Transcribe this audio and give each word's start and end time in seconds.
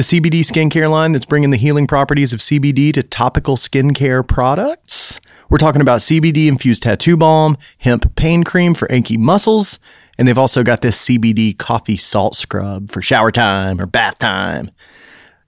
the 0.00 0.18
CBD 0.18 0.40
skincare 0.40 0.90
line 0.90 1.12
that's 1.12 1.26
bringing 1.26 1.50
the 1.50 1.58
healing 1.58 1.86
properties 1.86 2.32
of 2.32 2.40
CBD 2.40 2.90
to 2.90 3.02
topical 3.02 3.56
skincare 3.56 4.26
products. 4.26 5.20
We're 5.50 5.58
talking 5.58 5.82
about 5.82 6.00
CBD 6.00 6.46
infused 6.46 6.84
tattoo 6.84 7.18
balm, 7.18 7.58
hemp 7.76 8.16
pain 8.16 8.42
cream 8.42 8.72
for 8.72 8.90
achy 8.90 9.18
muscles, 9.18 9.78
and 10.16 10.26
they've 10.26 10.38
also 10.38 10.62
got 10.62 10.80
this 10.80 11.06
CBD 11.06 11.58
coffee 11.58 11.98
salt 11.98 12.34
scrub 12.34 12.88
for 12.88 13.02
shower 13.02 13.30
time 13.30 13.78
or 13.78 13.84
bath 13.84 14.18
time. 14.18 14.70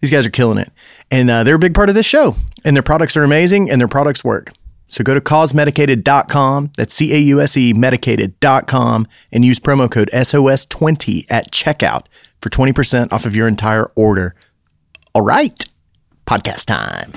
These 0.02 0.10
guys 0.10 0.26
are 0.26 0.30
killing 0.30 0.58
it. 0.58 0.70
And 1.10 1.30
uh, 1.30 1.44
they're 1.44 1.54
a 1.54 1.58
big 1.58 1.72
part 1.72 1.88
of 1.88 1.94
this 1.94 2.04
show. 2.04 2.36
And 2.62 2.76
their 2.76 2.82
products 2.82 3.16
are 3.16 3.24
amazing 3.24 3.70
and 3.70 3.80
their 3.80 3.88
products 3.88 4.22
work. 4.22 4.52
So 4.92 5.02
go 5.02 5.14
to 5.14 5.22
causemedicated.com, 5.22 6.72
that's 6.76 6.94
C 6.94 7.14
A 7.14 7.18
U 7.18 7.40
S 7.40 7.56
E 7.56 7.72
medicated.com, 7.72 9.06
and 9.32 9.42
use 9.42 9.58
promo 9.58 9.90
code 9.90 10.10
SOS20 10.12 11.24
at 11.30 11.50
checkout 11.50 12.04
for 12.42 12.50
20% 12.50 13.10
off 13.10 13.24
of 13.24 13.34
your 13.34 13.48
entire 13.48 13.90
order. 13.96 14.34
All 15.14 15.22
right, 15.22 15.58
podcast 16.26 16.66
time. 16.66 17.12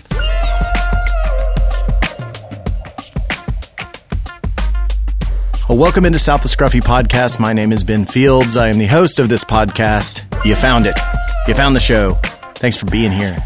Well, 5.67 5.77
welcome 5.77 6.05
into 6.05 6.19
South 6.19 6.45
of 6.45 6.51
Scruffy 6.51 6.79
podcast. 6.79 7.41
My 7.41 7.51
name 7.51 7.73
is 7.73 7.83
Ben 7.83 8.05
Fields. 8.05 8.55
I 8.55 8.69
am 8.69 8.77
the 8.77 8.85
host 8.85 9.19
of 9.19 9.27
this 9.27 9.43
podcast. 9.43 10.23
You 10.45 10.55
found 10.55 10.85
it. 10.85 10.97
You 11.45 11.53
found 11.55 11.75
the 11.75 11.81
show. 11.81 12.13
Thanks 12.53 12.77
for 12.77 12.85
being 12.85 13.11
here. 13.11 13.37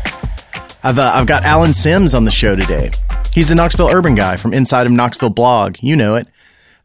I've, 0.84 1.00
uh, 1.00 1.14
I've 1.16 1.26
got 1.26 1.46
Alan 1.46 1.74
Sims 1.74 2.14
on 2.14 2.26
the 2.26 2.32
show 2.32 2.56
today. 2.56 2.92
He's 3.34 3.48
the 3.48 3.56
Knoxville 3.56 3.90
urban 3.94 4.16
guy 4.16 4.38
from 4.38 4.54
Inside 4.54 4.88
of 4.88 4.92
Knoxville 4.92 5.30
blog. 5.30 5.78
You 5.82 5.96
know 5.96 6.16
it. 6.16 6.28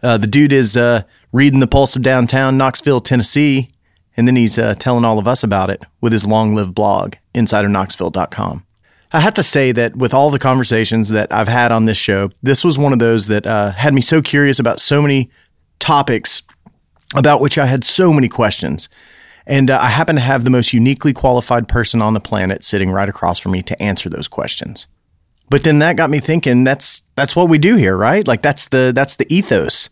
Uh, 0.02 0.18
the 0.18 0.26
dude 0.26 0.52
is 0.52 0.76
uh, 0.76 1.02
reading 1.32 1.60
the 1.60 1.66
pulse 1.66 1.96
of 1.96 2.02
downtown 2.02 2.58
Knoxville, 2.58 3.00
Tennessee, 3.00 3.70
and 4.16 4.28
then 4.28 4.36
he's 4.36 4.58
uh, 4.58 4.74
telling 4.74 5.04
all 5.04 5.18
of 5.18 5.26
us 5.26 5.42
about 5.42 5.70
it 5.70 5.82
with 6.00 6.12
his 6.12 6.26
long 6.26 6.54
lived 6.54 6.74
blog, 6.74 7.14
insideofknoxville.com. 7.34 8.64
I 9.12 9.20
have 9.20 9.34
to 9.34 9.42
say 9.42 9.72
that 9.72 9.96
with 9.96 10.12
all 10.12 10.30
the 10.30 10.38
conversations 10.38 11.08
that 11.08 11.32
I've 11.32 11.48
had 11.48 11.72
on 11.72 11.86
this 11.86 11.96
show, 11.96 12.30
this 12.42 12.64
was 12.64 12.78
one 12.78 12.92
of 12.92 12.98
those 12.98 13.26
that 13.28 13.46
uh, 13.46 13.70
had 13.72 13.94
me 13.94 14.00
so 14.00 14.20
curious 14.20 14.58
about 14.58 14.80
so 14.80 15.00
many 15.00 15.30
topics 15.78 16.42
about 17.16 17.40
which 17.40 17.56
I 17.56 17.66
had 17.66 17.84
so 17.84 18.12
many 18.12 18.28
questions. 18.28 18.88
And 19.46 19.70
uh, 19.70 19.78
I 19.80 19.88
happen 19.88 20.16
to 20.16 20.20
have 20.20 20.44
the 20.44 20.50
most 20.50 20.72
uniquely 20.72 21.12
qualified 21.12 21.68
person 21.68 22.02
on 22.02 22.12
the 22.14 22.20
planet 22.20 22.64
sitting 22.64 22.90
right 22.90 23.08
across 23.08 23.38
from 23.38 23.52
me 23.52 23.62
to 23.62 23.82
answer 23.82 24.08
those 24.08 24.28
questions. 24.28 24.88
But 25.50 25.62
then 25.62 25.78
that 25.80 25.96
got 25.96 26.10
me 26.10 26.18
thinking 26.18 26.64
that's 26.64 27.02
that's 27.16 27.36
what 27.36 27.48
we 27.48 27.58
do 27.58 27.76
here, 27.76 27.96
right? 27.96 28.26
Like 28.26 28.42
that's 28.42 28.68
the 28.68 28.92
that's 28.94 29.16
the 29.16 29.32
ethos. 29.32 29.90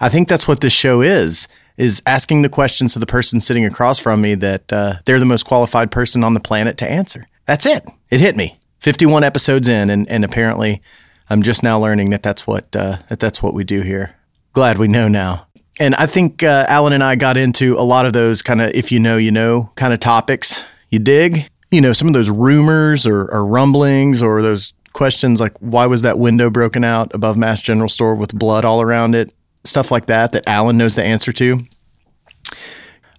I 0.00 0.08
think 0.08 0.28
that's 0.28 0.48
what 0.48 0.60
this 0.60 0.72
show 0.72 1.00
is 1.00 1.48
is 1.76 2.02
asking 2.06 2.42
the 2.42 2.48
questions 2.48 2.94
to 2.94 2.98
the 2.98 3.06
person 3.06 3.40
sitting 3.40 3.64
across 3.64 3.98
from 3.98 4.20
me 4.20 4.34
that 4.34 4.72
uh, 4.72 4.94
they're 5.04 5.18
the 5.18 5.26
most 5.26 5.44
qualified 5.44 5.90
person 5.90 6.24
on 6.24 6.34
the 6.34 6.40
planet 6.40 6.78
to 6.78 6.90
answer. 6.90 7.26
That's 7.44 7.66
it. 7.66 7.86
It 8.10 8.20
hit 8.20 8.36
me. 8.36 8.58
51 8.80 9.24
episodes 9.24 9.68
in, 9.68 9.90
and, 9.90 10.08
and 10.08 10.24
apparently 10.24 10.80
I'm 11.28 11.42
just 11.42 11.62
now 11.62 11.78
learning 11.78 12.10
that 12.10 12.22
that's 12.22 12.46
what 12.46 12.74
uh, 12.74 12.98
that 13.08 13.20
that's 13.20 13.42
what 13.42 13.54
we 13.54 13.64
do 13.64 13.82
here. 13.82 14.14
Glad 14.52 14.78
we 14.78 14.88
know 14.88 15.08
now. 15.08 15.46
And 15.78 15.94
I 15.96 16.06
think 16.06 16.42
uh, 16.42 16.64
Alan 16.68 16.94
and 16.94 17.04
I 17.04 17.16
got 17.16 17.36
into 17.36 17.76
a 17.76 17.82
lot 17.82 18.06
of 18.06 18.12
those 18.12 18.42
kind 18.42 18.62
of 18.62 18.70
if 18.74 18.90
you 18.90 19.00
know 19.00 19.16
you 19.16 19.32
know 19.32 19.70
kind 19.76 19.92
of 19.92 20.00
topics. 20.00 20.64
You 20.88 20.98
dig? 21.00 21.50
You 21.70 21.80
know 21.80 21.92
some 21.92 22.08
of 22.08 22.14
those 22.14 22.30
rumors 22.30 23.06
or, 23.06 23.26
or 23.26 23.44
rumblings 23.44 24.22
or 24.22 24.40
those 24.40 24.72
questions 24.96 25.40
like 25.40 25.56
why 25.58 25.86
was 25.86 26.02
that 26.02 26.18
window 26.18 26.50
broken 26.50 26.82
out 26.82 27.14
above 27.14 27.36
Mast 27.36 27.64
General 27.64 27.88
Store 27.88 28.14
with 28.14 28.34
blood 28.34 28.64
all 28.64 28.80
around 28.80 29.14
it? 29.14 29.32
Stuff 29.62 29.90
like 29.90 30.06
that 30.06 30.32
that 30.32 30.44
Alan 30.48 30.78
knows 30.78 30.96
the 30.96 31.04
answer 31.04 31.32
to. 31.34 31.60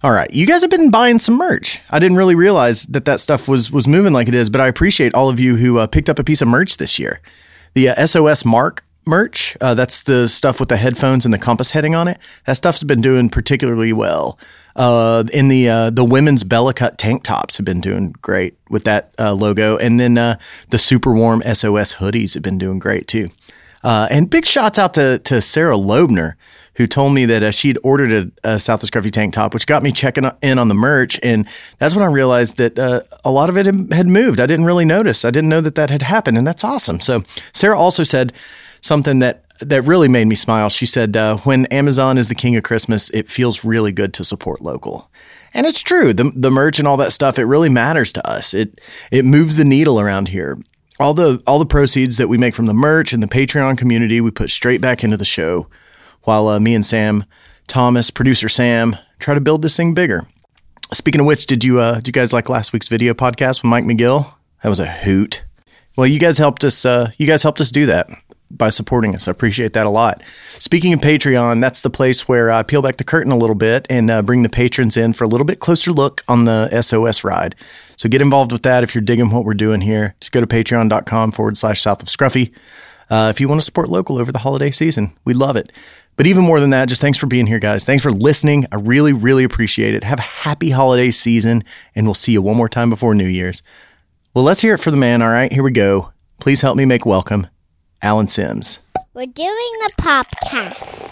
All 0.02 0.12
right, 0.12 0.30
you 0.32 0.46
guys 0.46 0.62
have 0.62 0.70
been 0.70 0.90
buying 0.90 1.18
some 1.18 1.36
merch. 1.38 1.80
I 1.90 1.98
didn't 1.98 2.18
really 2.18 2.34
realize 2.34 2.84
that 2.84 3.04
that 3.06 3.20
stuff 3.20 3.48
was 3.48 3.70
was 3.70 3.88
moving 3.88 4.12
like 4.12 4.28
it 4.28 4.34
is, 4.34 4.50
but 4.50 4.60
I 4.60 4.68
appreciate 4.68 5.14
all 5.14 5.30
of 5.30 5.40
you 5.40 5.56
who 5.56 5.78
uh, 5.78 5.86
picked 5.86 6.08
up 6.08 6.18
a 6.18 6.24
piece 6.24 6.42
of 6.42 6.48
merch 6.48 6.76
this 6.76 6.98
year. 6.98 7.20
The 7.74 7.90
uh, 7.90 8.06
SOS 8.06 8.44
Mark 8.44 8.84
merch, 9.08 9.56
uh, 9.60 9.74
that's 9.74 10.02
the 10.04 10.28
stuff 10.28 10.60
with 10.60 10.68
the 10.68 10.76
headphones 10.76 11.24
and 11.24 11.34
the 11.34 11.38
compass 11.38 11.72
heading 11.72 11.94
on 11.94 12.06
it. 12.06 12.18
That 12.46 12.52
stuff's 12.52 12.84
been 12.84 13.00
doing 13.00 13.28
particularly 13.28 13.92
well. 13.92 14.38
Uh, 14.76 15.24
in 15.32 15.48
the 15.48 15.68
uh, 15.68 15.90
the 15.90 16.04
women's 16.04 16.44
Bella 16.44 16.72
Cut 16.72 16.98
tank 16.98 17.24
tops 17.24 17.56
have 17.56 17.66
been 17.66 17.80
doing 17.80 18.14
great 18.22 18.56
with 18.70 18.84
that 18.84 19.12
uh, 19.18 19.34
logo, 19.34 19.76
and 19.76 19.98
then 19.98 20.16
uh, 20.16 20.38
the 20.68 20.78
super 20.78 21.12
warm 21.12 21.42
SOS 21.42 21.96
hoodies 21.96 22.34
have 22.34 22.42
been 22.44 22.58
doing 22.58 22.78
great 22.78 23.08
too. 23.08 23.30
Uh, 23.82 24.06
and 24.10 24.30
big 24.30 24.46
shots 24.46 24.78
out 24.78 24.94
to 24.94 25.18
to 25.20 25.42
Sarah 25.42 25.76
Loebner 25.76 26.34
who 26.78 26.86
told 26.86 27.12
me 27.12 27.24
that 27.24 27.42
uh, 27.42 27.50
she'd 27.50 27.76
ordered 27.82 28.32
a, 28.44 28.52
a 28.52 28.60
South 28.60 28.80
of 28.84 28.88
Scruffy 28.88 29.10
tank 29.10 29.34
top, 29.34 29.52
which 29.52 29.66
got 29.66 29.82
me 29.82 29.90
checking 29.90 30.30
in 30.42 30.60
on 30.60 30.68
the 30.68 30.76
merch. 30.76 31.18
And 31.24 31.46
that's 31.78 31.96
when 31.96 32.04
I 32.04 32.08
realized 32.08 32.56
that 32.58 32.78
uh, 32.78 33.00
a 33.24 33.32
lot 33.32 33.50
of 33.50 33.56
it 33.56 33.66
had 33.66 34.06
moved. 34.06 34.38
I 34.38 34.46
didn't 34.46 34.64
really 34.64 34.84
notice. 34.84 35.24
I 35.24 35.32
didn't 35.32 35.50
know 35.50 35.60
that 35.60 35.74
that 35.74 35.90
had 35.90 36.02
happened. 36.02 36.38
And 36.38 36.46
that's 36.46 36.62
awesome. 36.62 37.00
So 37.00 37.24
Sarah 37.52 37.76
also 37.76 38.04
said 38.04 38.32
something 38.88 39.20
that 39.20 39.44
that 39.60 39.82
really 39.82 40.08
made 40.08 40.26
me 40.26 40.34
smile. 40.34 40.68
She 40.68 40.86
said, 40.86 41.16
uh, 41.16 41.36
"When 41.38 41.66
Amazon 41.66 42.18
is 42.18 42.28
the 42.28 42.34
king 42.34 42.56
of 42.56 42.62
Christmas, 42.62 43.10
it 43.10 43.28
feels 43.28 43.64
really 43.64 43.92
good 43.92 44.14
to 44.14 44.24
support 44.24 44.60
local." 44.60 45.10
And 45.54 45.66
it's 45.66 45.82
true. 45.82 46.12
The 46.12 46.32
the 46.34 46.50
merch 46.50 46.78
and 46.78 46.88
all 46.88 46.96
that 46.96 47.12
stuff, 47.12 47.38
it 47.38 47.44
really 47.44 47.68
matters 47.68 48.12
to 48.14 48.28
us. 48.28 48.54
It 48.54 48.80
it 49.12 49.24
moves 49.24 49.56
the 49.56 49.64
needle 49.64 50.00
around 50.00 50.28
here. 50.28 50.58
All 50.98 51.14
the 51.14 51.40
all 51.46 51.58
the 51.58 51.66
proceeds 51.66 52.16
that 52.16 52.28
we 52.28 52.38
make 52.38 52.54
from 52.54 52.66
the 52.66 52.74
merch 52.74 53.12
and 53.12 53.22
the 53.22 53.28
Patreon 53.28 53.78
community, 53.78 54.20
we 54.20 54.30
put 54.30 54.50
straight 54.50 54.80
back 54.80 55.04
into 55.04 55.16
the 55.16 55.24
show 55.24 55.68
while 56.22 56.48
uh, 56.48 56.58
me 56.58 56.74
and 56.74 56.84
Sam 56.84 57.24
Thomas, 57.66 58.10
producer 58.10 58.48
Sam, 58.48 58.96
try 59.18 59.34
to 59.34 59.40
build 59.40 59.62
this 59.62 59.76
thing 59.76 59.94
bigger. 59.94 60.26
Speaking 60.92 61.20
of 61.20 61.26
which, 61.26 61.46
did 61.46 61.62
you 61.62 61.78
uh, 61.78 61.96
did 61.96 62.08
you 62.08 62.12
guys 62.12 62.32
like 62.32 62.48
last 62.48 62.72
week's 62.72 62.88
video 62.88 63.12
podcast 63.14 63.62
with 63.62 63.70
Mike 63.70 63.84
McGill? 63.84 64.34
That 64.62 64.70
was 64.70 64.80
a 64.80 64.86
hoot. 64.86 65.44
Well, 65.96 66.06
you 66.06 66.18
guys 66.18 66.38
helped 66.38 66.64
us. 66.64 66.84
Uh, 66.84 67.10
you 67.18 67.26
guys 67.26 67.42
helped 67.42 67.60
us 67.60 67.70
do 67.70 67.86
that 67.86 68.08
by 68.50 68.70
supporting 68.70 69.14
us. 69.14 69.28
I 69.28 69.30
appreciate 69.30 69.74
that 69.74 69.86
a 69.86 69.90
lot. 69.90 70.22
Speaking 70.58 70.92
of 70.92 71.00
Patreon, 71.00 71.60
that's 71.60 71.82
the 71.82 71.90
place 71.90 72.26
where 72.26 72.50
I 72.50 72.62
peel 72.62 72.82
back 72.82 72.96
the 72.96 73.04
curtain 73.04 73.32
a 73.32 73.36
little 73.36 73.54
bit 73.54 73.86
and 73.90 74.10
uh, 74.10 74.22
bring 74.22 74.42
the 74.42 74.48
patrons 74.48 74.96
in 74.96 75.12
for 75.12 75.24
a 75.24 75.28
little 75.28 75.44
bit 75.44 75.60
closer 75.60 75.92
look 75.92 76.22
on 76.28 76.44
the 76.44 76.80
SOS 76.80 77.24
ride. 77.24 77.54
So 77.96 78.08
get 78.08 78.22
involved 78.22 78.52
with 78.52 78.62
that 78.62 78.82
if 78.82 78.94
you're 78.94 79.02
digging 79.02 79.30
what 79.30 79.44
we're 79.44 79.54
doing 79.54 79.80
here. 79.80 80.14
Just 80.20 80.32
go 80.32 80.40
to 80.40 80.46
patreon.com 80.46 81.32
forward 81.32 81.56
slash 81.56 81.80
south 81.80 82.02
of 82.02 82.08
scruffy. 82.08 82.52
Uh, 83.10 83.32
if 83.34 83.40
you 83.40 83.48
want 83.48 83.60
to 83.60 83.64
support 83.64 83.88
local 83.88 84.18
over 84.18 84.32
the 84.32 84.38
holiday 84.38 84.70
season, 84.70 85.12
we 85.24 85.34
love 85.34 85.56
it. 85.56 85.72
But 86.16 86.26
even 86.26 86.44
more 86.44 86.60
than 86.60 86.70
that, 86.70 86.88
just 86.88 87.00
thanks 87.00 87.16
for 87.16 87.26
being 87.26 87.46
here, 87.46 87.60
guys. 87.60 87.84
Thanks 87.84 88.02
for 88.02 88.10
listening. 88.10 88.66
I 88.72 88.76
really, 88.76 89.12
really 89.12 89.44
appreciate 89.44 89.94
it. 89.94 90.02
Have 90.04 90.18
a 90.18 90.22
happy 90.22 90.70
holiday 90.70 91.10
season, 91.10 91.62
and 91.94 92.06
we'll 92.06 92.14
see 92.14 92.32
you 92.32 92.42
one 92.42 92.56
more 92.56 92.68
time 92.68 92.90
before 92.90 93.14
New 93.14 93.28
Year's. 93.28 93.62
Well, 94.34 94.44
let's 94.44 94.60
hear 94.60 94.74
it 94.74 94.78
for 94.78 94.90
the 94.90 94.96
man. 94.96 95.22
All 95.22 95.28
right, 95.28 95.52
here 95.52 95.62
we 95.62 95.70
go. 95.70 96.12
Please 96.40 96.60
help 96.60 96.76
me 96.76 96.84
make 96.84 97.06
welcome 97.06 97.46
Alan 98.02 98.28
Sims. 98.28 98.80
We're 99.14 99.26
doing 99.26 99.72
the 99.82 99.92
podcast. 99.98 101.06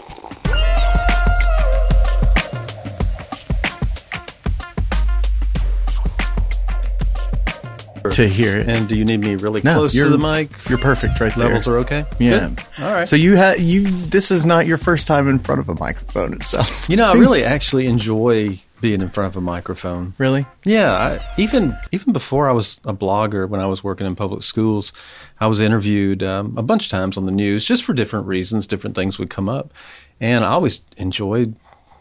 To 8.12 8.28
hear 8.28 8.56
it. 8.58 8.68
And 8.68 8.88
do 8.88 8.96
you 8.96 9.04
need 9.04 9.20
me 9.24 9.34
really 9.34 9.60
No, 9.64 9.74
close 9.74 9.92
to 9.92 9.98
you're- 9.98 10.10
the 10.10 10.16
mic? 10.18 10.50
You're 10.68 10.78
perfect 10.78 11.18
right 11.20 11.34
there. 11.34 11.46
Levels 11.48 11.66
are 11.66 11.78
okay. 11.78 12.04
Yeah. 12.20 12.38
Good. 12.50 12.60
All 12.80 12.94
right. 12.94 13.06
So 13.08 13.16
you 13.16 13.34
have 13.34 13.58
you. 13.58 13.82
This 13.82 14.30
is 14.30 14.46
not 14.46 14.64
your 14.64 14.78
first 14.78 15.08
time 15.08 15.28
in 15.28 15.40
front 15.40 15.60
of 15.60 15.68
a 15.68 15.74
microphone. 15.74 16.32
It 16.34 16.44
sounds. 16.44 16.88
you 16.88 16.96
know, 16.96 17.10
I 17.10 17.14
really 17.14 17.42
actually 17.42 17.86
enjoy 17.86 18.58
being 18.80 19.00
in 19.00 19.08
front 19.10 19.28
of 19.32 19.36
a 19.36 19.40
microphone. 19.40 20.12
really. 20.18 20.46
Yeah, 20.64 20.92
I, 20.92 21.34
even 21.38 21.76
even 21.92 22.12
before 22.12 22.48
I 22.48 22.52
was 22.52 22.80
a 22.84 22.92
blogger, 22.94 23.48
when 23.48 23.60
I 23.60 23.66
was 23.66 23.82
working 23.82 24.06
in 24.06 24.14
public 24.16 24.42
schools, 24.42 24.92
I 25.40 25.46
was 25.46 25.60
interviewed 25.60 26.22
um, 26.22 26.56
a 26.58 26.62
bunch 26.62 26.84
of 26.86 26.90
times 26.90 27.16
on 27.16 27.24
the 27.26 27.32
news, 27.32 27.64
just 27.64 27.84
for 27.84 27.92
different 27.94 28.26
reasons. 28.26 28.66
Different 28.66 28.94
things 28.96 29.18
would 29.18 29.30
come 29.30 29.48
up, 29.48 29.72
and 30.20 30.44
I 30.44 30.48
always 30.50 30.82
enjoyed 30.96 31.56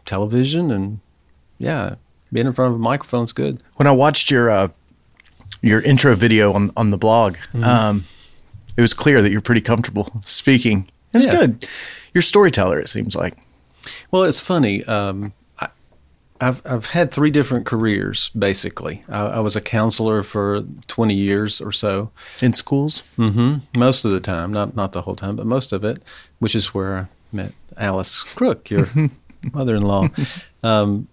television, 0.05 0.71
and 0.71 0.99
yeah, 1.57 1.95
being 2.31 2.45
in 2.47 2.53
front 2.53 2.73
of 2.73 2.79
a 2.79 2.83
microphone's 2.83 3.31
good. 3.31 3.61
When 3.77 3.87
I 3.87 3.91
watched 3.91 4.29
your 4.29 4.49
uh, 4.49 4.67
your 5.61 5.81
intro 5.81 6.15
video 6.15 6.53
on 6.53 6.71
on 6.75 6.89
the 6.89 6.97
blog, 6.97 7.37
Mm-hmm. 7.53 7.63
um, 7.63 8.03
it 8.77 8.81
was 8.81 8.93
clear 8.93 9.21
that 9.21 9.31
you're 9.31 9.39
pretty 9.41 9.61
comfortable 9.61 10.21
speaking. 10.25 10.87
It's 11.13 11.25
Yeah. 11.25 11.31
good. 11.31 11.65
You're 12.13 12.19
a 12.19 12.23
storyteller. 12.23 12.77
It 12.79 12.89
seems 12.89 13.15
like. 13.15 13.33
Well, 14.11 14.23
it's 14.23 14.41
funny. 14.41 14.83
Um, 14.83 15.31
I've 16.41 16.61
I've 16.65 16.87
had 16.87 17.11
three 17.11 17.31
different 17.31 17.65
careers 17.65 18.29
basically. 18.37 19.03
I, 19.07 19.21
I 19.21 19.39
was 19.39 19.55
a 19.55 19.61
counselor 19.61 20.23
for 20.23 20.63
twenty 20.87 21.13
years 21.13 21.61
or 21.61 21.71
so. 21.71 22.11
In 22.41 22.53
schools, 22.53 23.01
hmm 23.15 23.57
Most 23.75 24.05
of 24.05 24.11
the 24.11 24.19
time, 24.19 24.51
not 24.51 24.75
not 24.75 24.91
the 24.91 25.03
whole 25.03 25.15
time, 25.15 25.35
but 25.35 25.45
most 25.45 25.71
of 25.73 25.83
it, 25.83 26.03
which 26.39 26.55
is 26.55 26.73
where 26.73 26.97
I 26.97 27.05
met 27.31 27.53
Alice 27.77 28.23
Crook, 28.23 28.69
your 28.69 28.87
mother-in-law. 29.53 30.09
Um, 30.63 31.07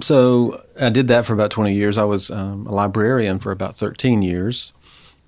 so 0.00 0.62
I 0.80 0.90
did 0.90 1.08
that 1.08 1.24
for 1.24 1.32
about 1.34 1.50
20 1.52 1.72
years. 1.72 1.98
I 1.98 2.04
was 2.04 2.30
um, 2.30 2.66
a 2.66 2.72
librarian 2.72 3.38
for 3.38 3.52
about 3.52 3.76
13 3.76 4.22
years, 4.22 4.72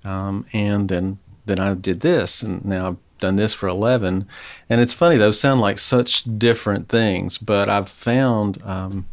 um, 0.03 0.45
and 0.53 0.89
then 0.89 1.17
then 1.45 1.59
I 1.59 1.73
did 1.73 2.01
this, 2.01 2.43
and 2.43 2.63
now 2.63 2.87
I've 2.89 2.97
done 3.19 3.35
this 3.37 3.53
for 3.53 3.67
11. 3.67 4.27
And 4.69 4.81
it's 4.81 4.93
funny; 4.93 5.17
those 5.17 5.39
sound 5.39 5.61
like 5.61 5.79
such 5.79 6.23
different 6.37 6.89
things, 6.89 7.37
but 7.39 7.69
I've 7.69 7.89
found 7.89 8.61
um, 8.63 9.05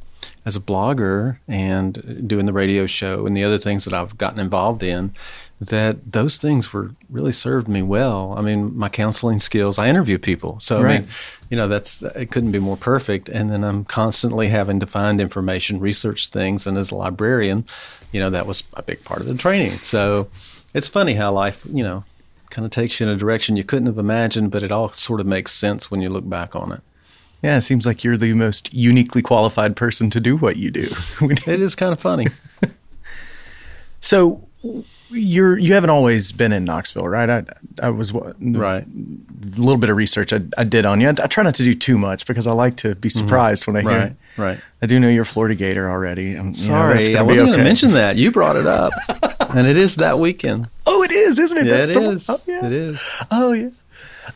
as 0.45 0.57
a 0.57 0.61
blogger 0.61 1.39
and 1.47 2.27
doing 2.29 2.47
the 2.47 2.53
radio 2.53 2.87
show 2.87 3.27
and 3.27 3.37
the 3.37 3.45
other 3.45 3.59
things 3.59 3.85
that 3.85 3.95
I've 3.95 4.17
gotten 4.19 4.41
involved 4.41 4.83
in, 4.83 5.13
that 5.61 6.13
those 6.13 6.37
things 6.37 6.73
were 6.73 6.93
really 7.11 7.33
served 7.33 7.69
me 7.69 7.83
well. 7.83 8.35
I 8.37 8.43
mean, 8.43 8.77
my 8.77 8.89
counseling 8.89 9.41
skills, 9.41 9.79
I 9.79 9.89
interview 9.89 10.19
people. 10.19 10.61
So, 10.61 10.83
Right. 10.83 10.97
I 10.97 10.99
mean, 11.01 11.09
you 11.51 11.57
know, 11.57 11.69
that's, 11.69 12.03
it 12.03 12.31
couldn't 12.31 12.53
be 12.53 12.59
more 12.59 12.77
perfect. 12.77 13.29
And 13.29 13.51
then 13.51 13.65
I'm 13.65 13.85
constantly 13.85 14.49
having 14.49 14.81
to 14.81 14.87
find 14.87 15.21
information, 15.21 15.81
research 15.81 16.29
things. 16.29 16.67
And 16.67 16.77
as 16.77 16.91
a 16.91 16.95
librarian, 16.95 17.65
you 18.13 18.21
know, 18.21 18.31
that 18.31 18.47
was 18.47 18.63
a 18.75 18.83
big 18.83 19.03
part 19.05 19.21
of 19.21 19.27
the 19.27 19.35
training. 19.35 19.71
So 19.71 20.29
it's 20.75 20.89
funny 20.89 21.15
how 21.15 21.33
life, 21.33 21.67
you 21.71 21.83
know, 21.83 22.05
kind 22.51 22.65
of 22.65 22.71
takes 22.71 23.01
you 23.01 23.07
in 23.07 23.13
a 23.13 23.17
direction 23.17 23.57
you 23.57 23.65
couldn't 23.65 23.87
have 23.87 23.99
imagined, 23.99 24.51
but 24.51 24.63
it 24.63 24.73
all 24.73 24.89
sort 24.89 25.21
of 25.21 25.27
makes 25.27 25.53
sense 25.53 25.91
when 25.91 26.01
you 26.01 26.09
look 26.09 26.29
back 26.29 26.55
on 26.55 26.73
it. 26.73 26.81
Yeah, 27.43 27.57
it 27.57 27.61
seems 27.61 27.87
like 27.87 28.03
you're 28.03 28.17
the 28.17 28.35
most 28.35 28.75
uniquely 28.75 29.23
qualified 29.23 29.77
person 29.77 30.11
to 30.11 30.21
do 30.21 30.37
what 30.37 30.57
you 30.57 30.71
do. 30.71 30.87
It 31.47 31.61
is 31.61 31.75
kind 31.75 31.93
of 31.93 32.01
funny. 32.01 32.27
so 34.01 34.43
you're 35.11 35.57
you 35.57 35.75
haven't 35.75 35.91
always 35.91 36.33
been 36.33 36.53
in 36.53 36.65
Knoxville, 36.65 37.09
right? 37.09 37.31
I 37.31 37.45
I 37.81 37.91
was 37.91 38.13
right. 38.13 38.85
a 38.85 39.61
little 39.61 39.79
bit 39.79 39.89
of 39.91 39.97
research 39.97 40.33
I, 40.33 40.41
I 40.57 40.65
did 40.65 40.85
on 40.85 41.01
you. 41.01 41.09
I, 41.09 41.11
I 41.11 41.27
try 41.27 41.45
not 41.45 41.55
to 41.55 41.63
do 41.63 41.75
too 41.75 41.97
much 41.97 42.27
because 42.27 42.47
I 42.47 42.53
like 42.53 42.77
to 42.79 42.95
be 42.97 43.09
surprised 43.09 43.67
when 43.67 43.77
I 43.77 43.83
hear. 43.83 43.91
Right. 43.91 44.13
Right. 44.37 44.61
I 44.83 44.87
do 44.87 45.01
know 45.01 45.09
you're 45.09 45.23
a 45.23 45.27
Florida 45.27 45.57
Gator 45.57 45.91
already. 45.91 46.31
I'm, 46.31 46.37
you 46.39 46.43
know, 46.45 46.53
Sorry, 46.53 47.17
I 47.17 47.23
wasn't 47.23 47.49
going 47.49 47.59
to 47.59 47.65
mention 47.65 47.91
that. 47.93 48.17
You 48.17 48.31
brought 48.31 48.55
it 48.55 48.67
up, 48.67 48.93
and 49.57 49.67
it 49.67 49.77
is 49.77 49.97
that 49.97 50.21
weekend. 50.21 50.69
Oh, 50.87 51.03
it 51.03 51.11
is, 51.11 51.41
isn't 51.41 51.59
it? 51.59 51.67
Yeah, 51.67 51.73
That's 51.73 51.89
it 51.89 51.95
the- 51.95 52.03
is. 52.03 52.31
Oh, 52.31 52.39
yeah. 52.47 52.67
It 52.67 52.73
is. 52.73 53.23
Oh, 53.33 53.53
yeah. 53.53 53.71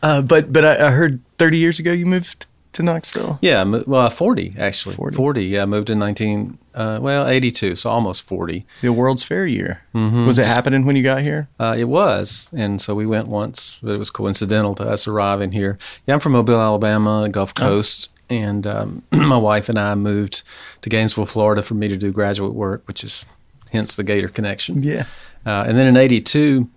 Uh, 0.01 0.21
but 0.21 0.51
but 0.51 0.65
I, 0.65 0.87
I 0.87 0.91
heard 0.91 1.21
30 1.37 1.57
years 1.57 1.79
ago 1.79 1.91
you 1.93 2.05
moved 2.05 2.45
to 2.73 2.83
Knoxville. 2.83 3.39
Yeah, 3.41 3.63
well, 3.63 4.09
forty 4.09 4.53
actually. 4.57 4.95
40. 4.95 5.15
Forty. 5.15 5.45
Yeah, 5.45 5.63
I 5.63 5.65
moved 5.65 5.89
in 5.89 5.99
nineteen. 5.99 6.57
Uh, 6.73 6.99
well, 7.01 7.27
eighty-two, 7.27 7.75
so 7.75 7.89
almost 7.89 8.23
forty. 8.23 8.65
The 8.81 8.91
World's 8.91 9.23
Fair 9.23 9.45
year. 9.45 9.83
Was 9.93 10.37
it 10.39 10.45
happening 10.47 10.85
when 10.85 10.95
you 10.95 11.03
got 11.03 11.21
here? 11.21 11.47
Uh, 11.59 11.75
it 11.77 11.85
was, 11.85 12.49
and 12.55 12.81
so 12.81 12.95
we 12.95 13.05
went 13.05 13.27
once, 13.27 13.79
but 13.83 13.93
it 13.93 13.97
was 13.99 14.09
coincidental 14.09 14.73
to 14.75 14.83
us 14.89 15.07
arriving 15.07 15.51
here. 15.51 15.77
Yeah, 16.07 16.15
I'm 16.15 16.19
from 16.19 16.31
Mobile, 16.33 16.59
Alabama, 16.59 17.29
Gulf 17.29 17.53
Coast, 17.53 18.09
and 18.29 18.65
um, 18.65 19.03
my 19.11 19.37
wife 19.37 19.69
and 19.69 19.77
I 19.77 19.93
moved 19.95 20.41
to 20.81 20.89
Gainesville, 20.89 21.27
Florida, 21.27 21.61
for 21.61 21.75
me 21.75 21.87
to 21.87 21.97
do 21.97 22.11
graduate 22.11 22.53
work, 22.53 22.81
which 22.87 23.03
is 23.03 23.25
hence 23.71 23.95
the 23.95 24.03
Gator 24.03 24.29
connection. 24.29 24.81
Yeah. 24.81 25.05
Uh, 25.45 25.65
and 25.67 25.77
then 25.77 25.87
in 25.87 25.97
'82, 25.97 26.67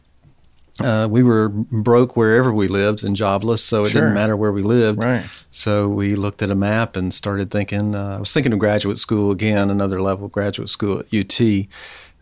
uh, 0.83 1.09
we 1.11 1.23
were 1.23 1.49
broke 1.49 2.17
wherever 2.17 2.53
we 2.53 2.69
lived 2.69 3.03
and 3.05 3.17
jobless, 3.17 3.63
so 3.65 3.85
it 3.85 3.91
Sure. 3.91 4.03
didn't 4.03 4.15
matter 4.15 4.37
where 4.37 4.53
we 4.53 4.63
lived. 4.63 5.03
Right. 5.05 5.25
So 5.51 5.89
we 5.89 6.15
looked 6.15 6.43
at 6.43 6.51
a 6.51 6.55
map 6.55 6.97
and 6.97 7.13
started 7.15 7.51
thinking. 7.51 7.95
Uh, 7.95 8.17
I 8.17 8.19
was 8.19 8.33
thinking 8.33 8.53
of 8.53 8.59
graduate 8.59 8.99
school 8.99 9.31
again, 9.31 9.71
another 9.71 10.01
level 10.03 10.29
graduate 10.29 10.69
school 10.69 10.99
at 11.01 11.07
UT. 11.15 11.67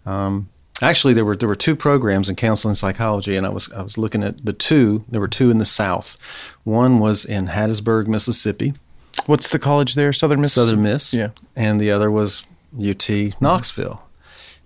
Um, 0.07 0.49
actually, 0.83 1.15
there 1.15 1.25
were 1.25 1.37
there 1.37 1.49
were 1.49 1.57
two 1.57 1.75
programs 1.77 2.29
in 2.29 2.37
counseling 2.37 2.75
psychology, 2.77 3.37
and 3.37 3.47
I 3.47 3.51
was 3.51 3.73
I 3.73 3.83
was 3.83 3.99
looking 3.99 4.23
at 4.23 4.45
the 4.45 4.53
two. 4.53 5.05
There 5.09 5.21
were 5.21 5.29
two 5.29 5.51
in 5.51 5.59
the 5.59 5.65
South. 5.65 6.17
One 6.65 6.99
was 7.01 7.25
in 7.25 7.49
Hattiesburg, 7.49 8.07
Mississippi, 8.07 8.75
What's 9.27 9.49
the 9.49 9.59
college 9.61 9.95
there? 9.95 10.13
Southern 10.13 10.41
Miss. 10.41 10.53
Southern 10.55 10.83
Miss. 10.83 11.15
Yeah. 11.15 11.29
And 11.57 11.81
the 11.81 11.91
other 11.93 12.11
was 12.11 12.45
UT 12.79 13.09
Knoxville. 13.41 14.03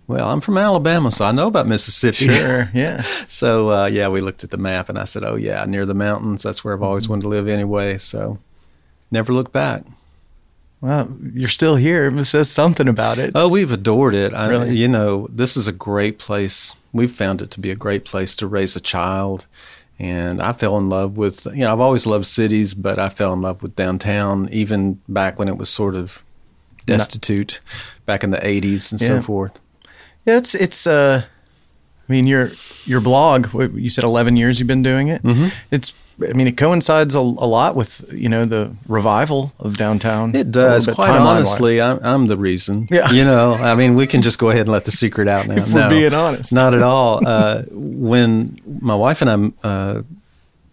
Well, 0.09 0.29
I'm 0.31 0.41
from 0.41 0.57
Alabama, 0.59 1.13
so 1.13 1.25
I 1.27 1.33
know 1.33 1.47
about 1.47 1.69
Mississippi. 1.69 2.29
Sure. 2.29 2.65
Yeah. 2.75 3.03
So 3.29 3.71
uh, 3.71 3.87
yeah, 3.87 4.09
we 4.09 4.21
looked 4.23 4.43
at 4.43 4.51
the 4.51 4.57
map, 4.57 4.89
and 4.89 4.99
I 4.99 5.05
said, 5.05 5.23
"Oh 5.23 5.37
yeah, 5.37 5.65
near 5.67 5.85
the 5.87 5.95
mountains. 5.95 6.43
That's 6.43 6.65
where 6.65 6.75
I've 6.75 6.83
always 6.83 7.09
wanted 7.09 7.23
to 7.23 7.29
live 7.29 7.47
anyway." 7.47 7.99
So 7.99 8.39
never 9.11 9.33
looked 9.33 9.53
back. 9.53 9.85
Well, 10.81 11.09
you're 11.35 11.49
still 11.49 11.77
here. 11.77 12.07
It 12.07 12.25
says 12.25 12.49
something 12.51 12.89
about 12.89 13.19
it. 13.19 13.33
Oh, 13.35 13.49
we've 13.49 13.71
adored 13.73 14.15
it. 14.15 14.33
I, 14.33 14.49
Really? 14.49 14.77
You 14.77 14.89
know, 14.89 15.27
this 15.31 15.57
is 15.57 15.67
a 15.69 15.73
great 15.73 16.19
place. 16.19 16.75
We've 16.93 17.11
found 17.11 17.43
it 17.43 17.51
to 17.53 17.61
be 17.61 17.71
a 17.71 17.77
great 17.77 18.05
place 18.05 18.35
to 18.37 18.47
raise 18.47 18.77
a 18.77 18.81
child. 18.81 19.47
And 19.99 20.41
I 20.41 20.53
fell 20.53 20.79
in 20.79 20.89
love 20.89 21.17
with, 21.17 21.47
you 21.47 21.65
know, 21.65 21.73
I've 21.73 21.81
always 21.81 22.07
loved 22.07 22.27
cities, 22.27 22.75
but 22.75 23.01
I 23.01 23.09
fell 23.09 23.33
in 23.33 23.43
love 23.43 23.61
with 23.61 23.75
downtown, 23.75 24.49
even 24.53 25.01
back 25.09 25.37
when 25.41 25.49
it 25.49 25.57
was 25.59 25.69
sort 25.69 25.97
of 25.97 26.23
destitute, 26.87 27.61
back 28.07 28.23
in 28.23 28.31
the 28.31 28.39
80s 28.39 28.93
and 28.93 29.01
Yeah. 29.01 29.09
so 29.09 29.23
forth. 29.23 29.59
Yeah, 30.29 30.37
it's 30.37 30.55
it's. 30.55 30.87
Uh, 30.87 31.23
I 32.07 32.13
mean, 32.13 32.27
your 32.27 32.51
your 32.85 33.01
blog. 33.01 33.49
You 33.55 33.89
said 33.89 34.05
11 34.05 34.37
years 34.37 34.59
you've 34.59 34.69
been 34.69 34.83
doing 34.83 35.09
it. 35.09 35.23
Mm-hmm. 35.23 35.49
It's. 35.71 35.95
I 36.21 36.33
mean, 36.33 36.49
it 36.49 36.57
coincides 36.57 37.15
a, 37.15 37.21
a 37.21 37.49
lot 37.49 37.77
with 37.77 38.13
you 38.13 38.29
know 38.29 38.45
the 38.45 38.75
revival 38.89 39.55
of 39.59 39.79
downtown. 39.79 40.35
It 40.35 40.51
does. 40.51 40.85
bit 40.85 40.97
Quite 40.97 41.11
honestly, 41.11 41.81
I'm, 41.81 42.01
I'm 42.03 42.27
the 42.27 42.37
reason. 42.37 42.89
Yeah. 42.91 43.11
You 43.11 43.25
know, 43.25 43.55
I 43.55 43.75
mean, 43.75 43.95
we 43.95 44.07
can 44.07 44.21
just 44.21 44.39
go 44.39 44.51
ahead 44.51 44.63
and 44.63 44.71
let 44.73 44.85
the 44.85 44.91
secret 44.91 45.29
out 45.29 45.47
now. 45.49 45.55
If 45.55 45.73
we're 45.73 45.89
being 45.89 46.13
honest. 46.13 46.53
Not 46.53 46.75
at 46.75 46.83
all. 46.83 47.27
Uh, 47.27 47.63
when 47.71 48.61
my 48.83 48.97
wife 48.97 49.23
and 49.23 49.55
I, 49.63 49.67
uh, 49.67 50.03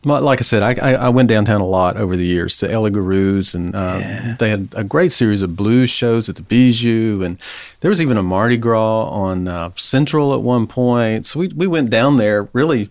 like 0.06 0.40
I 0.40 0.44
said, 0.44 0.64
I, 0.64 0.92
I, 0.92 0.94
I 0.94 1.10
went 1.10 1.30
downtown 1.30 1.62
a 1.62 1.66
lot 1.66 1.98
over 1.98 2.16
the 2.16 2.26
years 2.26 2.58
to 2.58 2.72
Ella 2.72 2.92
Guru's, 2.92 3.56
and 3.56 3.76
uh, 3.76 4.36
they 4.40 4.50
had 4.50 4.74
a 4.76 4.84
great 4.84 5.12
series 5.12 5.42
of 5.42 5.56
blues 5.56 5.90
shows 5.90 6.30
at 6.30 6.36
the 6.36 6.42
Bijou, 6.42 7.24
and 7.24 7.38
there 7.82 7.90
was 7.90 8.02
even 8.02 8.18
a 8.18 8.24
Mardi 8.24 8.58
Gras 8.58 9.10
on 9.10 9.48
uh, 9.48 9.72
Central 9.76 10.34
at 10.34 10.42
one 10.42 10.68
point. 10.68 11.26
So 11.26 11.40
we 11.40 11.48
we 11.50 11.68
went 11.68 11.90
down 11.90 12.18
there 12.18 12.50
really 12.54 12.90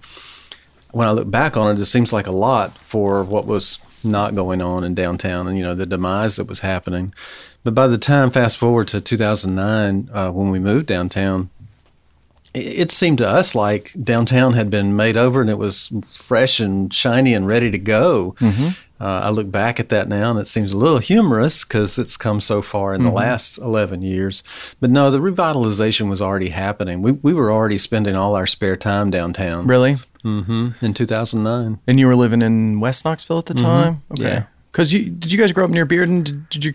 when 0.94 1.08
I 1.08 1.11
look 1.11 1.31
back 1.31 1.56
on 1.56 1.75
it, 1.75 1.81
it 1.81 1.87
seems 1.87 2.12
like 2.12 2.28
a 2.28 2.32
lot 2.32 2.78
for 2.78 3.25
what 3.25 3.46
was 3.46 3.78
not 4.05 4.34
going 4.34 4.62
on 4.62 4.84
in 4.84 4.94
downtown 4.94 5.49
and, 5.49 5.58
you 5.58 5.64
know, 5.64 5.75
the 5.75 5.87
demise 5.87 6.37
that 6.37 6.46
was 6.46 6.60
happening. 6.60 7.12
But 7.64 7.75
by 7.75 7.88
the 7.88 7.99
time, 7.99 8.31
fast 8.31 8.58
forward 8.58 8.88
to 8.88 9.00
2009, 9.00 10.08
uh, 10.12 10.31
when 10.31 10.50
we 10.50 10.58
moved 10.58 10.87
downtown, 10.87 11.50
it, 12.54 12.90
seemed 12.90 13.18
to 13.18 13.28
us 13.28 13.54
like 13.54 13.92
downtown 14.02 14.52
had 14.54 14.70
been 14.70 14.94
made 14.96 15.16
over 15.16 15.40
and 15.40 15.50
it 15.50 15.58
was 15.58 15.92
fresh 16.06 16.60
and 16.60 16.92
shiny 16.92 17.34
and 17.34 17.46
ready 17.46 17.70
to 17.70 17.78
go. 17.78 18.34
Uh, 19.00 19.20
I 19.24 19.30
look 19.30 19.50
back 19.50 19.80
at 19.80 19.88
that 19.88 20.08
now 20.08 20.30
and 20.30 20.38
it 20.38 20.46
seems 20.46 20.72
a 20.72 20.76
little 20.78 20.98
humorous 20.98 21.64
because 21.64 21.98
it's 21.98 22.16
come 22.16 22.40
so 22.40 22.62
far 22.62 22.94
in 22.94 23.02
the 23.04 23.10
last 23.10 23.58
11 23.58 24.02
years. 24.02 24.42
But 24.80 24.90
no, 24.90 25.10
the 25.10 25.18
revitalization 25.18 26.08
was 26.08 26.22
already 26.22 26.50
happening. 26.50 27.02
We, 27.02 27.12
we 27.12 27.34
were 27.34 27.52
already 27.52 27.76
spending 27.76 28.14
all 28.14 28.34
our 28.36 28.46
spare 28.46 28.76
time 28.76 29.10
downtown 29.10 29.66
Really? 29.66 29.96
hmm 30.22 30.68
in 30.80 30.94
2009. 30.94 31.80
And 31.86 32.00
you 32.00 32.06
were 32.06 32.16
living 32.16 32.40
in 32.40 32.80
West 32.80 33.04
Knoxville 33.04 33.38
at 33.40 33.46
the 33.46 33.54
time. 33.54 34.02
Okay. 34.12 34.22
Mm-hmm. 34.22 34.26
Yeah. 34.26 34.44
Because 34.72 34.92
you 34.92 35.10
did 35.10 35.30
you 35.32 35.38
guys 35.38 35.52
grow 35.52 35.66
up 35.66 35.70
near 35.70 35.86
Bearden? 35.86 36.24
Did, 36.24 36.48
did 36.48 36.64
your 36.64 36.74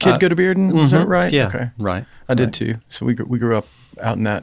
kid 0.00 0.14
Uh, 0.14 0.18
go 0.18 0.28
to 0.28 0.36
Bearden? 0.36 0.76
Is 0.82 0.90
that 0.90 1.06
Mhm. 1.06 1.10
right? 1.10 1.32
Yeah. 1.32 1.46
Okay. 1.46 1.70
Right. 1.78 2.04
I 2.28 2.34
did 2.34 2.46
Right. 2.46 2.52
too. 2.52 2.74
So 2.88 3.06
we 3.06 3.14
we 3.14 3.38
grew 3.38 3.56
up 3.56 3.66
out 4.02 4.16
in 4.16 4.24
that 4.24 4.42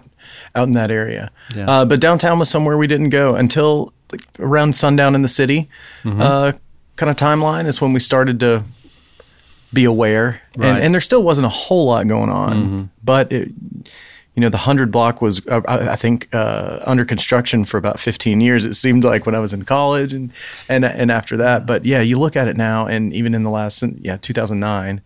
out 0.56 0.68
in 0.68 0.72
that 0.72 0.90
area. 0.92 1.30
Yeah. 1.56 1.70
Uh, 1.70 1.86
but 1.86 2.00
downtown 2.00 2.40
was 2.40 2.50
somewhere 2.50 2.78
we 2.78 2.88
didn't 2.88 3.10
go 3.10 3.36
until 3.36 3.92
like, 4.12 4.22
around 4.40 4.74
sundown 4.76 5.16
in 5.16 5.22
the 5.22 5.28
city. 5.42 5.68
Mm-hmm. 6.04 6.22
Uh, 6.22 6.52
kind 6.96 7.10
of 7.10 7.16
timeline 7.18 7.66
is 7.68 7.82
when 7.82 7.92
we 7.94 8.00
started 8.00 8.40
to 8.40 8.64
be 9.74 9.84
aware, 9.84 10.42
and, 10.56 10.64
Right. 10.64 10.82
and 10.84 10.94
there 10.94 11.02
still 11.02 11.24
wasn't 11.24 11.46
a 11.46 11.50
whole 11.50 11.88
lot 11.88 12.08
going 12.08 12.30
on, 12.30 12.56
Mm-hmm. 12.56 12.82
but. 13.04 13.32
It, 13.32 13.52
you 14.36 14.42
know, 14.42 14.50
the 14.50 14.58
hundred 14.70 14.92
block 14.92 15.20
was, 15.20 15.42
uh, 15.48 15.62
I 15.68 15.94
I 15.94 15.96
think, 15.96 16.28
uh, 16.32 16.78
under 16.86 17.04
construction 17.06 17.66
for 17.66 17.80
about 17.80 18.00
fifteen 18.00 18.40
years. 18.40 18.66
It 18.66 18.76
seemed 18.76 19.04
like 19.04 19.26
when 19.26 19.34
I 19.34 19.40
was 19.40 19.52
in 19.52 19.64
college, 19.66 20.14
and 20.14 20.30
and 20.70 20.86
and 20.86 21.10
after 21.10 21.38
that. 21.38 21.66
But 21.66 21.86
yeah, 21.86 22.02
you 22.02 22.20
look 22.20 22.36
at 22.36 22.48
it 22.48 22.56
now, 22.56 22.86
and 22.86 23.12
even 23.14 23.34
in 23.34 23.42
the 23.42 23.50
last, 23.50 23.84
yeah, 24.00 24.16
two 24.22 24.34
thousand 24.34 24.60
nine, 24.60 25.02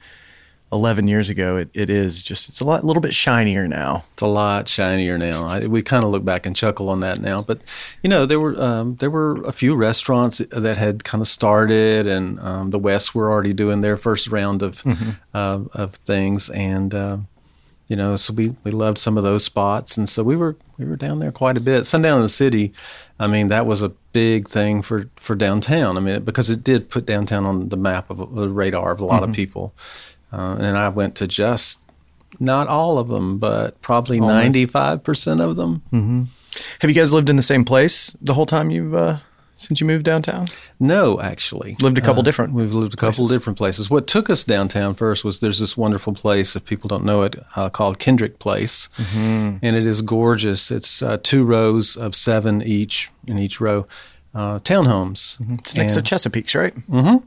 11 0.74 1.08
years 1.08 1.30
ago, 1.30 1.58
it, 1.58 1.70
it 1.74 1.90
is 1.90 2.24
just, 2.24 2.48
it's 2.48 2.62
a 2.62 2.64
lot, 2.64 2.84
little 2.86 3.02
bit 3.02 3.14
shinier 3.14 3.68
now. 3.68 4.06
It's 4.14 4.22
a 4.22 4.28
lot 4.28 4.70
shinier 4.70 5.18
now. 5.18 5.46
I, 5.46 5.68
we 5.68 5.82
kind 5.82 6.06
of 6.06 6.12
look 6.12 6.24
back 6.24 6.46
and 6.46 6.56
chuckle 6.56 6.90
on 6.90 7.02
that 7.02 7.20
now, 7.20 7.42
but 7.42 7.60
you 8.04 8.10
know 8.10 8.26
there 8.26 8.40
were 8.40 8.60
um, 8.62 8.96
there 8.96 9.12
were 9.12 9.42
a 9.44 9.52
few 9.52 9.76
restaurants 9.76 10.38
that 10.38 10.78
had 10.78 11.04
kind 11.04 11.22
of 11.22 11.28
started, 11.28 12.08
and 12.08 12.40
um, 12.40 12.70
the 12.70 12.80
West 12.80 13.14
were 13.14 13.30
already 13.30 13.54
doing 13.54 13.82
their 13.82 13.98
first 13.98 14.28
round 14.28 14.64
of 14.64 14.82
uh, 15.34 15.60
of 15.74 15.96
things, 15.96 16.50
and 16.52 16.94
uh, 16.94 17.18
you 17.88 17.96
know 17.98 18.16
so 18.16 18.34
we, 18.34 18.56
we 18.64 18.72
loved 18.72 18.98
some 18.98 19.18
of 19.18 19.24
those 19.24 19.44
spots, 19.44 19.98
and 19.98 20.08
so 20.08 20.24
we 20.24 20.38
were 20.38 20.56
we 20.78 20.86
were 20.86 20.96
down 20.96 21.20
there 21.20 21.32
quite 21.32 21.58
a 21.58 21.62
bit. 21.62 21.86
Sundown 21.86 22.18
in 22.18 22.24
the 22.24 22.30
City, 22.30 22.72
I 23.20 23.28
mean 23.28 23.50
that 23.50 23.66
was 23.66 23.82
a 23.82 23.90
big 24.14 24.48
thing 24.48 24.82
for 24.82 25.10
for 25.18 25.36
downtown. 25.36 25.98
I 25.98 26.00
mean 26.00 26.24
because 26.24 26.50
it 26.50 26.64
did 26.64 26.90
put 26.90 27.06
downtown 27.06 27.46
on 27.46 27.70
the 27.70 27.78
map 27.78 28.10
of 28.10 28.36
the 28.36 28.48
radar 28.48 28.92
of 28.92 29.02
a 29.02 29.06
lot 29.06 29.24
of 29.24 29.34
people, 29.34 29.74
uh, 30.32 30.58
and 30.60 30.78
I 30.78 30.90
went 30.90 31.16
to 31.16 31.28
just 31.28 31.80
not 32.40 32.68
all 32.68 32.98
of 32.98 33.08
them, 33.10 33.38
but 33.38 33.82
probably 33.82 34.20
ninety 34.20 34.66
five 34.66 35.04
percent 35.04 35.42
of 35.42 35.56
them. 35.56 36.30
Have 36.82 36.90
you 36.90 36.96
guys 36.96 37.14
lived 37.14 37.30
in 37.30 37.36
the 37.36 37.42
same 37.42 37.64
place 37.66 38.12
the 38.22 38.34
whole 38.34 38.46
time 38.46 38.70
you've, 38.72 38.94
uh, 38.94 39.18
since 39.56 39.80
you 39.80 39.88
moved 39.88 40.04
downtown? 40.06 40.48
No, 40.80 41.20
actually, 41.22 41.76
Lived 41.80 41.98
a 41.98 42.02
couple 42.02 42.24
different 42.24 42.54
We've 42.54 42.74
lived 42.74 42.94
a 42.94 42.98
couple 42.98 43.24
places. 43.26 43.38
different 43.38 43.58
places. 43.58 43.90
What 43.90 44.08
took 44.08 44.30
us 44.30 44.44
downtown 44.44 44.96
first 44.96 45.24
was 45.24 45.40
there's 45.40 45.60
this 45.60 45.78
wonderful 45.78 46.14
place, 46.14 46.56
if 46.56 46.66
people 46.66 46.88
don't 46.88 47.06
know 47.06 47.22
it, 47.24 47.36
uh, 47.56 47.70
called 47.70 48.00
Kendrick 48.00 48.40
Place, 48.40 48.90
Mm-hmm. 48.98 49.58
and 49.62 49.76
it 49.78 49.86
is 49.88 50.02
gorgeous. 50.02 50.72
It's 50.72 51.02
uh, 51.02 51.18
two 51.22 51.44
rows 51.46 51.96
of 51.96 52.16
seven 52.16 52.62
each 52.62 53.12
in 53.28 53.38
each 53.40 53.62
row. 53.62 53.86
Uh, 54.34 54.60
townhomes. 54.60 55.38
It's 55.60 55.76
next 55.78 55.94
to 55.94 56.00
And- 56.00 56.08
Chesapeake's, 56.08 56.56
right? 56.56 56.74
and 56.90 57.24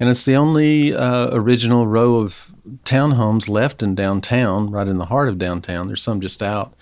it's 0.00 0.24
the 0.24 0.36
only 0.36 0.94
uh, 0.94 1.28
original 1.32 1.86
row 1.86 2.16
of 2.16 2.54
townhomes 2.84 3.48
left 3.48 3.82
in 3.82 3.94
downtown, 3.94 4.70
right 4.70 4.88
in 4.88 4.98
the 4.98 5.06
heart 5.06 5.28
of 5.28 5.38
downtown. 5.38 5.86
There's 5.86 6.02
some 6.02 6.20
just 6.20 6.42
out, 6.42 6.74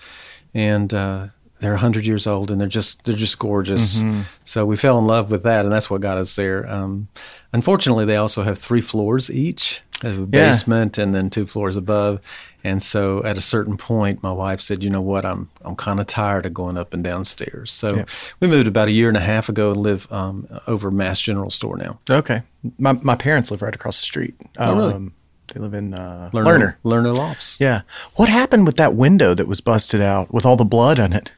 and 0.53 0.93
uh, 0.93 1.27
they're 1.59 1.75
hundred 1.77 2.05
years 2.07 2.25
old, 2.27 2.51
and 2.51 2.59
they're 2.59 2.67
just 2.67 3.03
they're 3.03 3.15
just 3.15 3.37
gorgeous. 3.39 4.03
So 4.43 4.65
we 4.65 4.77
fell 4.77 4.97
in 4.99 5.05
love 5.07 5.31
with 5.31 5.43
that, 5.43 5.65
and 5.65 5.71
that's 5.73 5.89
what 5.89 6.01
got 6.01 6.17
us 6.17 6.35
there. 6.35 6.69
Um, 6.71 7.07
unfortunately, 7.53 8.05
they 8.05 8.17
also 8.17 8.43
have 8.43 8.57
three 8.57 8.81
floors 8.81 9.29
each. 9.31 9.81
A 10.03 10.09
Yeah. 10.11 10.25
basement 10.25 10.97
and 10.97 11.15
then 11.15 11.29
two 11.29 11.47
floors 11.47 11.77
above. 11.77 12.19
And 12.65 12.81
so 12.81 13.23
at 13.23 13.37
a 13.37 13.41
certain 13.41 13.77
point, 13.77 14.23
my 14.23 14.31
wife 14.31 14.59
said, 14.59 14.83
"You 14.83 14.89
know 14.89 15.01
what? 15.01 15.23
I'm 15.23 15.49
I'm 15.63 15.75
kind 15.75 15.99
of 15.99 16.07
tired 16.07 16.45
of 16.47 16.53
going 16.53 16.77
up 16.77 16.93
and 16.95 17.03
downstairs." 17.03 17.71
So 17.71 17.95
Yeah. 17.97 18.05
we 18.39 18.47
moved 18.47 18.67
about 18.67 18.87
a 18.87 18.91
year 18.91 19.07
and 19.07 19.15
a 19.17 19.21
half 19.21 19.49
ago 19.49 19.69
and 19.71 19.77
live 19.77 20.07
um, 20.11 20.47
over 20.65 20.89
Mast 20.89 21.21
General 21.23 21.51
Store 21.51 21.77
now. 21.77 21.99
Okay. 22.09 22.41
My 22.79 22.93
my 23.03 23.15
parents 23.15 23.51
live 23.51 23.61
right 23.61 23.75
across 23.75 23.99
the 23.99 24.05
street. 24.05 24.33
Oh, 24.57 24.75
really? 24.75 25.11
They 25.53 25.59
live 25.61 25.75
in 25.75 25.93
uh, 25.93 26.31
Lerner. 26.33 26.43
Lerner 26.43 26.75
Lerner 26.83 27.15
Lofts. 27.15 27.57
Yeah. 27.59 27.81
What 28.15 28.29
happened 28.29 28.65
with 28.65 28.77
that 28.77 28.95
window 28.95 29.35
that 29.35 29.47
was 29.47 29.61
busted 29.61 30.01
out 30.01 30.33
with 30.33 30.43
all 30.45 30.55
the 30.57 30.65
blood 30.65 30.99
on 30.99 31.13
it? 31.13 31.31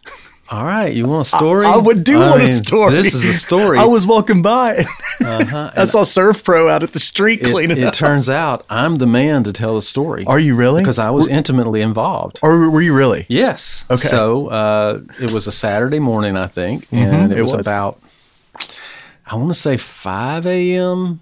All 0.50 0.63
right, 0.63 0.94
you 0.94 1.08
want 1.08 1.27
a 1.27 1.30
story? 1.38 1.66
I 1.66 1.75
would 1.75 2.04
do 2.04 2.22
I 2.22 2.30
want 2.30 2.42
a 2.42 2.48
story. 2.48 2.92
This 2.92 3.13
is 3.13 3.25
a 3.25 3.34
story. 3.34 3.77
I 3.80 3.86
was 3.86 4.08
walking 4.08 4.42
by. 4.42 4.77
Uh-huh. 5.24 5.72
I 5.75 5.84
saw 5.84 6.04
Servpro 6.04 6.70
out 6.70 6.84
at 6.84 6.94
the 6.94 7.00
street 7.00 7.42
It, 7.42 7.48
cleaning 7.48 7.77
it 7.77 7.84
up. 7.84 7.94
turns 7.94 8.30
out 8.30 8.66
I'm 8.70 8.96
the 8.96 9.08
man 9.08 9.44
to 9.44 9.51
tell 9.51 9.75
the 9.75 9.82
story. 9.82 10.25
Are 10.25 10.39
you 10.39 10.56
really? 10.56 10.82
Because 10.82 11.00
I 11.00 11.10
was 11.10 11.27
intimately 11.27 11.82
involved. 11.82 12.39
or 12.44 12.70
were 12.70 12.82
you 12.82 12.96
really? 12.96 13.25
Yes. 13.27 13.86
Okay. 13.89 13.98
So 14.08 14.48
uh, 14.48 15.01
it 15.22 15.32
was 15.32 15.48
a 15.48 15.51
Saturday 15.51 16.00
morning, 16.00 16.38
I 16.38 16.48
think, 16.48 16.88
and 16.92 17.32
it, 17.34 17.39
it 17.39 17.42
was, 17.42 17.56
was. 17.56 17.68
about 17.68 18.00
I 19.25 19.36
want 19.36 19.50
to 19.50 19.54
say 19.54 19.75
5 19.75 20.46
a.m. 20.46 21.20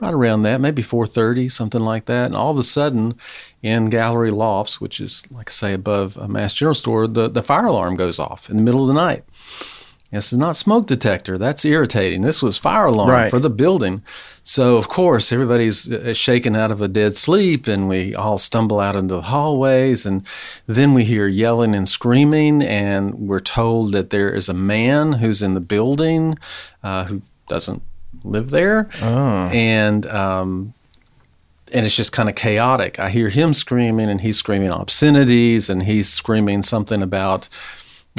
Right 0.00 0.14
around 0.14 0.42
that, 0.42 0.60
maybe 0.60 0.82
4:30, 0.82 1.50
something 1.50 1.80
like 1.82 2.06
that. 2.06 2.26
And 2.26 2.34
all 2.36 2.50
of 2.50 2.56
a 2.58 2.62
sudden, 2.62 3.14
in 3.62 3.90
Gallery 3.90 4.30
Lofts, 4.30 4.80
which 4.80 4.98
is 5.00 5.22
like 5.30 5.50
I 5.50 5.52
say 5.52 5.72
above 5.74 6.16
a 6.16 6.26
Mast 6.26 6.56
General 6.56 6.74
Store, 6.74 7.06
the, 7.06 7.28
the 7.28 7.42
fire 7.42 7.66
alarm 7.66 7.96
goes 7.96 8.18
off 8.18 8.48
in 8.48 8.56
the 8.56 8.62
middle 8.62 8.80
of 8.82 8.88
the 8.88 8.94
night. 8.94 9.24
This 10.10 10.32
is 10.32 10.38
not 10.38 10.56
smoke 10.56 10.86
detector. 10.88 11.38
That's 11.38 11.64
irritating. 11.64 12.22
This 12.22 12.42
was 12.42 12.58
fire 12.58 12.86
alarm 12.86 13.10
Right. 13.10 13.30
for 13.30 13.38
the 13.38 13.50
building. 13.50 14.02
So 14.42 14.76
of 14.76 14.88
course 14.88 15.30
everybody's 15.30 15.88
uh, 15.92 16.14
shaken 16.14 16.56
out 16.56 16.72
of 16.72 16.80
a 16.80 16.88
dead 16.88 17.14
sleep, 17.16 17.68
and 17.68 17.86
we 17.88 18.12
all 18.14 18.36
stumble 18.38 18.80
out 18.80 18.96
into 18.96 19.14
the 19.16 19.22
hallways, 19.22 20.06
and 20.06 20.26
then 20.66 20.94
we 20.94 21.04
hear 21.04 21.28
yelling 21.28 21.76
and 21.76 21.88
screaming, 21.88 22.60
and 22.62 23.14
we're 23.14 23.38
told 23.38 23.92
that 23.92 24.10
there 24.10 24.30
is 24.34 24.48
a 24.48 24.54
man 24.54 25.12
who's 25.20 25.42
in 25.42 25.54
the 25.54 25.60
building 25.60 26.36
uh, 26.82 27.04
who 27.04 27.22
doesn't 27.48 27.82
live 28.24 28.50
there, 28.50 28.88
and 29.02 30.06
um, 30.06 30.74
and 31.72 31.86
it's 31.86 31.96
just 31.96 32.12
kind 32.12 32.28
of 32.28 32.34
chaotic. 32.34 32.98
I 32.98 33.10
hear 33.10 33.28
him 33.28 33.54
screaming, 33.54 34.08
and 34.10 34.20
he's 34.20 34.36
screaming 34.38 34.70
obscenities, 34.70 35.70
and 35.70 35.82
he's 35.84 36.08
screaming 36.08 36.62
something 36.62 37.02
about. 37.02 37.48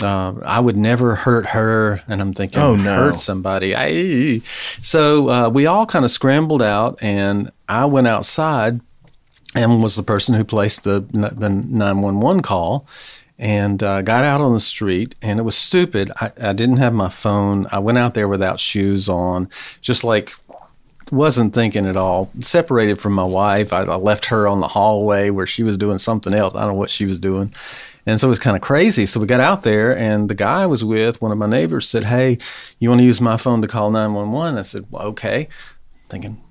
Uh, 0.01 0.33
I 0.45 0.61
would 0.61 0.77
never 0.77 1.15
hurt 1.15 1.47
her, 1.47 1.99
and 2.07 2.21
I'm 2.21 2.31
thinking, 2.31 2.61
Oh, 2.61 2.75
no. 2.77 2.95
hurt 2.95 3.19
somebody. 3.19 3.75
I, 3.75 4.37
so 4.81 5.29
uh, 5.29 5.49
we 5.49 5.65
all 5.65 5.85
kind 5.85 6.05
of 6.05 6.11
scrambled 6.11 6.61
out, 6.61 6.97
and 7.01 7.51
I 7.67 7.83
went 7.85 8.07
outside 8.07 8.79
and 9.53 9.83
was 9.83 9.97
the 9.97 10.03
person 10.03 10.33
who 10.35 10.45
placed 10.45 10.85
the 10.85 11.01
the 11.11 11.49
911 11.49 12.41
call 12.41 12.87
and 13.41 13.81
uh, 13.81 14.03
got 14.03 14.23
out 14.23 14.39
on 14.39 14.53
the 14.53 14.59
street 14.59 15.15
and 15.19 15.39
it 15.39 15.43
was 15.43 15.57
stupid. 15.57 16.11
I, 16.21 16.31
I 16.39 16.53
didn't 16.53 16.77
have 16.77 16.93
my 16.93 17.09
phone. 17.09 17.67
I 17.71 17.79
went 17.79 17.97
out 17.97 18.13
there 18.13 18.27
without 18.27 18.59
shoes 18.59 19.09
on 19.09 19.49
just 19.81 20.03
like 20.03 20.35
wasn't 21.11 21.53
thinking 21.53 21.87
at 21.87 21.97
all. 21.97 22.29
Separated 22.39 23.01
from 23.01 23.13
my 23.13 23.23
wife 23.23 23.73
I, 23.73 23.81
I 23.81 23.95
left 23.95 24.27
her 24.27 24.47
on 24.47 24.61
the 24.61 24.67
hallway 24.67 25.31
where 25.31 25.47
she 25.47 25.63
was 25.63 25.75
doing 25.75 25.97
something 25.97 26.35
else. 26.35 26.53
I 26.53 26.61
don't 26.61 26.73
know 26.73 26.77
what 26.77 26.91
she 26.91 27.05
was 27.05 27.17
doing. 27.17 27.51
And 28.05 28.19
so 28.19 28.27
it 28.27 28.29
was 28.29 28.39
kind 28.39 28.55
of 28.55 28.61
crazy. 28.61 29.07
So 29.07 29.19
we 29.19 29.25
got 29.25 29.39
out 29.39 29.63
there 29.63 29.97
and 29.97 30.29
the 30.29 30.35
guy 30.35 30.61
I 30.61 30.67
was 30.67 30.85
with 30.85 31.19
one 31.19 31.31
of 31.31 31.39
my 31.39 31.47
neighbors 31.47 31.89
said 31.89 32.05
hey 32.05 32.37
you 32.77 32.89
want 32.89 32.99
to 32.99 33.05
use 33.05 33.19
my 33.19 33.37
phone 33.37 33.63
to 33.63 33.67
call 33.67 33.89
911 33.89 34.59
i 34.59 34.61
said 34.61 34.85
well, 34.91 35.07
okay. 35.07 35.49
Thinking 36.09 36.43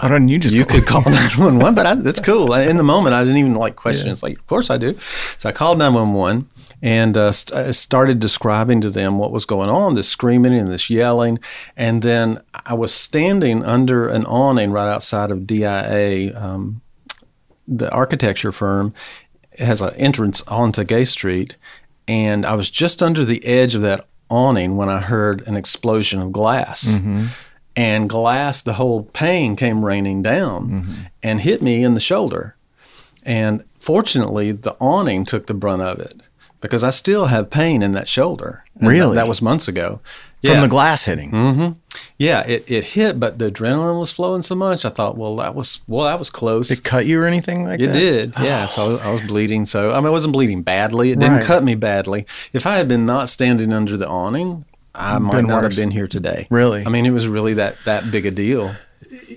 Why 0.00 0.08
don't 0.08 0.28
you 0.28 0.38
just 0.38 0.54
you 0.56 0.64
could 0.64 0.86
call 0.86 1.02
911, 1.02 1.74
but 1.74 1.86
I, 1.86 1.92
it's 1.98 2.20
cool. 2.20 2.54
In 2.54 2.76
the 2.78 2.82
moment, 2.82 3.14
I 3.14 3.22
didn't 3.22 3.36
even 3.38 3.54
like 3.54 3.76
question. 3.76 4.10
It's 4.10 4.22
like, 4.22 4.38
of 4.38 4.46
course 4.46 4.70
I 4.70 4.78
do. 4.78 4.96
So 5.38 5.48
I 5.48 5.52
called 5.52 5.78
911 5.78 6.48
and 6.82 7.16
uh, 7.16 7.32
st- 7.32 7.74
started 7.74 8.18
describing 8.18 8.80
to 8.80 8.90
them 8.90 9.18
what 9.18 9.30
was 9.30 9.44
going 9.44 9.68
on 9.68 9.94
this 9.94 10.08
screaming 10.08 10.54
and 10.54 10.68
this 10.68 10.88
yelling. 10.88 11.38
And 11.76 12.02
then 12.02 12.40
I 12.64 12.74
was 12.74 12.94
standing 12.94 13.62
under 13.64 14.08
an 14.08 14.24
awning 14.24 14.70
right 14.72 14.88
outside 14.90 15.30
of 15.30 15.46
DIA, 15.46 16.34
um, 16.34 16.80
the 17.68 17.90
architecture 17.90 18.52
firm. 18.52 18.94
It 19.52 19.66
has 19.66 19.82
an 19.82 19.94
entrance 19.96 20.40
onto 20.48 20.82
Gay 20.84 21.04
Street. 21.04 21.58
And 22.08 22.46
I 22.46 22.54
was 22.54 22.70
just 22.70 23.02
under 23.02 23.24
the 23.24 23.44
edge 23.44 23.74
of 23.74 23.82
that 23.82 24.06
awning 24.30 24.76
when 24.76 24.88
I 24.88 25.00
heard 25.00 25.46
an 25.46 25.56
explosion 25.56 26.20
of 26.22 26.32
glass 26.32 26.98
and 27.76 28.08
glass, 28.08 28.62
the 28.62 28.74
whole 28.74 29.04
pane 29.04 29.56
came 29.56 29.84
raining 29.84 30.22
down 30.22 31.08
and 31.22 31.40
hit 31.40 31.62
me 31.62 31.82
in 31.84 31.94
the 31.94 32.00
shoulder. 32.00 32.56
And 33.24 33.64
fortunately, 33.78 34.52
the 34.52 34.76
awning 34.80 35.24
took 35.24 35.46
the 35.46 35.54
brunt 35.54 35.82
of 35.82 35.98
it 36.00 36.22
because 36.60 36.84
I 36.84 36.90
still 36.90 37.26
have 37.26 37.50
pain 37.50 37.82
in 37.82 37.92
that 37.92 38.08
shoulder. 38.08 38.64
And 38.74 38.86
that- 38.86 38.90
Really? 38.90 39.14
That, 39.14 39.28
was 39.28 39.40
months 39.42 39.68
ago. 39.68 40.00
from 40.42 40.54
yeah. 40.54 40.60
the 40.60 40.68
glass 40.68 41.04
hitting. 41.04 41.30
Mm-hmm. 41.32 41.72
Yeah, 42.18 42.40
it, 42.46 42.70
it 42.70 42.84
hit, 42.84 43.18
but 43.20 43.38
the 43.38 43.50
adrenaline 43.50 43.98
was 43.98 44.10
flowing 44.10 44.42
so 44.42 44.54
much. 44.54 44.84
I 44.84 44.88
thought, 44.90 45.16
well, 45.18 45.36
that 45.36 45.54
was 45.54 45.80
well, 45.88 46.06
that 46.06 46.18
was 46.18 46.30
close. 46.30 46.70
It 46.70 46.82
cut 46.84 47.04
you 47.04 47.20
or 47.20 47.26
anything 47.26 47.64
like 47.64 47.80
It 47.80 47.86
that? 47.88 47.92
did, 47.92 48.34
yeah. 48.40 48.66
So 48.66 48.82
I 48.84 48.88
was, 48.88 49.00
I 49.00 49.10
was 49.12 49.20
bleeding. 49.22 49.66
So 49.66 49.92
I 49.92 49.96
mean, 49.96 50.06
I 50.06 50.10
wasn't 50.10 50.32
bleeding 50.32 50.62
badly. 50.62 51.10
It 51.12 51.18
didn't 51.18 51.36
Right. 51.38 51.44
cut 51.44 51.62
me 51.64 51.74
badly. 51.74 52.26
If 52.52 52.64
I 52.66 52.76
had 52.76 52.88
been 52.88 53.04
not 53.04 53.28
standing 53.28 53.72
under 53.72 53.96
the 53.98 54.08
awning, 54.08 54.64
I 54.94 55.18
might 55.18 55.44
not 55.44 55.62
worse. 55.62 55.76
have 55.76 55.82
been 55.82 55.90
here 55.90 56.06
today. 56.08 56.46
Really? 56.50 56.84
I 56.84 56.88
mean, 56.88 57.06
it 57.06 57.10
was 57.10 57.28
really 57.28 57.54
that 57.54 57.78
that 57.84 58.04
big 58.10 58.26
a 58.26 58.30
deal. 58.30 58.74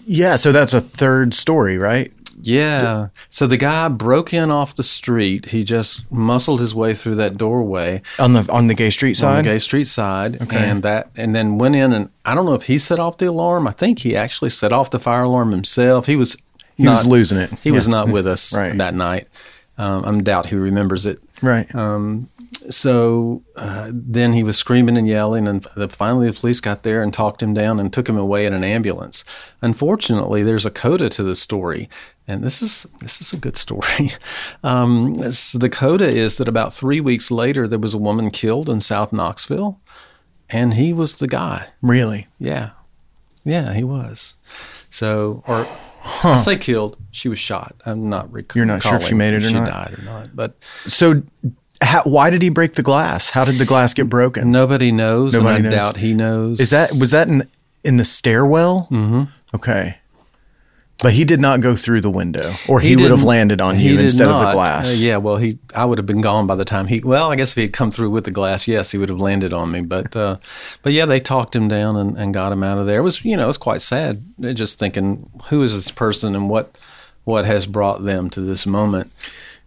Yeah, 0.05 0.36
so 0.36 0.51
that's 0.51 0.74
a 0.74 0.81
third 0.81 1.33
story, 1.33 1.77
right? 1.77 2.12
Yeah. 2.41 3.07
So 3.29 3.48
the 3.48 3.55
guy 3.57 3.88
broke 3.88 4.33
in 4.33 4.51
off 4.51 4.75
the 4.75 4.83
street. 4.83 5.45
He 5.45 5.63
just 5.63 6.12
muscled 6.12 6.60
his 6.60 6.75
way 6.75 6.93
through 6.93 7.15
that 7.15 7.38
doorway 7.38 8.01
On 8.19 8.33
the 8.33 8.51
on 8.51 8.67
the 8.67 8.74
gay 8.74 8.89
street 8.89 9.13
side. 9.13 9.29
on 9.38 9.43
the 9.43 9.50
Gay 9.50 9.57
Street 9.60 9.88
side, 9.88 10.41
Okay. 10.41 10.57
and 10.57 10.83
that, 10.83 11.10
and 11.15 11.33
then 11.36 11.57
went 11.57 11.75
in 11.75 11.93
and 11.93 12.10
I 12.25 12.36
don't 12.36 12.45
know 12.45 12.53
if 12.55 12.63
he 12.63 12.77
set 12.77 13.00
off 13.00 13.17
the 13.19 13.27
alarm. 13.27 13.67
I 13.67 13.72
think 13.72 14.00
he 14.00 14.15
actually 14.15 14.50
set 14.50 14.74
off 14.74 14.89
the 14.89 15.00
fire 15.00 15.24
alarm 15.24 15.51
himself. 15.51 16.07
He 16.07 16.15
was 16.17 16.36
He 16.75 16.88
was 16.88 17.05
losing 17.05 17.38
it. 17.38 17.51
He 17.63 17.72
was 17.72 17.88
not 17.88 18.10
with 18.10 18.25
us 18.36 18.53
Right. 18.53 18.77
that 18.77 18.93
night. 18.95 19.27
Um, 19.77 20.03
I 20.05 20.22
doubt 20.22 20.48
he 20.48 20.55
remembers 20.55 21.05
it. 21.05 21.19
right. 21.41 21.74
Um, 21.74 22.29
so 22.70 23.43
uh, 23.55 23.89
then 23.93 24.34
he 24.34 24.43
was 24.43 24.58
screaming 24.58 24.98
and 24.98 25.08
yelling, 25.08 25.48
and 25.48 25.65
f- 25.77 25.91
finally 25.91 26.27
the 26.29 26.34
police 26.39 26.60
got 26.60 26.84
there 26.84 27.01
and 27.01 27.13
talked 27.13 27.41
him 27.43 27.53
down 27.53 27.79
and 27.79 27.91
took 27.91 28.08
him 28.10 28.17
away 28.17 28.46
in 28.46 28.53
an 28.53 28.63
ambulance. 28.63 29.25
Unfortunately, 29.62 30.43
there's 30.43 30.65
a 30.65 30.72
coda 30.72 31.10
to 31.10 31.24
the 31.24 31.36
story, 31.36 31.89
and 32.27 32.43
this 32.43 32.62
is 32.62 32.86
this 33.00 33.22
is 33.22 33.34
a 33.34 33.38
good 33.38 33.58
story. 33.58 34.12
Um, 34.63 35.15
s- 35.22 35.53
the 35.53 35.70
coda 35.70 36.08
is 36.08 36.38
that 36.38 36.48
about 36.48 36.72
three 36.74 37.00
weeks 37.01 37.29
later, 37.32 37.67
there 37.67 37.79
was 37.79 37.93
a 37.93 37.98
woman 37.98 38.29
killed 38.32 38.70
in 38.70 38.79
South 38.82 39.12
Knoxville, 39.12 39.79
and 40.50 40.75
he 40.75 40.93
was 40.93 41.15
the 41.15 41.27
guy. 41.27 41.67
really? 41.82 42.27
Yeah, 42.39 42.70
yeah, 43.43 43.74
he 43.74 43.84
was. 43.84 44.38
So, 44.89 45.43
or 45.48 45.67
I 46.24 46.36
say 46.38 46.58
killed, 46.58 46.98
she 47.12 47.27
was 47.29 47.39
shot. 47.39 47.75
I'm 47.86 48.10
not. 48.10 48.32
Rec- 48.32 48.55
You're 48.55 48.65
not 48.65 48.84
sure 48.84 48.96
if 48.96 49.03
she 49.03 49.15
made 49.15 49.34
it 49.34 49.38
or 49.43 49.48
she 49.48 49.53
not? 49.53 49.70
died 49.70 50.00
or 50.00 50.03
not, 50.05 50.36
but. 50.36 50.55
So 50.63 51.24
how, 51.84 52.04
why 52.04 52.30
did 52.30 52.42
he 52.42 52.50
break 52.50 52.74
the 52.74 52.84
glass? 52.84 53.30
How 53.30 53.46
did 53.46 53.56
the 53.56 53.66
glass 53.66 53.94
get 53.94 54.10
broken? 54.10 54.52
Nobody 54.52 54.92
knows, 54.92 55.34
Nobody 55.34 55.58
and 55.58 55.68
I 55.68 55.70
knows. 55.70 55.80
doubt 55.80 55.98
he 55.98 56.13
knows. 56.13 56.60
Is 56.60 56.70
that 56.72 56.92
was 57.00 57.12
that 57.12 57.28
in 57.28 57.48
in 57.84 57.98
the 57.98 58.06
stairwell? 58.06 58.88
Mm-hmm. 58.92 59.24
Okay. 59.56 59.98
But 61.02 61.12
he 61.12 61.25
did 61.25 61.42
not 61.42 61.60
go 61.60 61.75
through 61.75 62.00
the 62.00 62.10
window, 62.10 62.54
or 62.70 62.80
he, 62.80 62.96
would 62.96 63.12
have 63.12 63.24
landed 63.24 63.60
on 63.60 63.78
you 63.78 64.00
instead 64.00 64.30
of 64.30 64.40
the 64.40 64.54
glass. 64.54 64.90
Uh, 64.90 65.06
yeah, 65.06 65.18
well, 65.18 65.36
he 65.36 65.58
I 65.75 65.84
would 65.84 65.98
have 65.98 66.06
been 66.06 66.22
gone 66.22 66.48
by 66.48 66.56
the 66.56 66.63
time 66.63 66.88
he. 66.88 67.02
Well, 67.02 67.30
I 67.30 67.36
guess 67.36 67.52
if 67.52 67.56
he 67.56 67.62
had 67.63 67.74
come 67.74 67.92
through 67.92 68.12
with 68.12 68.24
the 68.24 68.32
glass, 68.32 68.70
yes, 68.70 68.92
he 68.92 68.98
would 68.98 69.10
have 69.10 69.20
landed 69.20 69.52
on 69.52 69.70
me. 69.72 69.82
But 69.82 70.16
uh, 70.16 70.38
but 70.82 70.94
yeah, 70.94 71.06
they 71.06 71.20
talked 71.20 71.56
him 71.56 71.68
down 71.68 71.98
and, 71.98 72.18
and 72.18 72.34
got 72.34 72.54
him 72.54 72.63
out 72.63 72.78
of 72.78 72.86
there. 72.86 73.00
It 73.00 73.04
was 73.04 73.25
you 73.25 73.36
know 73.36 73.44
it 73.44 73.48
was 73.48 73.58
quite 73.58 73.82
sad. 73.82 74.24
Just 74.54 74.80
thinking, 74.80 75.30
who 75.50 75.62
is 75.63 75.75
this 75.75 75.92
person 75.92 76.36
and 76.36 76.50
what 76.50 76.78
what 77.25 77.44
has 77.44 77.66
brought 77.66 78.04
them 78.04 78.30
to 78.30 78.40
this 78.40 78.66
moment? 78.66 79.12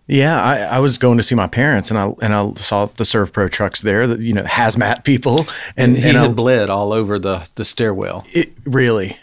Yeah, 0.09 0.41
I, 0.41 0.59
I 0.77 0.79
was 0.79 0.99
going 0.99 1.17
to 1.17 1.23
see 1.25 1.35
my 1.35 1.49
parents, 1.49 1.91
and 1.91 1.99
I 1.99 2.13
and 2.23 2.33
I 2.33 2.53
saw 2.55 2.87
the 2.87 3.05
Servpro 3.05 3.51
trucks 3.51 3.83
there, 3.83 4.07
that 4.07 4.21
you 4.21 4.33
know 4.35 4.45
hazmat 4.45 5.03
people, 5.05 5.47
and 5.77 5.97
he 5.99 6.09
and 6.09 6.17
I, 6.19 6.27
had 6.27 6.37
bled 6.37 6.71
all 6.71 6.93
over 6.93 7.19
the 7.19 7.49
the 7.57 7.65
stairwell. 7.65 8.23
it 8.33 8.53
really, 8.65 9.17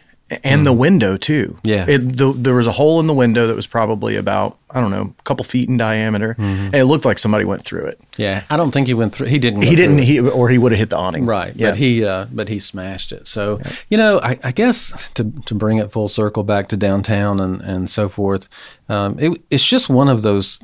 and 0.44 0.66
the 0.66 0.74
window 0.74 1.16
too. 1.16 1.58
Yeah. 1.63 1.86
it, 1.88 2.00
the, 2.18 2.34
there 2.36 2.56
was 2.56 2.68
a 2.68 2.72
hole 2.74 3.00
in 3.00 3.08
the 3.08 3.13
window 3.13 3.48
that 3.48 3.56
was 3.56 3.66
probably 3.68 4.18
about 4.18 4.58
I 4.70 4.82
don't 4.82 4.92
know 4.92 5.13
a 5.18 5.24
couple 5.24 5.46
feet 5.46 5.70
in 5.70 5.78
diameter, 5.78 6.36
and 6.38 6.75
it 6.75 6.84
looked 6.84 7.06
like 7.06 7.18
somebody 7.18 7.46
went 7.46 7.63
through 7.63 7.86
it. 7.86 8.02
Yeah, 8.18 8.44
I 8.50 8.58
don't 8.58 8.72
think 8.72 8.88
he 8.88 8.94
went 8.94 9.13
through. 9.13 9.28
He 9.28 9.40
didn't. 9.40 9.62
go 9.62 9.68
He 9.68 9.78
didn't, 9.78 10.00
he 10.00 10.20
or 10.20 10.50
he 10.50 10.58
would 10.58 10.74
have 10.74 10.80
hit 10.80 10.90
the 10.90 10.98
awning. 10.98 11.25
Right, 11.25 11.56
Yeah. 11.56 11.70
but 11.70 11.78
he 11.78 12.04
uh, 12.04 12.25
but 12.30 12.50
he 12.50 12.60
smashed 12.60 13.13
it. 13.13 13.25
So 13.30 13.62
you 13.90 13.98
know, 13.98 14.20
I, 14.20 14.38
I 14.44 14.52
guess 14.52 15.10
to 15.13 15.32
to 15.46 15.56
bring 15.56 15.78
it 15.78 15.94
full 15.94 16.10
circle 16.10 16.44
back 16.44 16.68
to 16.70 16.78
downtown 16.78 17.40
and 17.40 17.62
and 17.62 17.90
so 17.90 18.10
forth, 18.10 18.50
um, 18.90 19.18
it, 19.18 19.42
it's 19.50 19.66
just 19.66 19.90
one 19.90 20.10
of 20.10 20.24
those 20.24 20.60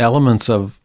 elements 0.00 0.48
of 0.48 0.78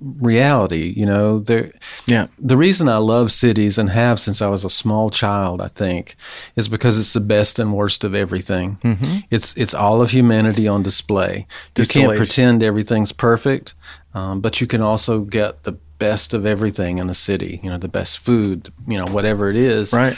reality. 0.00 0.92
You 0.96 1.06
know, 1.06 1.38
there. 1.38 1.72
Yeah. 2.06 2.26
The 2.38 2.56
reason 2.56 2.88
I 2.88 2.96
love 2.96 3.30
cities 3.30 3.78
and 3.78 3.90
have 3.90 4.18
since 4.18 4.42
I 4.42 4.48
was 4.48 4.64
a 4.64 4.70
small 4.70 5.10
child, 5.10 5.60
I 5.60 5.68
think, 5.68 6.16
is 6.56 6.68
because 6.68 6.98
it's 6.98 7.12
the 7.12 7.20
best 7.20 7.58
and 7.58 7.72
worst 7.74 8.04
of 8.04 8.14
everything. 8.14 8.78
Mm-hmm. 8.82 9.18
It's 9.30 9.56
it's 9.56 9.74
all 9.74 10.00
of 10.02 10.10
humanity 10.10 10.66
on 10.68 10.82
display. 10.82 11.46
You 11.76 11.84
can't 11.86 12.16
pretend 12.16 12.62
everything's 12.62 13.12
perfect, 13.12 13.74
um, 14.14 14.40
but 14.40 14.60
you 14.60 14.66
can 14.66 14.80
also 14.80 15.20
get 15.20 15.62
the 15.64 15.72
best 15.98 16.34
of 16.34 16.44
everything 16.46 16.98
in 16.98 17.08
a 17.08 17.14
city. 17.14 17.60
You 17.62 17.70
know, 17.70 17.78
the 17.78 17.88
best 17.88 18.18
food. 18.18 18.72
You 18.88 18.98
know, 18.98 19.06
whatever 19.12 19.48
it 19.50 19.56
is. 19.56 19.92
right. 19.92 20.16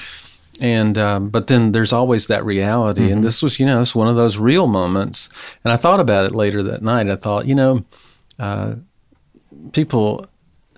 And 0.61 0.97
um, 0.99 1.31
but 1.31 1.49
then 1.49 1.73
there's 1.73 1.93
always 1.93 2.29
that 2.29 2.45
reality, 2.45 3.03
Mm-hmm. 3.03 3.13
and 3.15 3.25
this 3.25 3.43
was 3.43 3.59
you 3.59 3.67
know 3.67 3.83
it's 3.83 3.95
one 3.95 4.07
of 4.09 4.15
those 4.15 4.39
real 4.39 4.69
moments. 4.69 5.29
And 5.65 5.73
I 5.73 5.77
thought 5.77 5.99
about 5.99 6.27
it 6.27 6.33
later 6.35 6.63
that 6.63 6.81
night. 6.81 7.11
I 7.11 7.17
thought 7.17 7.47
you 7.47 7.57
know, 7.57 7.85
uh, 8.39 8.75
people 9.73 10.25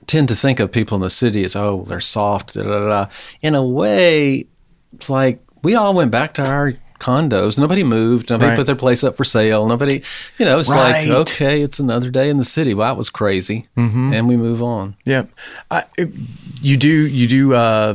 tend 0.07 0.29
to 0.29 0.35
think 0.37 0.61
of 0.61 0.71
people 0.71 0.95
in 0.97 1.01
the 1.03 1.11
city 1.11 1.45
as 1.45 1.57
oh 1.57 1.83
they're 1.87 2.01
soft. 2.01 2.55
Da, 2.55 2.63
da, 2.63 2.89
da. 2.89 3.07
In 3.43 3.55
a 3.55 3.63
way, 3.65 4.47
it's 4.93 5.11
like 5.11 5.43
we 5.63 5.75
all 5.75 5.95
went 5.95 6.11
back 6.11 6.35
to 6.35 6.47
our 6.47 6.75
condos. 7.01 7.59
Nobody 7.59 7.83
moved. 7.83 8.31
Nobody 8.31 8.51
Right. 8.51 8.57
put 8.57 8.67
their 8.67 8.77
place 8.77 9.03
up 9.05 9.17
for 9.17 9.25
sale. 9.25 9.67
Nobody, 9.67 10.03
you 10.39 10.45
know, 10.47 10.59
it's 10.59 10.71
Right. 10.71 11.09
like 11.09 11.19
okay, 11.21 11.61
it's 11.63 11.79
another 11.81 12.11
day 12.11 12.31
in 12.31 12.39
the 12.39 12.45
city. 12.45 12.73
Well, 12.73 12.89
that 12.89 12.97
was 12.97 13.11
crazy, 13.11 13.67
Mm-hmm. 13.77 14.13
and 14.15 14.29
we 14.29 14.37
move 14.37 14.63
on. 14.63 14.97
Yeah, 15.05 15.25
I, 15.71 15.83
it, 15.99 16.11
you 16.63 16.77
do. 16.77 16.89
You 17.07 17.27
do 17.29 17.55
uh, 17.55 17.95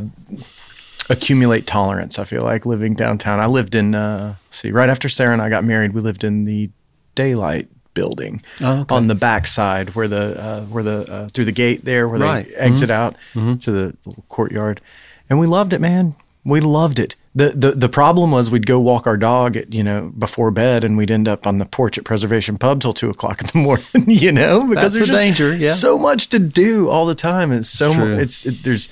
accumulate 1.09 1.65
tolerance. 1.67 2.19
I 2.19 2.23
feel 2.25 2.43
like 2.43 2.65
living 2.65 2.93
downtown. 2.93 3.39
I 3.39 3.45
lived 3.47 3.75
in. 3.75 3.95
Uh, 3.95 4.35
see, 4.49 4.71
right 4.71 4.89
after 4.89 5.09
Sarah 5.09 5.33
and 5.33 5.41
I 5.41 5.49
got 5.49 5.63
married, 5.63 5.93
we 5.93 6.01
lived 6.01 6.23
in 6.23 6.43
the 6.45 6.69
Daylight 7.15 7.67
building 7.93 8.41
Oh, 8.61 8.81
okay. 8.81 8.95
on 8.95 9.07
the 9.07 9.15
back 9.15 9.47
side 9.47 9.95
where 9.95 10.07
the 10.07 10.39
uh, 10.41 10.61
where 10.65 10.83
the 10.83 11.05
uh, 11.11 11.27
through 11.29 11.45
the 11.45 11.51
gate 11.51 11.85
there 11.85 12.07
where 12.07 12.19
Right. 12.19 12.47
they 12.47 12.55
exit 12.55 12.89
out 12.91 13.15
to 13.33 13.71
the 13.71 13.95
courtyard, 14.29 14.81
and 15.29 15.39
we 15.39 15.47
loved 15.47 15.73
it, 15.73 15.79
man. 15.81 16.15
We 16.43 16.59
loved 16.59 16.97
it. 16.99 17.15
The, 17.35 17.49
the 17.49 17.71
the 17.71 17.87
problem 17.89 18.31
was 18.31 18.51
we'd 18.51 18.65
go 18.65 18.79
walk 18.79 19.07
our 19.07 19.15
dog 19.15 19.55
at, 19.55 19.73
you 19.73 19.83
know 19.83 20.11
before 20.17 20.51
bed 20.51 20.83
and 20.83 20.97
we'd 20.97 21.11
end 21.11 21.27
up 21.29 21.47
on 21.47 21.59
the 21.59 21.65
porch 21.65 21.97
at 21.97 22.03
Preservation 22.03 22.57
Pub 22.57 22.81
till 22.81 22.91
two 22.93 23.09
o'clock 23.09 23.39
in 23.39 23.47
the 23.53 23.57
morning 23.67 24.03
you 24.07 24.33
know 24.33 24.67
because 24.67 24.93
That's 24.93 25.07
there's 25.07 25.19
a 25.21 25.23
danger, 25.23 25.55
yeah. 25.55 25.69
so 25.69 25.97
much 25.97 26.27
to 26.29 26.39
do 26.39 26.89
all 26.89 27.05
the 27.05 27.15
time 27.15 27.51
and 27.53 27.65
so 27.65 27.93
true. 27.93 28.03
mu- 28.15 28.19
it's 28.19 28.45
it, 28.45 28.63
there's 28.65 28.89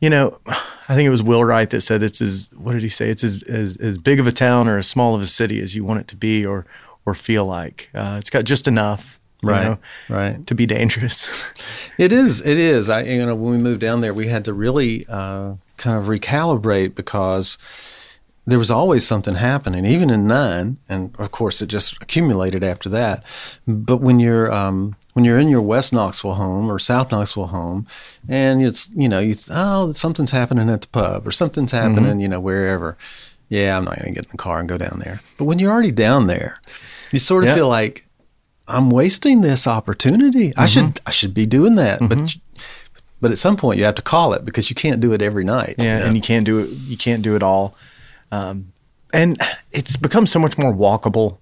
you 0.00 0.10
know 0.10 0.38
I 0.46 0.94
think 0.94 1.06
it 1.06 1.10
was 1.10 1.24
Will 1.24 1.42
Wright 1.42 1.68
that 1.70 1.80
said 1.80 2.04
it's 2.04 2.20
as 2.20 2.50
what 2.56 2.72
did 2.72 2.82
he 2.82 2.88
say 2.88 3.08
it's 3.10 3.24
as, 3.24 3.42
as 3.48 3.76
as 3.78 3.98
big 3.98 4.20
of 4.20 4.28
a 4.28 4.32
town 4.32 4.68
or 4.68 4.76
as 4.78 4.86
small 4.86 5.16
of 5.16 5.20
a 5.22 5.26
city 5.26 5.60
as 5.60 5.74
you 5.74 5.82
want 5.84 5.98
it 5.98 6.08
to 6.08 6.16
be 6.16 6.46
or 6.46 6.66
or 7.06 7.14
feel 7.14 7.44
like 7.44 7.90
uh, 7.94 8.16
it's 8.18 8.30
got 8.30 8.44
just 8.44 8.66
enough 8.68 9.18
you 9.42 9.48
Right, 9.50 9.64
know, 9.64 9.78
right. 10.08 10.46
to 10.46 10.54
be 10.54 10.66
dangerous 10.66 11.52
It 11.98 12.12
is. 12.12 12.40
It 12.46 12.58
is. 12.58 12.88
I 12.88 13.02
you 13.02 13.26
know 13.26 13.34
when 13.34 13.52
we 13.52 13.58
moved 13.58 13.80
down 13.80 14.00
there, 14.00 14.14
we 14.14 14.28
had 14.28 14.44
to 14.44 14.52
really 14.52 15.04
uh, 15.08 15.54
kind 15.78 15.98
of 15.98 16.04
recalibrate 16.06 16.94
because 16.94 17.58
there 18.46 18.58
was 18.58 18.70
always 18.70 19.06
something 19.06 19.34
happening, 19.36 19.84
even 19.84 20.10
in 20.10 20.26
nine, 20.26 20.76
and 20.88 21.14
of 21.18 21.30
course 21.30 21.60
it 21.62 21.66
just 21.66 22.00
accumulated 22.02 22.64
after 22.64 22.88
that. 22.88 23.24
But 23.68 23.98
when 23.98 24.18
you're 24.20 24.52
um, 24.52 24.94
when 25.12 25.24
you're 25.24 25.38
in 25.38 25.48
your 25.48 25.62
West 25.62 25.92
Knoxville 25.92 26.34
home 26.34 26.70
or 26.70 26.78
South 26.78 27.10
Knoxville 27.12 27.48
home, 27.48 27.86
and 28.28 28.62
it's 28.62 28.90
you 28.96 29.08
know 29.08 29.18
you 29.20 29.34
th- 29.34 29.48
oh 29.50 29.92
something's 29.92 30.30
happening 30.32 30.70
at 30.70 30.82
the 30.82 30.88
pub 30.88 31.26
or 31.26 31.30
something's 31.32 31.72
happening 31.72 32.20
you 32.20 32.28
know 32.28 32.40
wherever. 32.40 32.96
Yeah, 33.48 33.76
I'm 33.76 33.84
not 33.84 33.98
going 33.98 34.08
to 34.14 34.14
get 34.14 34.26
in 34.26 34.30
the 34.32 34.38
car 34.38 34.60
and 34.60 34.68
go 34.68 34.78
down 34.78 35.00
there. 35.04 35.20
But 35.36 35.44
when 35.44 35.58
you're 35.58 35.70
already 35.70 35.90
down 35.92 36.26
there, 36.26 36.56
you 37.12 37.18
sort 37.18 37.44
of 37.44 37.48
Yeah. 37.48 37.54
feel 37.54 37.68
like 37.68 38.06
I'm 38.68 38.90
wasting 38.90 39.40
this 39.40 39.66
opportunity. 39.66 40.52
I 40.56 40.66
should 40.66 40.84
Mm-hmm. 40.84 41.08
I 41.08 41.10
should 41.10 41.34
be 41.34 41.46
doing 41.46 41.74
that, 41.76 41.98
but 42.00 42.36
but 43.20 43.30
at 43.30 43.38
some 43.38 43.56
point 43.56 43.78
you 43.78 43.84
have 43.84 43.94
to 43.96 44.02
call 44.02 44.32
it 44.32 44.44
because 44.44 44.68
you 44.70 44.74
can't 44.76 45.00
do 45.00 45.12
it 45.12 45.22
every 45.22 45.44
night. 45.44 45.76
Yeah, 45.78 45.94
you 45.94 46.00
know? 46.00 46.06
and 46.06 46.16
you 46.16 46.22
can't 46.22 46.44
do 46.44 46.58
it. 46.60 46.68
You 46.70 46.96
can't 46.96 47.22
do 47.22 47.36
it 47.36 47.42
all. 47.42 47.74
Um, 48.30 48.72
and 49.12 49.36
it's 49.72 49.96
become 49.96 50.26
so 50.26 50.38
much 50.38 50.56
more 50.56 50.72
walkable. 50.72 51.38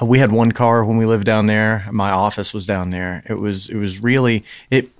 Uh, 0.00 0.04
we 0.04 0.18
had 0.18 0.30
one 0.32 0.52
car 0.52 0.84
when 0.84 0.98
we 0.98 1.06
lived 1.06 1.24
down 1.24 1.46
there. 1.46 1.88
My 1.90 2.10
office 2.10 2.52
was 2.52 2.66
down 2.66 2.90
there. 2.90 3.22
It 3.28 3.34
was 3.34 3.68
it 3.70 3.76
was 3.76 4.02
really 4.02 4.44
it. 4.70 4.90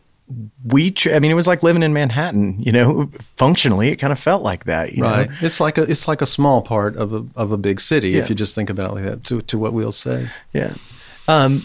We 0.65 0.91
tr- 0.91 1.15
I 1.15 1.21
mean, 1.21 1.31
it 1.31 1.35
was 1.35 1.47
like 1.47 1.63
living 1.63 1.83
in 1.83 1.93
Manhattan. 1.93 2.61
You 2.61 2.73
know, 2.73 3.11
functionally, 3.37 3.89
it 3.89 3.97
kind 3.97 4.13
of 4.13 4.19
felt 4.19 4.43
like 4.43 4.65
that. 4.65 4.93
You 4.95 5.05
right. 5.05 5.29
Know? 5.29 5.37
It's 5.41 5.61
like 5.61 5.79
a 5.79 5.83
it's 5.83 6.09
like 6.09 6.21
a 6.21 6.27
small 6.27 6.63
part 6.63 6.97
of 6.97 7.13
a 7.13 7.25
of 7.37 7.53
a 7.53 7.57
big 7.57 7.81
city 7.81 8.11
Yeah. 8.11 8.23
if 8.23 8.29
you 8.29 8.35
just 8.35 8.55
think 8.55 8.69
about 8.71 8.91
it 8.91 8.95
like 8.95 9.05
that. 9.05 9.25
To 9.25 9.41
to 9.43 9.59
what 9.59 9.73
we'll 9.73 9.93
say. 9.93 10.29
Yeah. 10.53 10.75
Um, 11.29 11.63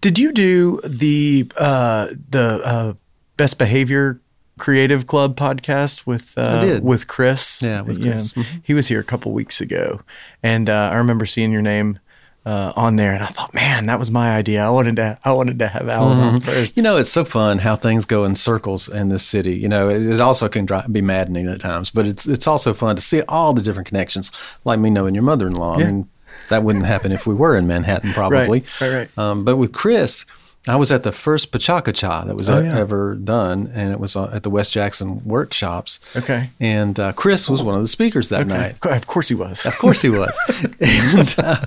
did 0.00 0.18
you 0.18 0.32
do 0.32 0.80
the 0.86 1.50
uh, 1.58 2.08
the 2.30 2.60
uh, 2.64 2.92
best 3.36 3.58
behavior 3.58 4.20
creative 4.58 5.06
club 5.06 5.36
podcast 5.36 6.06
with 6.06 6.34
uh, 6.36 6.80
with 6.82 7.08
Chris? 7.08 7.62
Yeah, 7.62 7.80
with 7.80 8.02
Chris. 8.02 8.32
Mhm. 8.32 8.60
He 8.62 8.74
was 8.74 8.88
here 8.88 9.00
a 9.00 9.04
couple 9.04 9.32
weeks 9.32 9.60
ago, 9.62 10.02
and 10.42 10.68
uh, 10.68 10.90
I 10.92 10.96
remember 10.96 11.24
seeing 11.24 11.52
your 11.52 11.62
name 11.62 11.98
uh, 12.46 12.72
on 12.76 12.96
there, 12.96 13.12
and 13.14 13.22
I 13.22 13.26
thought, 13.28 13.54
man, 13.54 13.86
that 13.86 13.98
was 13.98 14.10
my 14.10 14.36
idea. 14.36 14.64
I 14.64 14.70
wanted 14.70 14.96
to 14.96 15.18
I 15.24 15.32
wanted 15.32 15.58
to 15.60 15.66
have 15.68 15.88
Alan 15.88 16.18
on 16.18 16.40
first. 16.40 16.76
You 16.76 16.82
know, 16.82 16.96
it's 16.96 17.10
so 17.10 17.24
fun 17.24 17.58
how 17.58 17.74
things 17.76 18.04
go 18.04 18.24
in 18.24 18.34
circles 18.34 18.88
in 18.88 19.08
this 19.08 19.24
city. 19.24 19.54
You 19.54 19.68
know, 19.68 19.88
it, 19.88 20.02
it 20.02 20.20
also 20.20 20.48
can 20.48 20.66
dri- 20.66 20.82
be 20.92 21.00
maddening 21.00 21.46
at 21.46 21.60
times, 21.60 21.90
but 21.90 22.06
it's 22.06 22.26
it's 22.26 22.46
also 22.46 22.74
fun 22.74 22.96
to 22.96 23.02
see 23.02 23.22
all 23.28 23.52
the 23.54 23.62
different 23.62 23.88
connections. 23.88 24.30
Like 24.64 24.78
me 24.78 24.90
knowing 24.90 25.14
your 25.14 25.24
mother-in-law. 25.24 25.78
Yeah. 25.78 25.84
I 25.84 25.90
mean, 25.92 26.08
that 26.50 26.62
wouldn't 26.62 26.84
happen 26.84 27.12
if 27.12 27.26
we 27.26 27.34
were 27.34 27.56
in 27.56 27.66
Manhattan, 27.66 28.10
probably. 28.14 28.64
right, 28.80 28.92
right. 28.92 29.18
Um, 29.18 29.44
but 29.46 29.56
with 29.56 29.72
Chris, 29.72 30.26
I 30.68 30.76
was 30.76 30.92
at 30.92 31.02
the 31.02 31.12
first 31.12 31.50
PechaKucha 31.52 32.26
that 32.26 32.36
was 32.36 32.48
Oh, 32.50 32.60
yeah. 32.60 32.76
ever 32.78 33.14
done, 33.14 33.70
and 33.74 33.90
it 33.92 33.98
was 34.00 34.16
uh, 34.16 34.30
at 34.34 34.42
the 34.42 34.50
West 34.50 34.72
Jackson 34.72 35.24
workshops. 35.24 36.00
Okay. 36.16 36.50
And 36.60 36.98
uh, 37.00 37.12
Chris 37.12 37.48
was 37.48 37.62
one 37.62 37.74
of 37.74 37.80
the 37.80 37.88
speakers 37.88 38.28
that 38.30 38.46
night. 38.46 38.72
Of 38.84 38.92
Of 38.92 39.06
course 39.06 39.28
he 39.28 39.34
was. 39.34 39.64
Of 39.64 39.78
course 39.78 40.02
he 40.02 40.10
was. 40.10 40.38
and, 40.80 41.34
uh, 41.38 41.64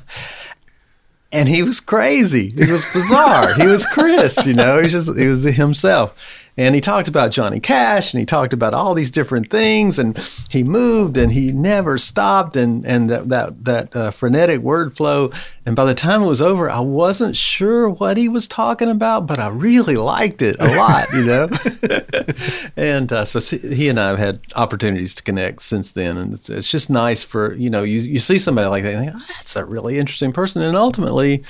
and 1.31 1.47
he 1.47 1.63
was 1.63 1.79
crazy. 1.79 2.49
He 2.49 2.71
was 2.71 2.85
bizarre. 2.93 3.53
he 3.55 3.65
was 3.65 3.85
Chris, 3.85 4.45
you 4.45 4.53
know, 4.53 4.81
he 4.81 4.87
just 4.87 5.17
he 5.17 5.27
was 5.27 5.43
himself. 5.43 6.46
And 6.59 6.73
he 6.73 6.81
talked 6.81 7.07
about 7.07 7.31
Johnny 7.31 7.59
Cash 7.59 8.13
and 8.13 8.19
he 8.19 8.25
talked 8.25 8.51
about 8.51 8.73
all 8.73 8.95
these 8.95 9.11
different 9.11 9.51
things 9.51 9.99
and 9.99 10.17
he 10.49 10.63
moved 10.63 11.15
and 11.15 11.31
he 11.31 11.51
never 11.51 11.99
stopped 11.99 12.55
and 12.55 12.83
and 12.83 13.09
that 13.11 13.29
that 13.29 13.63
that 13.65 13.95
uh, 13.95 14.09
frenetic 14.09 14.61
word 14.61 14.97
flow 14.97 15.29
and 15.67 15.75
by 15.75 15.85
the 15.85 15.93
time 15.93 16.23
it 16.23 16.27
was 16.27 16.41
over 16.41 16.67
I 16.67 16.79
wasn't 16.79 17.35
sure 17.35 17.87
what 17.87 18.17
he 18.17 18.27
was 18.27 18.47
talking 18.47 18.89
about 18.89 19.27
but 19.27 19.37
I 19.37 19.49
really 19.49 19.97
liked 19.97 20.41
it 20.41 20.55
a 20.59 20.75
lot, 20.75 21.05
you 21.13 21.25
know. 21.25 21.47
and 22.75 23.11
uh, 23.11 23.25
so 23.25 23.39
see- 23.39 23.75
he 23.75 23.87
and 23.89 23.99
I 23.99 24.07
have 24.09 24.19
had 24.19 24.39
opportunities 24.55 25.13
to 25.15 25.23
connect 25.23 25.61
since 25.61 25.91
then, 25.91 26.17
and 26.17 26.33
it's, 26.33 26.49
it's 26.49 26.71
just 26.71 26.89
nice 26.89 27.23
for 27.23 27.53
you 27.55 27.69
know 27.69 27.83
you 27.83 27.99
you 27.99 28.19
see 28.19 28.37
somebody 28.37 28.67
like 28.67 28.83
that, 28.83 28.93
and 28.95 29.05
think, 29.11 29.15
"Ah, 29.15 29.25
that's 29.37 29.55
a 29.55 29.63
really 29.65 29.97
interesting 29.97 30.31
person, 30.33 30.61
and 30.61 30.75
ultimately 30.75 31.43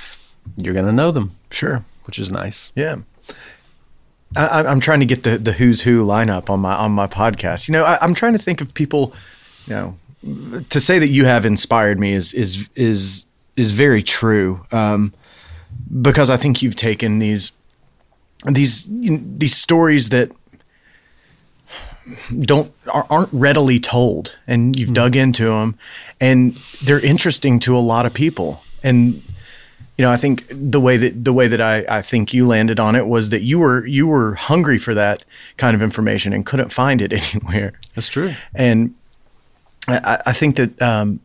you're 0.56 0.74
going 0.74 0.86
to 0.86 0.92
know 0.92 1.10
them, 1.10 1.32
Sure. 1.50 1.84
which 2.06 2.18
is 2.18 2.30
nice. 2.30 2.72
Yeah. 2.74 2.96
I, 4.36 4.46
I- 4.62 4.70
I'm 4.70 4.80
trying 4.80 5.00
to 5.00 5.06
get 5.06 5.22
the, 5.24 5.38
the 5.38 5.52
who's 5.52 5.82
who 5.82 6.04
lineup 6.04 6.50
on 6.50 6.60
my 6.60 6.74
on 6.74 6.92
my 6.92 7.06
podcast. 7.06 7.68
You 7.68 7.72
know, 7.72 7.84
I, 7.84 7.98
I'm 8.00 8.14
trying 8.14 8.32
to 8.32 8.38
think 8.38 8.60
of 8.60 8.74
people. 8.74 9.14
You 9.66 9.74
know, 9.74 10.62
to 10.70 10.80
say 10.80 10.98
that 10.98 11.08
you 11.08 11.24
have 11.24 11.44
inspired 11.46 11.98
me 11.98 12.12
is 12.14 12.32
is 12.34 12.68
is 12.74 13.24
is 13.56 13.72
very 13.72 14.02
true. 14.02 14.64
Um, 14.72 15.12
because 16.02 16.28
I 16.30 16.36
think 16.36 16.62
you've 16.62 16.76
taken 16.76 17.18
these 17.18 17.52
these 18.46 18.88
you 18.88 19.12
know, 19.12 19.20
these 19.38 19.54
stories 19.56 20.10
that 20.10 20.30
don't 22.40 22.72
are- 22.90 23.06
aren't 23.10 23.28
readily 23.32 23.78
told 23.78 24.38
and 24.46 24.78
you've 24.78 24.94
dug 24.94 25.14
into 25.14 25.44
them 25.44 25.76
and 26.20 26.54
they're 26.82 27.04
interesting 27.04 27.58
to 27.60 27.76
a 27.76 27.80
lot 27.80 28.06
of 28.06 28.14
people 28.14 28.62
and 28.82 29.22
you 29.98 30.04
know 30.04 30.10
i 30.10 30.16
think 30.16 30.46
the 30.48 30.80
way 30.80 30.96
that 30.96 31.24
the 31.24 31.32
way 31.32 31.46
that 31.48 31.60
I, 31.60 31.84
I 31.98 32.02
think 32.02 32.32
you 32.32 32.46
landed 32.46 32.78
on 32.80 32.94
it 32.96 33.06
was 33.06 33.28
that 33.30 33.42
you 33.42 33.58
were 33.58 33.84
you 33.86 34.06
were 34.06 34.34
hungry 34.34 34.78
for 34.78 34.94
that 34.94 35.24
kind 35.56 35.74
of 35.74 35.82
information 35.82 36.32
and 36.32 36.46
couldn't 36.46 36.72
find 36.72 37.02
it 37.02 37.12
anywhere 37.34 37.72
That's 37.94 38.08
true. 38.08 38.30
and 38.54 38.94
I, 39.88 40.18
I 40.26 40.32
think 40.32 40.56
that 40.56 40.80
um, 40.82 41.20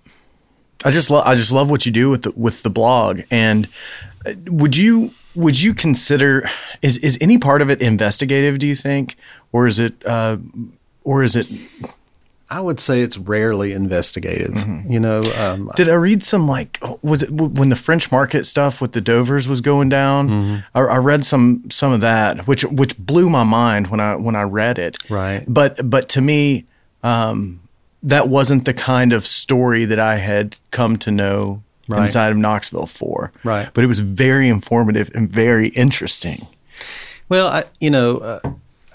I 0.86 0.91
just 0.91 1.09
love 1.09 1.25
I 1.25 1.36
just 1.36 1.51
love 1.51 1.69
what 1.69 1.86
you 1.86 1.91
do 1.91 2.09
with 2.09 2.23
the 2.23 2.31
with 2.31 2.63
the 2.63 2.69
blog. 2.69 3.21
And 3.29 3.67
uh, 4.25 4.33
would 4.45 4.75
you 4.77 5.12
would 5.36 5.62
you 5.62 5.73
consider 5.73 6.49
is 6.81 6.97
is 6.97 7.17
any 7.21 7.38
part 7.38 7.62
of 7.62 7.69
it 7.69 7.81
investigative? 7.81 8.59
Do 8.59 8.67
you 8.67 8.75
think, 8.75 9.15
or 9.51 9.67
is 9.67 9.79
it 9.79 10.05
uh, 10.05 10.38
or 11.03 11.23
is 11.23 11.36
it 11.36 11.47
I 12.53 12.59
would 12.59 12.79
say 12.79 13.01
it's 13.01 13.17
rarely 13.17 13.73
investigative. 13.73 14.55
You 14.87 14.99
know, 14.99 15.23
um, 15.41 15.69
Did 15.75 15.89
I 15.89 15.93
read 15.95 16.21
some 16.23 16.47
like 16.47 16.77
was 17.01 17.23
it 17.23 17.31
when 17.31 17.69
the 17.69 17.75
French 17.75 18.11
Market 18.11 18.45
stuff 18.45 18.79
with 18.81 18.91
the 18.91 19.01
Dovers 19.01 19.47
was 19.47 19.61
going 19.61 19.89
down? 19.89 20.29
Mm-hmm. 20.29 20.77
I, 20.77 20.79
I 20.81 20.97
read 20.97 21.23
some 21.25 21.63
some 21.69 21.91
of 21.91 22.01
that, 22.01 22.45
which 22.47 22.63
which 22.65 22.97
blew 22.97 23.29
my 23.29 23.43
mind 23.43 23.87
when 23.87 23.99
I 23.99 24.15
when 24.15 24.35
I 24.35 24.43
read 24.43 24.77
it. 24.77 24.97
Right. 25.09 25.43
But 25.47 25.89
but 25.89 26.09
to 26.09 26.21
me, 26.21 26.65
um, 27.01 27.59
that 28.03 28.29
wasn't 28.29 28.65
the 28.65 28.73
kind 28.73 29.13
of 29.13 29.25
story 29.25 29.85
that 29.85 29.99
I 29.99 30.17
had 30.17 30.57
come 30.71 30.97
to 30.97 31.11
know 31.11 31.63
Right. 31.87 32.03
inside 32.03 32.31
of 32.31 32.37
Knoxville 32.37 32.85
for. 32.85 33.33
Right. 33.43 33.69
But 33.73 33.83
it 33.83 33.87
was 33.87 33.99
very 33.99 34.47
informative 34.47 35.09
and 35.13 35.29
very 35.29 35.67
interesting. 35.67 36.37
Well, 37.27 37.47
I, 37.47 37.63
you 37.81 37.89
know, 37.91 38.17
uh, 38.19 38.39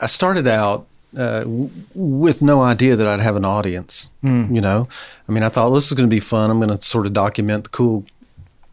I 0.00 0.06
started 0.06 0.46
out 0.46 0.86
uh, 1.18 1.40
w- 1.40 1.70
with 1.94 2.40
no 2.40 2.62
idea 2.62 2.94
that 2.96 3.06
I'd 3.06 3.20
have 3.20 3.36
an 3.36 3.44
audience. 3.44 4.10
You 4.54 4.60
know, 4.60 4.88
I 5.28 5.32
mean, 5.32 5.42
I 5.42 5.48
thought 5.48 5.70
this 5.70 5.86
is 5.88 5.92
going 5.94 6.08
to 6.08 6.14
be 6.14 6.20
fun. 6.20 6.50
I'm 6.50 6.60
going 6.60 6.76
to 6.78 6.80
sort 6.82 7.06
of 7.06 7.12
document 7.12 7.64
the 7.64 7.70
cool, 7.70 8.04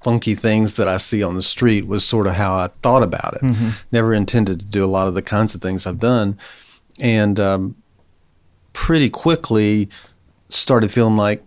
funky 0.03 0.35
things 0.35 0.75
that 0.75 0.87
I 0.87 0.97
see 0.97 1.23
on 1.23 1.35
the 1.35 1.41
street. 1.41 1.87
Was 1.87 2.05
sort 2.05 2.27
of 2.27 2.35
how 2.35 2.55
I 2.55 2.67
thought 2.83 3.03
about 3.03 3.33
it. 3.41 3.41
Never 3.91 4.13
intended 4.13 4.59
to 4.59 4.65
do 4.65 4.85
a 4.85 4.91
lot 4.97 5.07
of 5.07 5.15
the 5.15 5.21
kinds 5.23 5.55
of 5.55 5.61
things 5.61 5.87
I've 5.87 5.99
done, 5.99 6.37
and 7.01 7.39
um, 7.39 7.75
pretty 8.73 9.09
quickly 9.09 9.89
started 10.49 10.91
feeling 10.91 11.17
like 11.17 11.43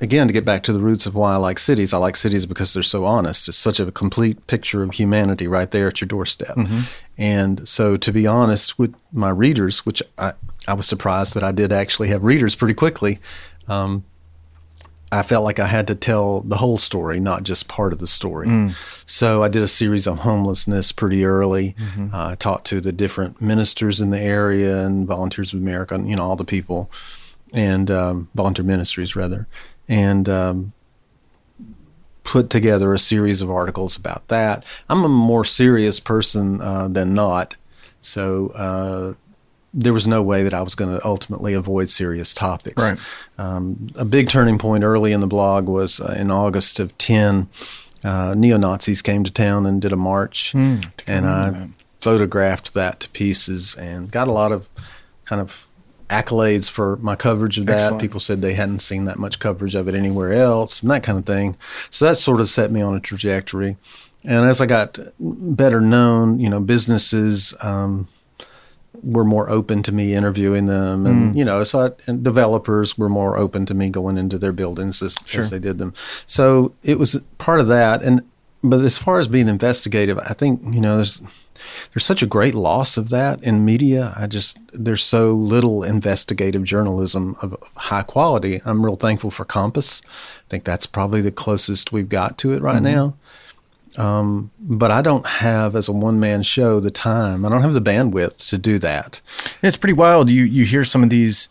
again, 0.00 0.26
to 0.26 0.32
get 0.32 0.44
back 0.44 0.62
to 0.64 0.72
the 0.72 0.80
roots 0.80 1.06
of 1.06 1.14
why 1.14 1.34
I 1.34 1.36
like 1.36 1.58
cities, 1.58 1.92
I 1.92 1.98
like 1.98 2.16
cities 2.16 2.46
because 2.46 2.74
they're 2.74 2.82
so 2.82 3.04
honest. 3.04 3.48
It's 3.48 3.56
such 3.56 3.80
a 3.80 3.90
complete 3.92 4.46
picture 4.46 4.82
of 4.82 4.92
humanity 4.94 5.46
right 5.46 5.70
there 5.70 5.88
at 5.88 6.00
your 6.00 6.08
doorstep. 6.08 6.56
And 7.16 7.68
so, 7.68 7.96
to 7.96 8.12
be 8.12 8.26
honest 8.26 8.78
with 8.78 8.94
my 9.12 9.30
readers, 9.30 9.86
which 9.86 10.02
I, 10.18 10.32
I 10.66 10.74
was 10.74 10.86
surprised 10.86 11.34
that 11.34 11.44
I 11.44 11.52
did 11.52 11.72
actually 11.72 12.08
have 12.08 12.24
readers 12.24 12.54
pretty 12.54 12.74
quickly, 12.74 13.18
um, 13.68 14.04
I 15.12 15.22
felt 15.22 15.44
like 15.44 15.60
I 15.60 15.66
had 15.68 15.86
to 15.86 15.94
tell 15.94 16.40
the 16.40 16.56
whole 16.56 16.76
story, 16.76 17.20
not 17.20 17.44
just 17.44 17.68
part 17.68 17.92
of 17.92 18.00
the 18.00 18.06
story. 18.08 18.48
So 19.06 19.44
I 19.44 19.48
did 19.48 19.62
a 19.62 19.68
series 19.68 20.08
on 20.08 20.16
homelessness 20.16 20.90
pretty 20.90 21.24
early. 21.24 21.76
Uh, 22.12 22.30
I 22.30 22.34
talked 22.34 22.66
to 22.68 22.80
the 22.80 22.90
different 22.90 23.40
ministers 23.40 24.00
in 24.00 24.10
the 24.10 24.18
area 24.20 24.84
and 24.84 25.06
Volunteers 25.06 25.54
of 25.54 25.60
America, 25.60 25.94
and, 25.94 26.10
you 26.10 26.16
know, 26.16 26.24
all 26.24 26.34
the 26.34 26.44
people, 26.44 26.90
and 27.52 27.92
um, 27.92 28.28
volunteer 28.34 28.64
ministries 28.64 29.14
rather, 29.14 29.46
and 29.88 30.28
um, 30.28 30.72
put 32.22 32.50
together 32.50 32.92
a 32.92 32.98
series 32.98 33.42
of 33.42 33.50
articles 33.50 33.96
about 33.96 34.26
that. 34.28 34.64
I'm 34.88 35.04
a 35.04 35.08
more 35.08 35.44
serious 35.44 36.00
person 36.00 36.60
uh, 36.60 36.88
than 36.88 37.14
not, 37.14 37.56
so. 38.00 38.48
Uh, 38.48 39.14
there 39.76 39.92
was 39.92 40.06
no 40.06 40.22
way 40.22 40.44
that 40.44 40.54
I 40.54 40.62
was 40.62 40.76
going 40.76 40.96
to 40.96 41.04
ultimately 41.04 41.52
avoid 41.52 41.88
serious 41.88 42.32
topics. 42.32 42.80
Right. 42.80 42.98
Um, 43.38 43.88
a 43.96 44.04
big 44.04 44.28
turning 44.28 44.56
point 44.56 44.84
early 44.84 45.12
in 45.12 45.20
the 45.20 45.26
blog 45.26 45.68
was 45.68 46.00
uh, 46.00 46.14
in 46.16 46.30
August 46.30 46.78
of 46.78 46.96
10. 46.96 47.48
Uh, 48.04 48.34
Neo 48.38 48.56
Nazis 48.56 49.02
came 49.02 49.24
to 49.24 49.32
town 49.32 49.66
and 49.66 49.82
did 49.82 49.92
a 49.92 49.96
march, 49.96 50.54
and 51.08 51.26
I 51.26 51.68
photographed 52.00 52.74
that 52.74 53.00
to 53.00 53.08
pieces 53.10 53.74
and 53.76 54.10
got 54.10 54.28
a 54.28 54.32
lot 54.32 54.52
of 54.52 54.68
kind 55.24 55.40
of 55.40 55.66
accolades 56.08 56.70
for 56.70 56.96
my 56.96 57.16
coverage 57.16 57.58
of 57.58 57.66
that. 57.66 57.74
Excellent. 57.74 58.00
People 58.00 58.20
said 58.20 58.42
they 58.42 58.54
hadn't 58.54 58.80
seen 58.80 59.04
that 59.06 59.18
much 59.18 59.38
coverage 59.38 59.74
of 59.74 59.88
it 59.88 59.94
anywhere 59.94 60.32
else, 60.32 60.82
and 60.82 60.90
that 60.90 61.02
kind 61.02 61.18
of 61.18 61.26
thing. 61.26 61.56
So 61.90 62.06
that 62.06 62.16
sort 62.16 62.40
of 62.40 62.48
set 62.48 62.70
me 62.70 62.80
on 62.80 62.94
a 62.94 63.00
trajectory. 63.00 63.76
And 64.24 64.46
as 64.46 64.60
I 64.60 64.66
got 64.66 64.98
better 65.18 65.80
known, 65.80 66.40
you 66.40 66.48
know, 66.48 66.60
businesses. 66.60 67.56
Um, 67.60 68.08
were 69.02 69.24
more 69.24 69.50
open 69.50 69.82
to 69.82 69.92
me 69.92 70.14
interviewing 70.14 70.66
them, 70.66 71.04
and 71.04 71.36
you 71.36 71.44
know, 71.44 71.62
so 71.64 71.86
I, 71.86 71.90
and 72.06 72.22
developers 72.22 72.96
were 72.96 73.08
more 73.08 73.36
open 73.36 73.66
to 73.66 73.74
me 73.74 73.90
going 73.90 74.16
into 74.16 74.38
their 74.38 74.52
buildings 74.52 75.02
as, 75.02 75.16
as 75.36 75.50
they 75.50 75.58
did 75.58 75.78
them. 75.78 75.92
So 76.26 76.74
it 76.82 76.98
was 76.98 77.20
part 77.36 77.60
of 77.60 77.66
that. 77.66 78.02
And 78.02 78.22
but 78.62 78.80
as 78.80 78.96
far 78.96 79.18
as 79.18 79.28
being 79.28 79.48
investigative, 79.48 80.18
I 80.18 80.32
think 80.32 80.62
you 80.72 80.80
know, 80.80 80.96
there's 80.96 81.20
there's 81.92 82.04
such 82.04 82.22
a 82.22 82.26
great 82.26 82.54
loss 82.54 82.96
of 82.96 83.08
that 83.10 83.42
in 83.42 83.64
media. 83.64 84.12
I 84.16 84.26
just 84.26 84.58
there's 84.72 85.02
so 85.02 85.32
little 85.34 85.82
investigative 85.82 86.64
journalism 86.64 87.36
of 87.42 87.56
high 87.76 88.02
quality. 88.02 88.60
I'm 88.64 88.84
real 88.84 88.96
thankful 88.96 89.30
for 89.30 89.44
Compass. 89.44 90.02
I 90.06 90.48
think 90.48 90.64
that's 90.64 90.86
probably 90.86 91.20
the 91.20 91.30
closest 91.30 91.92
we've 91.92 92.08
got 92.08 92.38
to 92.38 92.52
it 92.52 92.62
right 92.62 92.82
now 92.82 93.14
but 94.58 94.90
I 94.90 95.02
don't 95.02 95.26
have 95.26 95.76
as 95.76 95.88
a 95.88 95.92
one 95.92 96.18
man 96.18 96.42
show 96.42 96.80
the 96.80 96.90
time. 96.90 97.44
I 97.44 97.48
don't 97.48 97.62
have 97.62 97.74
the 97.74 97.80
bandwidth 97.80 98.48
to 98.50 98.58
do 98.58 98.78
that. 98.80 99.20
It's 99.62 99.76
pretty 99.76 99.92
wild. 99.94 100.30
You 100.30 100.44
you 100.44 100.64
hear 100.64 100.84
some 100.84 101.02
of 101.02 101.10
these 101.10 101.48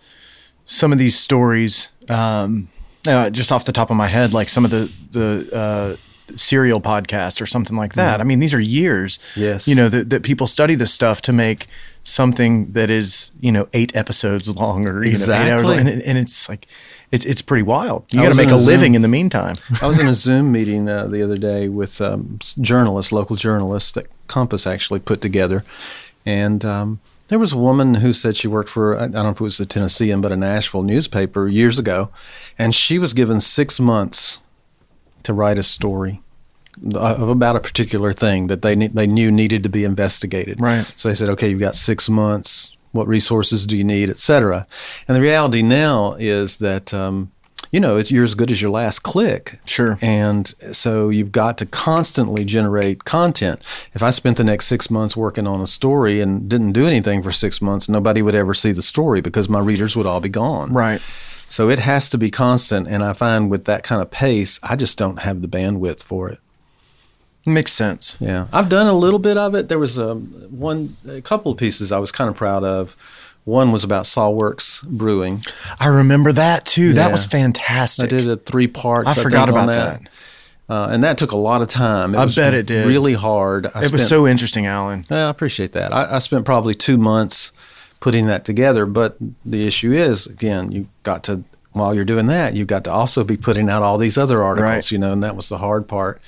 some 0.65 0.91
of 0.91 0.99
these 0.99 1.17
stories 1.17 1.91
um, 2.09 2.69
uh, 3.07 3.29
just 3.29 3.51
off 3.51 3.65
the 3.65 3.71
top 3.71 3.89
of 3.89 3.97
my 3.97 4.07
head, 4.07 4.33
like 4.33 4.49
some 4.49 4.65
of 4.65 4.71
the 4.71 4.91
the 5.11 5.49
uh, 5.55 5.95
serial 6.35 6.81
podcast 6.81 7.41
or 7.41 7.45
something 7.45 7.75
like 7.77 7.93
that. 7.93 8.19
I 8.19 8.23
mean, 8.23 8.39
these 8.39 8.53
are 8.53 8.59
years. 8.59 9.19
Yes. 9.35 9.67
you 9.67 9.75
know 9.75 9.89
that, 9.89 10.09
that 10.09 10.23
people 10.23 10.47
study 10.47 10.75
this 10.75 10.93
stuff 10.93 11.21
to 11.23 11.33
make 11.33 11.67
something 12.05 12.71
that 12.73 12.89
is 12.89 13.31
you 13.39 13.51
know 13.51 13.67
eight 13.73 13.95
episodes 13.95 14.53
long 14.53 14.85
or 14.87 15.03
you 15.05 15.11
know, 15.13 15.17
eight 15.17 15.29
hours 15.29 15.61
Exactly. 15.61 15.77
long. 15.77 15.87
And, 15.87 16.01
and 16.03 16.17
it's 16.17 16.49
like 16.49 16.67
it's 17.11 17.25
it's 17.25 17.41
pretty 17.41 17.63
wild. 17.63 18.05
You 18.11 18.21
got 18.21 18.31
to 18.31 18.37
make 18.37 18.49
a 18.49 18.55
a 18.55 18.55
living 18.55 18.95
in 18.95 19.01
the 19.01 19.07
meantime. 19.07 19.55
I 19.81 19.87
was 19.87 19.99
in 19.99 20.07
a 20.07 20.13
Zoom 20.25 20.51
meeting 20.51 20.89
uh, 20.89 21.07
the 21.07 21.21
other 21.21 21.37
day 21.37 21.67
with 21.69 22.01
um, 22.01 22.39
journalists, 22.39 23.11
local 23.11 23.35
journalists 23.35 23.91
that 23.93 24.07
Compass 24.27 24.65
actually 24.67 24.99
put 24.99 25.21
together. 25.21 25.63
And 26.25 26.63
um, 26.65 26.99
there 27.27 27.39
was 27.39 27.53
a 27.53 27.57
woman 27.57 27.95
who 27.95 28.13
said 28.13 28.35
she 28.37 28.47
worked 28.47 28.69
for, 28.69 28.97
I 28.97 29.03
I 29.03 29.07
don't 29.07 29.13
know 29.23 29.29
if 29.29 29.39
it 29.41 29.43
was 29.43 29.57
the 29.57 29.65
Tennessean, 29.65 30.21
but 30.21 30.31
a 30.31 30.35
Nashville 30.37 30.83
newspaper 30.83 31.47
years 31.47 31.77
ago. 31.79 32.09
And 32.57 32.73
she 32.73 32.97
was 32.99 33.13
given 33.13 33.41
six 33.41 33.79
months 33.79 34.39
to 35.23 35.33
write 35.33 35.57
a 35.57 35.63
story 35.63 36.21
about 36.91 37.55
a 37.55 37.59
particular 37.59 38.13
thing 38.13 38.47
that 38.47 38.61
they 38.63 38.75
ne- 38.75 38.87
they 38.87 39.05
knew 39.07 39.31
needed 39.31 39.61
to 39.63 39.69
be 39.69 39.83
investigated. 39.83 40.59
Right. 40.59 40.91
So 40.95 41.09
they 41.09 41.15
said, 41.15 41.29
okay, 41.29 41.49
you've 41.49 41.59
got 41.59 41.75
six 41.75 42.09
months. 42.09 42.75
What 42.93 43.07
resources 43.07 43.65
do 43.65 43.77
you 43.77 43.83
need, 43.83 44.09
et 44.09 44.17
cetera? 44.17 44.67
And 45.07 45.15
the 45.15 45.21
reality 45.21 45.61
now 45.61 46.13
is 46.19 46.57
that 46.57 46.93
um, 46.93 47.31
you 47.71 47.79
know 47.79 47.97
it's, 47.97 48.11
you're 48.11 48.23
as 48.23 48.35
good 48.35 48.51
as 48.51 48.61
your 48.61 48.71
last 48.71 48.99
click. 48.99 49.59
Sure. 49.65 49.97
And 50.01 50.53
so 50.71 51.09
you've 51.09 51.31
got 51.31 51.57
to 51.59 51.65
constantly 51.65 52.45
generate 52.45 53.03
content. 53.05 53.61
If 53.93 54.03
I 54.03 54.09
spent 54.11 54.37
the 54.37 54.43
next 54.43 54.65
six 54.65 54.89
months 54.89 55.17
working 55.17 55.47
on 55.47 55.61
a 55.61 55.67
story 55.67 56.21
and 56.21 56.49
didn't 56.49 56.73
do 56.73 56.85
anything 56.85 57.23
for 57.23 57.31
six 57.31 57.61
months, 57.61 57.87
nobody 57.89 58.21
would 58.21 58.35
ever 58.35 58.53
see 58.53 58.71
the 58.71 58.81
story 58.83 59.21
because 59.21 59.49
my 59.49 59.59
readers 59.59 59.95
would 59.95 60.05
all 60.05 60.21
be 60.21 60.29
gone. 60.29 60.73
right. 60.73 61.01
So 61.47 61.69
it 61.69 61.79
has 61.79 62.09
to 62.09 62.17
be 62.17 62.31
constant. 62.31 62.87
And 62.87 63.03
I 63.03 63.13
find 63.13 63.49
with 63.49 63.65
that 63.65 63.83
kind 63.83 64.01
of 64.01 64.09
pace, 64.09 64.59
I 64.63 64.75
just 64.75 64.97
don't 64.97 65.19
have 65.21 65.41
the 65.41 65.47
bandwidth 65.47 66.03
for 66.03 66.29
it. 66.29 66.39
Makes 67.45 67.73
sense. 67.73 68.17
Yeah, 68.21 68.47
I've 68.53 68.69
done 68.69 68.87
a 68.87 68.93
little 68.93 69.19
bit 69.19 69.37
of 69.37 69.53
it. 69.53 69.67
There 69.67 69.79
was 69.79 69.97
a 69.97 70.15
one, 70.15 70.95
a 71.07 71.21
couple 71.21 71.51
of 71.51 71.57
pieces 71.57 71.91
I 71.91 71.99
was 71.99 72.11
kind 72.11 72.29
of 72.29 72.35
proud 72.35 72.63
of. 72.63 72.95
One 73.43 73.73
was 73.73 73.83
about 73.83 74.05
Saw 74.05 74.29
Works 74.29 74.81
Brewing. 74.83 75.41
I 75.77 75.87
remember 75.87 76.31
that 76.31 76.65
too. 76.65 76.93
That 76.93 77.11
was 77.11 77.25
fantastic. 77.25 78.05
I 78.05 78.07
did 78.07 78.29
a 78.29 78.37
three 78.37 78.67
parts. 78.67 79.09
I 79.09 79.21
forgot 79.21 79.49
think, 79.49 79.57
about 79.57 79.65
that. 79.67 80.01
Uh, 80.69 80.87
and 80.89 81.03
that 81.03 81.17
took 81.17 81.33
a 81.33 81.37
lot 81.37 81.61
of 81.61 81.67
time. 81.67 82.15
It 82.15 82.19
I 82.19 82.23
was 82.23 82.35
bet 82.35 82.53
it 82.53 82.65
did. 82.65 82.87
Really 82.87 83.13
hard. 83.13 83.67
I 83.75 83.83
It 83.83 83.91
was 83.91 84.07
so 84.07 84.25
interesting, 84.25 84.65
Alan. 84.65 85.05
Yeah, 85.09 85.27
I 85.27 85.29
appreciate 85.29 85.73
that. 85.73 85.93
I, 85.93 86.15
I 86.15 86.19
spent 86.19 86.45
probably 86.45 86.73
two 86.73 86.97
months 86.97 87.51
putting 88.03 88.27
that 88.27 88.43
together. 88.43 88.85
But 88.85 89.15
the 89.45 89.65
issue 89.65 89.93
is, 89.93 90.27
again, 90.27 90.73
you 90.73 90.89
got 91.03 91.23
to 91.23 91.45
while 91.71 91.95
you're 91.95 92.03
doing 92.03 92.27
that, 92.27 92.53
you've 92.53 92.67
got 92.67 92.83
to 92.83 92.91
also 92.91 93.23
be 93.23 93.37
putting 93.37 93.69
out 93.69 93.81
all 93.81 93.97
these 93.97 94.17
other 94.17 94.43
articles. 94.43 94.69
Right. 94.69 94.91
You 94.91 94.97
know, 94.99 95.13
and 95.13 95.23
that 95.23 95.37
was 95.37 95.47
the 95.47 95.57
hard 95.57 95.87
part. 95.87 96.21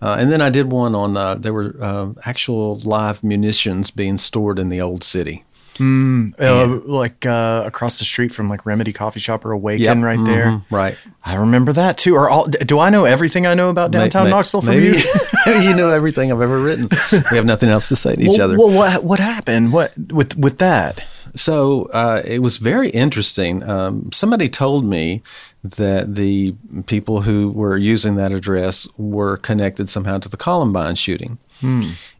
Uh, 0.00 0.16
and 0.20 0.30
then 0.30 0.40
I 0.40 0.50
did 0.50 0.70
one 0.70 0.94
on 0.94 1.16
uh, 1.16 1.34
there 1.34 1.52
were 1.52 1.74
uh, 1.80 2.12
actual 2.24 2.76
live 2.76 3.24
munitions 3.24 3.90
being 3.90 4.18
stored 4.18 4.60
in 4.60 4.68
the 4.68 4.80
old 4.80 5.02
city. 5.02 5.42
Uh, 5.80 6.80
like 6.84 7.26
uh, 7.26 7.62
across 7.66 7.98
the 7.98 8.04
street 8.04 8.32
from 8.32 8.48
like 8.48 8.66
Remedy 8.66 8.92
Coffee 8.92 9.20
Shop 9.20 9.44
or 9.44 9.52
Awaken, 9.52 9.84
Yep. 9.84 9.96
right 9.98 10.24
there. 10.24 10.46
Mhm. 10.46 10.62
Right. 10.70 10.98
I 11.24 11.34
remember 11.36 11.72
that 11.72 11.98
too. 11.98 12.14
Or 12.14 12.28
all, 12.30 12.46
do 12.46 12.78
I 12.78 12.90
know 12.90 13.04
everything 13.04 13.46
I 13.46 13.54
know 13.54 13.70
about 13.70 13.90
downtown 13.90 14.24
May- 14.24 14.30
may- 14.30 14.36
Knoxville 14.36 14.62
from 14.62 14.74
maybe, 14.74 14.98
you? 14.98 15.52
you 15.70 15.74
know 15.76 15.90
everything 15.90 16.30
I've 16.32 16.40
ever 16.40 16.60
written. 16.62 16.88
We 17.30 17.36
have 17.36 17.46
nothing 17.46 17.70
else 17.70 17.88
to 17.88 17.96
say 17.96 18.14
to 18.16 18.22
each 18.22 18.28
well, 18.38 18.42
other. 18.42 18.56
well, 18.56 18.70
what 18.70 19.04
what 19.04 19.20
happened? 19.20 19.72
What 19.72 19.94
with 20.12 20.36
with 20.36 20.58
that? 20.58 21.00
So 21.34 21.88
uh, 21.92 22.22
it 22.24 22.40
was 22.40 22.56
very 22.58 22.88
interesting. 22.90 23.62
Um, 23.62 24.10
somebody 24.12 24.48
told 24.48 24.84
me 24.84 25.22
that 25.62 26.14
the 26.14 26.54
people 26.86 27.22
who 27.22 27.50
were 27.50 27.76
using 27.76 28.14
that 28.16 28.32
address 28.32 28.86
were 28.96 29.36
connected 29.36 29.88
somehow 29.90 30.18
to 30.18 30.28
the 30.28 30.36
Columbine 30.36 30.94
shooting, 30.94 31.38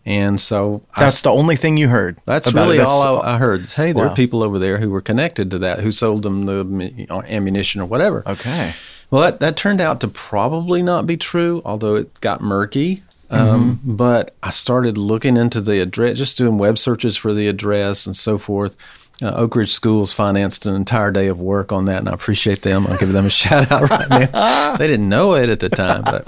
and 0.04 0.40
so 0.40 0.82
I 0.94 1.00
That's 1.00 1.22
the 1.22 1.30
only 1.30 1.56
thing 1.56 1.76
you 1.76 1.88
heard. 1.88 2.18
That's 2.26 2.52
really 2.52 2.76
That's- 2.78 2.92
all 2.92 3.20
I, 3.22 3.34
I 3.34 3.38
heard. 3.38 3.62
Hey, 3.72 3.92
there 3.92 4.04
Wow. 4.06 4.12
are 4.12 4.16
people 4.16 4.42
over 4.42 4.58
there 4.58 4.78
who 4.78 4.90
were 4.90 5.00
connected 5.00 5.50
to 5.50 5.58
that, 5.58 5.80
who 5.80 5.90
sold 5.92 6.22
them 6.22 6.46
the 6.46 6.92
you 6.96 7.06
know, 7.06 7.22
ammunition 7.22 7.80
or 7.80 7.86
whatever. 7.86 8.22
Okay. 8.26 8.72
Well, 9.10 9.22
that, 9.22 9.40
that 9.40 9.56
turned 9.56 9.80
out 9.80 10.00
to 10.00 10.08
probably 10.08 10.82
not 10.82 11.06
be 11.06 11.16
true, 11.16 11.62
although 11.64 11.94
it 11.96 12.20
got 12.20 12.40
murky. 12.40 13.02
Um, 13.30 13.80
But 13.84 14.34
I 14.42 14.50
started 14.50 14.96
looking 14.96 15.36
into 15.36 15.60
the 15.60 15.80
address, 15.80 16.18
just 16.18 16.36
doing 16.38 16.58
web 16.58 16.78
searches 16.78 17.16
for 17.16 17.32
the 17.34 17.48
address 17.48 18.06
and 18.06 18.16
so 18.16 18.38
forth. 18.38 18.76
Uh, 19.22 19.32
Oak 19.34 19.56
Ridge 19.56 19.72
Schools 19.72 20.12
financed 20.12 20.66
an 20.66 20.74
entire 20.74 21.10
day 21.10 21.28
of 21.28 21.40
work 21.40 21.72
on 21.72 21.86
that, 21.86 21.98
and 22.00 22.08
I 22.08 22.12
appreciate 22.12 22.60
them. 22.62 22.86
I'll 22.86 22.98
give 22.98 23.12
them 23.12 23.24
a 23.24 23.30
shout 23.42 23.70
out 23.72 23.88
right 23.88 24.08
now. 24.32 24.76
They 24.78 24.86
didn't 24.86 25.08
know 25.08 25.34
it 25.36 25.48
at 25.48 25.60
the 25.60 25.70
time, 25.70 26.02
but 26.04 26.26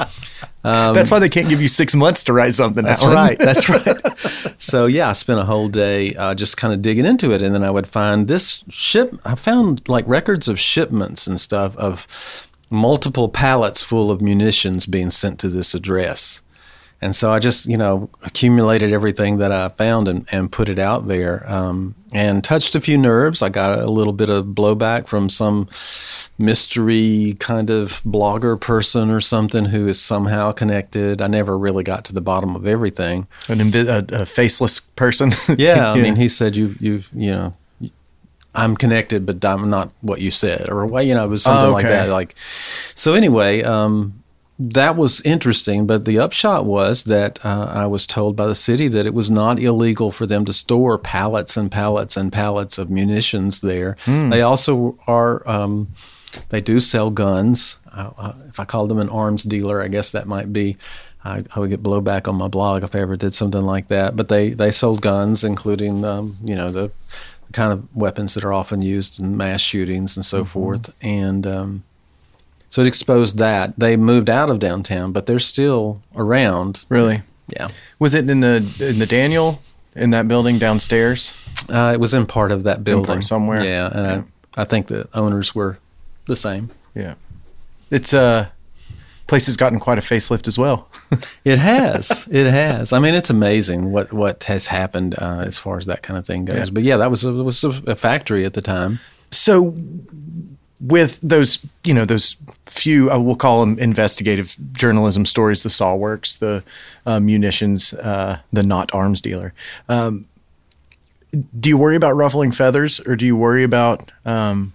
That's 0.63 1.11
why 1.11 1.19
they 1.19 1.29
can't 1.29 1.51
give 1.51 1.61
you 1.61 1.69
six 1.69 1.95
months 1.95 2.25
to 2.25 2.33
write 2.33 2.55
something. 2.55 2.83
that's 2.85 3.03
Alan. 3.03 3.15
right. 3.15 3.39
That's 3.39 3.69
right. 3.69 4.55
So 4.57 4.87
yeah, 4.87 5.11
I 5.11 5.13
spent 5.13 5.39
a 5.39 5.45
whole 5.45 5.69
day 5.69 6.15
uh, 6.15 6.35
just 6.35 6.57
kind 6.57 6.73
of 6.73 6.81
digging 6.81 7.05
into 7.05 7.31
it, 7.33 7.43
and 7.43 7.55
then 7.55 7.63
I 7.63 7.71
would 7.71 7.87
find 7.87 8.27
this 8.27 8.65
ship. 8.71 9.15
I 9.25 9.35
found 9.35 9.87
like 9.89 10.07
records 10.09 10.49
of 10.49 10.59
shipments 10.59 11.27
and 11.27 11.39
stuff 11.39 11.77
of 11.77 12.07
multiple 12.71 13.29
pallets 13.29 13.83
full 13.83 14.11
of 14.11 14.23
munitions 14.23 14.87
being 14.87 15.11
sent 15.11 15.39
to 15.41 15.49
this 15.49 15.75
address. 15.75 16.41
And 17.01 17.15
so 17.15 17.33
I 17.33 17.39
just, 17.39 17.67
you 17.67 17.77
know, 17.77 18.11
accumulated 18.25 18.93
everything 18.93 19.37
that 19.39 19.53
I 19.53 19.69
found 19.69 20.09
and, 20.09 20.27
and 20.33 20.51
put 20.51 20.69
it 20.69 20.81
out 20.81 21.07
there 21.07 21.49
um, 21.49 21.95
and 22.13 22.43
touched 22.43 22.75
a 22.75 22.81
few 22.81 22.99
nerves. 22.99 23.41
I 23.41 23.51
got 23.51 23.79
a 23.79 23.91
little 23.91 24.13
bit 24.13 24.31
of 24.31 24.47
blowback 24.47 25.07
from 25.07 25.29
some 25.29 25.69
mystery 26.39 27.37
kind 27.39 27.71
of 27.71 28.03
blogger 28.03 28.61
person 28.61 29.11
or 29.11 29.21
something 29.21 29.67
who 29.67 29.87
is 29.87 30.01
somehow 30.01 30.51
connected. 30.51 31.23
I 31.23 31.29
never 31.29 31.57
really 31.57 31.85
got 31.85 32.05
to 32.07 32.13
the 32.13 32.21
bottom 32.21 32.57
of 32.57 32.67
everything. 32.67 33.29
An 33.49 33.59
invi- 33.59 33.87
a, 33.87 34.23
a 34.23 34.27
faceless 34.27 34.81
person. 34.81 35.33
Yeah, 35.59 35.93
I 35.93 36.01
mean, 36.01 36.15
he 36.17 36.29
said 36.29 36.57
you, 36.57 36.75
you, 36.79 37.03
you 37.13 37.31
know, 37.31 37.57
I'm 38.55 38.77
connected, 38.77 39.27
but 39.27 39.45
I'm 39.45 39.71
not 39.71 39.93
what 40.03 40.21
you 40.21 40.31
said, 40.31 40.69
or 40.69 40.85
you 41.03 41.15
know, 41.15 41.25
it 41.25 41.29
was 41.29 41.43
something 41.43 41.73
like 41.73 41.85
okay. 41.85 41.95
that. 41.95 42.11
Like, 42.11 42.37
so 42.39 43.15
anyway, 43.15 43.63
um, 43.63 44.23
that 44.59 44.97
was 44.97 45.21
interesting. 45.23 45.87
But 45.87 46.05
the 46.05 46.19
upshot 46.19 46.65
was 46.65 47.05
that 47.05 47.45
uh, 47.45 47.71
I 47.73 47.87
was 47.87 48.07
told 48.07 48.37
by 48.37 48.47
the 48.47 48.55
city 48.55 48.89
that 48.89 49.07
it 49.07 49.15
was 49.15 49.31
not 49.31 49.59
illegal 49.61 50.11
for 50.11 50.27
them 50.27 50.45
to 50.47 50.53
store 50.53 50.99
pallets 50.99 51.57
and 51.57 51.71
pallets 51.71 52.17
and 52.17 52.33
pallets 52.33 52.79
of 52.79 52.91
munitions 52.91 53.61
there. 53.61 53.97
They 54.31 54.43
also 54.43 54.99
are. 55.07 55.49
Um, 55.49 55.89
they 56.51 56.61
do 56.61 56.79
sell 56.81 57.11
guns. 57.11 57.79
If 58.49 58.61
I 58.61 58.65
called 58.65 58.91
them 58.91 58.99
an 58.99 59.09
arms 59.09 59.45
dealer, 59.45 59.83
I 59.83 59.89
guess 59.89 60.11
that 60.13 60.27
might 60.27 60.53
be. 60.53 60.77
I, 61.25 61.41
I 61.55 61.59
would 61.61 61.71
get 61.71 61.83
blowback 61.83 62.29
on 62.29 62.37
my 62.37 62.49
blog 62.49 62.85
if 62.85 62.95
I 62.95 63.01
ever 63.01 63.17
did 63.17 63.35
something 63.35 63.61
like 63.61 63.89
that. 63.89 64.15
But 64.15 64.29
they, 64.29 64.51
they 64.51 64.71
sold 64.71 65.03
guns, 65.03 65.43
including 65.43 66.05
um, 66.05 66.37
you 66.45 66.55
know 66.55 66.71
the, 66.71 66.91
the 67.47 67.53
kind 67.53 67.73
of 67.73 67.95
weapons 67.97 68.35
that 68.35 68.45
are 68.45 68.53
often 68.53 68.83
used 68.83 69.21
in 69.21 69.37
mass 69.37 69.61
shootings 69.61 70.17
and 70.17 70.25
so 70.25 70.45
forth. 70.45 70.95
And 71.01 71.47
um, 71.47 71.85
so 72.69 72.83
it 72.83 72.87
exposed 72.87 73.39
that 73.39 73.79
they 73.79 73.97
moved 73.97 74.29
out 74.31 74.51
of 74.51 74.59
downtown, 74.59 75.13
but 75.13 75.27
they're 75.27 75.39
still 75.39 76.01
around. 76.15 76.85
really? 76.89 77.23
Yeah, 77.49 77.69
Was 77.99 78.13
it 78.15 78.29
in 78.29 78.41
the 78.41 78.57
in 78.81 78.99
the 78.99 79.07
Daniel 79.07 79.63
in 79.97 80.11
that 80.11 80.29
building 80.29 80.59
downstairs? 80.59 81.35
uh, 81.71 81.93
it 81.95 81.99
was 82.01 82.13
in 82.15 82.27
part 82.27 82.53
of 82.53 82.65
that 82.65 82.85
building 82.85 83.23
somewhere. 83.23 83.65
Yeah, 83.65 83.91
and 83.93 84.07
I 84.57 84.63
I 84.63 84.65
think 84.65 84.89
the 84.89 85.09
owners 85.15 85.55
were 85.55 85.79
the 86.27 86.37
same. 86.37 86.69
Yeah. 86.95 87.15
It's 87.91 88.13
uh 88.13 88.49
place 89.27 89.47
has 89.47 89.57
gotten 89.57 89.79
quite 89.79 89.99
a 89.99 90.03
facelift 90.03 90.47
as 90.49 90.59
well. 90.59 90.91
It 91.45 91.59
has. 91.59 92.29
it 92.31 92.47
has. 92.51 92.93
I 92.93 92.99
mean, 92.99 93.15
it's 93.15 93.31
amazing 93.31 93.93
what 93.93 94.13
what 94.13 94.45
has 94.45 94.67
happened 94.67 95.15
uh, 95.19 95.43
as 95.47 95.59
far 95.59 95.79
as 95.79 95.87
that 95.87 96.03
kind 96.03 96.19
of 96.19 96.27
thing 96.27 96.45
goes. 96.45 96.57
Yeah. 96.57 96.73
But 96.75 96.83
yeah, 96.83 96.99
that 96.99 97.11
was 97.11 97.25
a, 97.25 97.33
was 97.33 97.65
a 97.65 97.97
factory 97.97 98.45
at 98.45 98.53
the 98.53 98.61
time. 98.61 98.99
so 99.31 99.75
with 100.81 101.21
those, 101.21 101.59
you 101.85 101.93
know, 101.93 102.05
those 102.05 102.37
few, 102.67 103.11
uh, 103.11 103.19
we'll 103.19 103.37
call 103.37 103.61
them 103.61 103.79
investigative 103.79 104.57
journalism 104.73 105.27
stories, 105.27 105.63
the 105.63 105.71
Saw 105.71 105.95
Works, 105.95 106.37
the 106.37 106.63
uh, 107.05 107.21
munitions, 107.21 107.95
uh, 107.95 108.39
the 108.53 108.63
not 108.63 108.95
arms 108.95 109.21
dealer. 109.21 109.53
Um, 109.89 110.27
do 111.59 111.69
you 111.69 111.77
worry 111.77 111.97
about 111.97 112.13
ruffling 112.13 112.53
feathers, 112.53 113.01
or 113.07 113.17
do 113.17 113.27
you 113.27 113.37
worry 113.37 113.63
about 113.63 114.13
um, 114.25 114.73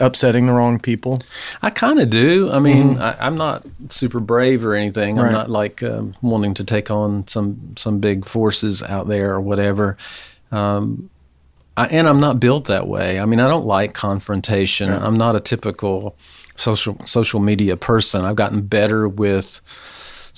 upsetting 0.00 0.46
the 0.46 0.52
wrong 0.52 0.78
people? 0.78 1.20
I 1.60 1.70
kind 1.70 1.98
of 2.00 2.08
do. 2.08 2.50
I 2.50 2.58
mean, 2.58 2.98
I, 2.98 3.16
I'm 3.20 3.36
not 3.36 3.66
super 3.88 4.20
brave 4.20 4.64
or 4.64 4.74
anything. 4.74 5.16
Mm-hmm. 5.16 5.24
Right. 5.24 5.28
I'm 5.28 5.32
not 5.32 5.50
like 5.50 5.82
um, 5.82 6.14
wanting 6.22 6.54
to 6.54 6.64
take 6.64 6.90
on 6.90 7.26
some 7.26 7.74
some 7.76 7.98
big 7.98 8.24
forces 8.24 8.82
out 8.82 9.08
there 9.08 9.34
or 9.34 9.40
whatever. 9.40 9.96
Um, 10.50 11.10
I, 11.78 11.86
and 11.86 12.08
I'm 12.08 12.20
not 12.20 12.40
built 12.40 12.66
that 12.66 12.88
way. 12.88 13.20
I 13.20 13.24
mean, 13.24 13.40
I 13.40 13.48
don't 13.48 13.66
like 13.66 13.94
confrontation. 13.94 14.90
I'm 14.90 15.16
not 15.16 15.36
a 15.36 15.40
typical 15.40 16.16
social 16.56 16.98
social 17.06 17.40
media 17.40 17.76
person. 17.76 18.24
I've 18.24 18.36
gotten 18.36 18.62
better 18.62 19.08
with 19.08 19.60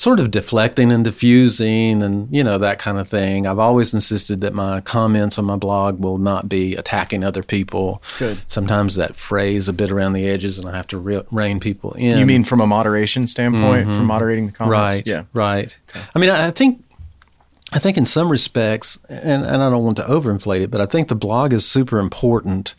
sort 0.01 0.19
of 0.19 0.31
deflecting 0.31 0.91
and 0.93 1.05
diffusing 1.05 2.03
and 2.03 2.27
you 2.35 2.43
know 2.43 2.57
that 2.57 2.79
kind 2.79 2.99
of 2.99 3.07
thing. 3.07 3.47
I've 3.47 3.59
always 3.59 3.93
insisted 3.93 4.41
that 4.41 4.55
my 4.55 4.81
comments 4.81 5.39
on 5.39 5.45
my 5.45 5.57
blog 5.57 6.03
will 6.03 6.17
not 6.17 6.49
be 6.49 6.75
attacking 6.75 7.23
other 7.23 7.43
people. 7.43 8.03
Good. 8.19 8.39
Sometimes 8.47 8.97
that 8.97 9.15
phrase 9.17 9.69
a 9.69 9.73
bit 9.73 9.91
around 9.91 10.15
the 10.15 10.27
edges, 10.27 10.59
and 10.59 10.69
I 10.69 10.77
have 10.77 10.87
to 10.89 10.99
re- 10.99 11.23
rein 11.31 11.61
people 11.61 11.93
in. 11.93 12.19
You 12.19 12.25
mean 12.27 12.45
from 12.45 12.61
a 12.61 12.67
moderation 12.67 13.27
standpoint, 13.27 13.85
from 13.85 13.95
mm-hmm. 13.95 14.07
moderating 14.07 14.47
the 14.47 14.53
comments? 14.53 14.73
right? 14.73 15.03
Yeah. 15.07 15.25
right. 15.35 15.77
I 16.15 16.19
mean, 16.19 16.31
I, 16.31 16.49
I 16.49 16.51
think. 16.51 16.85
I 17.73 17.79
think 17.79 17.97
in 17.97 18.05
some 18.05 18.31
respects, 18.31 18.99
and, 19.09 19.45
and 19.45 19.63
I 19.63 19.71
don't 19.71 19.85
want 19.85 19.97
to 19.99 20.03
overinflate 20.03 20.61
it, 20.61 20.71
but 20.73 20.81
I 20.81 20.87
think 20.87 21.07
the 21.07 21.15
blog 21.15 21.53
is 21.53 21.65
super 21.65 22.01
important 22.01 22.75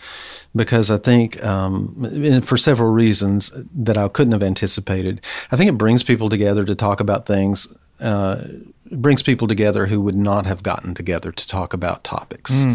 because 0.54 0.92
I 0.92 0.98
think, 0.98 1.42
um, 1.44 2.42
for 2.42 2.58
several 2.58 2.92
reasons 2.92 3.52
that 3.74 3.98
I 3.98 4.10
couldn't 4.10 4.34
have 4.34 4.44
anticipated, 4.44 5.22
I 5.50 5.56
think 5.56 5.70
it 5.70 5.78
brings 5.78 6.04
people 6.04 6.28
together 6.28 6.66
to 6.66 6.76
talk 6.76 7.00
about 7.00 7.26
things, 7.26 7.70
uh, 8.02 8.44
brings 8.92 9.24
people 9.24 9.48
together 9.48 9.86
who 9.86 10.02
would 10.02 10.16
not 10.16 10.46
have 10.46 10.62
gotten 10.62 10.94
together 10.94 11.32
to 11.32 11.48
talk 11.48 11.74
about 11.74 12.04
topics. 12.04 12.66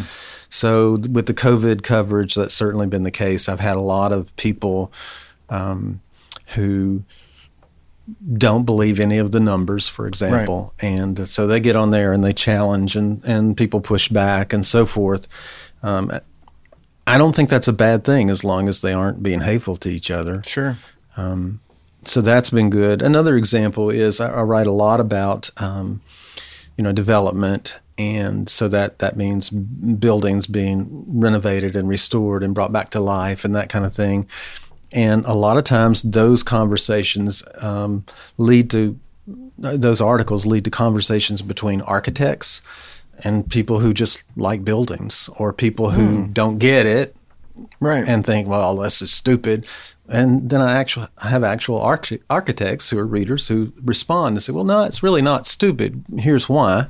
So 0.48 0.92
with 0.92 1.26
the 1.26 1.34
COVID 1.34 1.82
coverage, 1.82 2.34
that's 2.34 2.54
certainly 2.54 2.86
been 2.86 3.02
the 3.02 3.10
case. 3.10 3.46
I've 3.46 3.60
had 3.60 3.76
a 3.76 3.80
lot 3.80 4.12
of 4.12 4.34
people 4.36 4.90
um, 5.50 6.00
who 6.54 7.02
don't 8.38 8.64
believe 8.64 9.00
any 9.00 9.18
of 9.18 9.32
the 9.32 9.40
numbers, 9.40 9.88
for 9.88 10.06
example. 10.06 10.72
And 10.80 11.26
so 11.28 11.46
they 11.46 11.60
get 11.60 11.76
on 11.76 11.90
there 11.90 12.12
and 12.12 12.22
they 12.22 12.32
challenge 12.32 12.96
and, 12.96 13.24
and 13.24 13.56
people 13.56 13.80
push 13.80 14.08
back 14.08 14.52
and 14.52 14.64
so 14.64 14.86
forth. 14.86 15.26
Um, 15.82 16.12
I 17.06 17.18
don't 17.18 17.34
think 17.34 17.48
that's 17.48 17.68
a 17.68 17.72
bad 17.72 18.04
thing 18.04 18.30
as 18.30 18.44
long 18.44 18.68
as 18.68 18.80
they 18.80 18.92
aren't 18.92 19.22
being 19.22 19.40
hateful 19.40 19.76
to 19.76 19.88
each 19.88 20.10
other. 20.10 20.42
Sure. 20.44 20.76
So 22.04 22.20
that's 22.20 22.50
been 22.50 22.70
good. 22.70 23.02
Another 23.02 23.36
example 23.36 23.90
is 23.90 24.20
I, 24.20 24.30
I 24.30 24.42
write 24.42 24.66
a 24.66 24.72
lot 24.72 25.00
about, 25.00 25.50
um, 25.60 26.00
you 26.76 26.84
know, 26.84 26.92
development. 26.92 27.80
And 27.98 28.48
so 28.48 28.68
that, 28.68 28.98
that 28.98 29.16
means 29.16 29.50
buildings 29.50 30.46
being 30.46 31.04
renovated 31.08 31.74
and 31.74 31.88
restored 31.88 32.42
and 32.42 32.54
brought 32.54 32.70
back 32.72 32.90
to 32.90 33.00
life 33.00 33.44
and 33.44 33.54
that 33.56 33.68
kind 33.68 33.84
of 33.84 33.94
thing. 33.94 34.28
And 34.92 35.24
a 35.26 35.34
lot 35.34 35.56
of 35.58 35.64
times 35.64 36.02
those 36.02 36.42
conversations 36.42 37.42
um, 37.58 38.04
lead 38.38 38.70
to, 38.70 38.98
those 39.58 40.00
articles 40.00 40.46
lead 40.46 40.64
to 40.64 40.70
conversations 40.70 41.42
between 41.42 41.80
architects 41.82 42.62
and 43.24 43.48
people 43.50 43.80
who 43.80 43.92
just 43.94 44.24
like 44.36 44.64
buildings 44.64 45.28
or 45.38 45.52
people 45.52 45.90
who 45.90 46.26
don't 46.28 46.58
get 46.58 46.86
it 46.86 47.16
Right. 47.80 48.06
and 48.06 48.24
think, 48.24 48.46
well, 48.46 48.76
this 48.76 49.00
is 49.00 49.10
stupid. 49.10 49.66
And 50.08 50.50
then 50.50 50.60
I 50.60 50.74
actually 50.74 51.08
I 51.18 51.28
have 51.28 51.42
actual 51.42 51.80
arch- 51.80 52.12
architects 52.30 52.90
who 52.90 52.98
are 52.98 53.06
readers 53.06 53.48
who 53.48 53.72
respond 53.82 54.36
and 54.36 54.42
say, 54.42 54.52
well, 54.52 54.64
no, 54.64 54.82
it's 54.84 55.02
really 55.02 55.22
not 55.22 55.46
stupid. 55.46 56.04
Here's 56.18 56.48
why. 56.48 56.88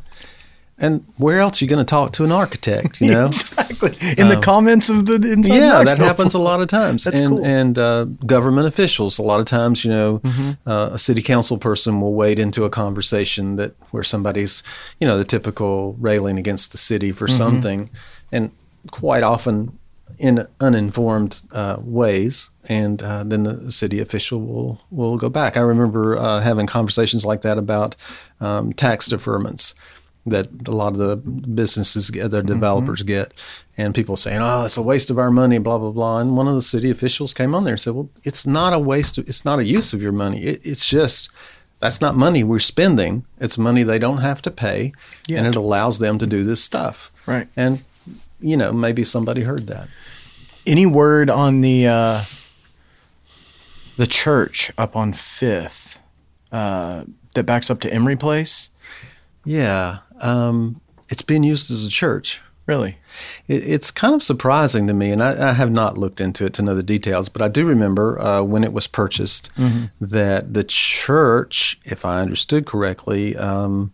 And 0.78 1.06
where 1.16 1.40
else 1.40 1.60
are 1.60 1.64
you 1.64 1.70
going 1.70 1.84
to 1.84 1.88
talk 1.88 2.12
to 2.14 2.24
an 2.24 2.30
architect? 2.32 3.00
You 3.00 3.10
know, 3.12 3.26
exactly. 3.28 3.92
In 4.18 4.28
the 4.28 4.38
comments 4.42 4.90
of 4.90 5.06
the 5.06 5.14
inside 5.14 5.54
yeah, 5.54 5.82
that 5.84 5.96
happens 5.96 6.34
a 6.34 6.38
lot 6.38 6.60
of 6.60 6.68
times. 6.68 7.04
That's 7.04 7.18
and 7.18 7.30
cool. 7.30 7.38
Mm-hmm. 7.38 7.46
and 7.46 7.78
uh, 7.78 8.04
government 8.26 8.66
officials, 8.66 9.18
a 9.18 9.22
lot 9.22 9.40
of 9.40 9.46
times, 9.46 9.84
you 9.86 9.90
know, 9.90 10.20
uh, 10.66 10.90
a 10.92 10.98
city 10.98 11.22
council 11.22 11.56
person 11.56 12.00
will 12.00 12.12
wade 12.14 12.38
into 12.38 12.64
a 12.64 12.70
conversation 12.70 13.56
that 13.56 13.74
where 13.90 14.02
somebody's, 14.02 14.62
you 15.00 15.06
know, 15.08 15.16
the 15.16 15.24
typical 15.24 15.94
railing 15.98 16.38
against 16.38 16.72
the 16.72 16.78
city 16.78 17.10
for 17.12 17.26
Mm-hmm. 17.26 17.36
something, 17.36 17.90
and 18.30 18.50
quite 18.90 19.22
often 19.22 19.78
in 20.18 20.46
uninformed 20.60 21.42
uh, 21.52 21.76
ways, 21.80 22.50
and 22.68 23.02
uh, 23.02 23.24
then 23.24 23.42
the 23.42 23.70
city 23.72 23.98
official 24.00 24.40
will 24.40 24.80
will 24.90 25.16
go 25.18 25.28
back. 25.28 25.56
I 25.56 25.60
remember 25.60 26.16
uh, 26.16 26.40
having 26.40 26.66
conversations 26.66 27.24
like 27.24 27.40
that 27.42 27.58
about 27.58 27.96
um, 28.40 28.72
tax 28.72 29.08
deferments 29.08 29.74
that 30.26 30.48
a 30.68 30.72
lot 30.72 30.92
of 30.92 30.98
the 30.98 31.16
businesses 31.16 32.10
get, 32.10 32.30
the 32.30 32.42
developers 32.42 33.02
get, 33.02 33.32
and 33.76 33.94
people 33.94 34.16
saying, 34.16 34.40
"Oh, 34.42 34.64
it's 34.64 34.76
a 34.76 34.82
waste 34.82 35.10
of 35.10 35.18
our 35.18 35.30
money," 35.30 35.58
blah 35.58 35.78
blah 35.78 35.90
blah. 35.92 36.18
And 36.18 36.36
one 36.36 36.48
of 36.48 36.54
the 36.54 36.62
city 36.62 36.90
officials 36.90 37.32
came 37.32 37.54
on 37.54 37.64
there 37.64 37.74
and 37.74 37.80
said, 37.80 37.94
"Well, 37.94 38.10
it's 38.24 38.46
not 38.46 38.72
a 38.72 38.78
waste. 38.78 39.18
Of, 39.18 39.28
it's 39.28 39.44
not 39.44 39.58
a 39.58 39.64
use 39.64 39.92
of 39.92 40.02
your 40.02 40.12
money. 40.12 40.42
It, 40.42 40.60
it's 40.64 40.88
just." 40.88 41.28
That's 41.78 42.00
not 42.00 42.16
money 42.16 42.42
we're 42.42 42.58
spending. 42.58 43.26
It's 43.38 43.58
money 43.58 43.82
they 43.82 43.98
don't 43.98 44.22
have 44.22 44.40
to 44.42 44.50
pay, 44.50 44.92
Yeah. 45.28 45.38
and 45.40 45.46
it 45.46 45.56
allows 45.56 45.98
them 45.98 46.16
to 46.16 46.26
do 46.26 46.42
this 46.42 46.64
stuff. 46.64 47.12
Right. 47.26 47.48
And 47.54 47.84
you 48.40 48.56
know, 48.56 48.72
maybe 48.72 49.04
somebody 49.04 49.42
heard 49.44 49.66
that. 49.66 49.88
Any 50.66 50.86
word 50.86 51.28
on 51.28 51.60
the 51.60 51.86
uh, 51.86 52.22
the 53.96 54.06
church 54.06 54.72
up 54.78 54.96
on 54.96 55.12
Fifth? 55.12 56.00
Uh, 56.50 57.04
that 57.34 57.44
backs 57.44 57.68
up 57.70 57.80
to 57.80 57.92
Emory 57.92 58.16
Place. 58.16 58.70
Yeah, 59.44 59.98
um, 60.20 60.80
it's 61.08 61.22
being 61.22 61.44
used 61.44 61.70
as 61.70 61.86
a 61.86 61.90
church. 61.90 62.40
Really? 62.66 62.98
It, 63.46 63.62
it's 63.64 63.90
kind 63.92 64.14
of 64.14 64.22
surprising 64.22 64.88
to 64.88 64.94
me, 64.94 65.12
and 65.12 65.22
I, 65.22 65.50
I, 65.50 65.52
have 65.52 65.70
not 65.70 65.96
looked 65.96 66.20
into 66.20 66.44
it 66.44 66.52
to 66.54 66.62
know 66.62 66.74
the 66.74 66.82
details, 66.82 67.28
but 67.28 67.40
I 67.40 67.48
do 67.48 67.64
remember 67.64 68.20
uh, 68.20 68.42
when 68.42 68.64
it 68.64 68.72
was 68.72 68.88
purchased 68.88 69.54
mm-hmm. 69.54 69.84
that 70.00 70.52
the 70.52 70.64
church, 70.64 71.78
if 71.84 72.04
I 72.04 72.20
understood 72.20 72.66
correctly, 72.66 73.36
um, 73.36 73.92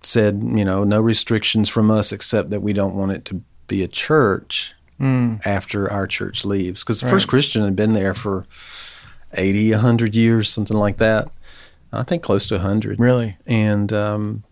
said, 0.00 0.42
you 0.42 0.64
know, 0.64 0.84
no 0.84 1.00
restrictions 1.02 1.68
from 1.68 1.90
us 1.90 2.12
except 2.12 2.48
that 2.50 2.62
we 2.62 2.72
don't 2.72 2.94
want 2.94 3.12
it 3.12 3.26
to 3.26 3.42
be 3.66 3.82
a 3.82 3.88
church 3.88 4.74
mm. 4.98 5.44
after 5.44 5.90
our 5.90 6.06
church 6.06 6.44
leaves. 6.44 6.82
Because 6.82 7.00
the 7.00 7.06
right. 7.06 7.12
first 7.12 7.28
Christian 7.28 7.64
had 7.64 7.76
been 7.76 7.92
there 7.92 8.14
for 8.14 8.46
80, 9.34 9.72
100 9.72 10.14
years, 10.14 10.48
something 10.48 10.76
like 10.76 10.98
that. 10.98 11.28
I 11.92 12.02
think 12.02 12.22
close 12.22 12.46
to 12.48 12.56
100. 12.56 12.98
Really? 12.98 13.36
And 13.46 13.92
um, 13.92 14.44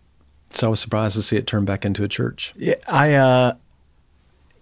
so 0.55 0.67
I 0.67 0.69
was 0.69 0.79
surprised 0.79 1.15
to 1.15 1.21
see 1.21 1.37
it 1.37 1.47
turn 1.47 1.65
back 1.65 1.85
into 1.85 2.03
a 2.03 2.07
church. 2.07 2.53
Yeah, 2.57 2.75
I, 2.87 3.13
uh, 3.13 3.53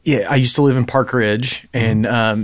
yeah, 0.04 0.28
I 0.30 0.36
used 0.36 0.56
to 0.56 0.62
live 0.62 0.76
in 0.76 0.86
Park 0.86 1.14
Ridge, 1.14 1.68
and 1.74 2.06
mm-hmm. 2.06 2.14
um, 2.14 2.40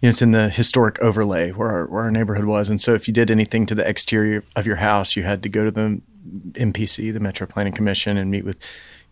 you 0.00 0.06
know 0.06 0.08
it's 0.08 0.22
in 0.22 0.32
the 0.32 0.48
historic 0.48 0.98
overlay 1.00 1.50
where 1.52 1.70
our, 1.70 1.86
where 1.86 2.04
our 2.04 2.10
neighborhood 2.10 2.46
was. 2.46 2.68
And 2.68 2.80
so 2.80 2.94
if 2.94 3.06
you 3.06 3.14
did 3.14 3.30
anything 3.30 3.66
to 3.66 3.74
the 3.74 3.86
exterior 3.86 4.42
of 4.56 4.66
your 4.66 4.76
house, 4.76 5.16
you 5.16 5.22
had 5.22 5.42
to 5.42 5.48
go 5.48 5.64
to 5.64 5.70
the 5.70 6.00
MPC, 6.52 7.12
the 7.12 7.20
Metro 7.20 7.46
Planning 7.46 7.74
Commission, 7.74 8.16
and 8.16 8.30
meet 8.30 8.44
with 8.44 8.58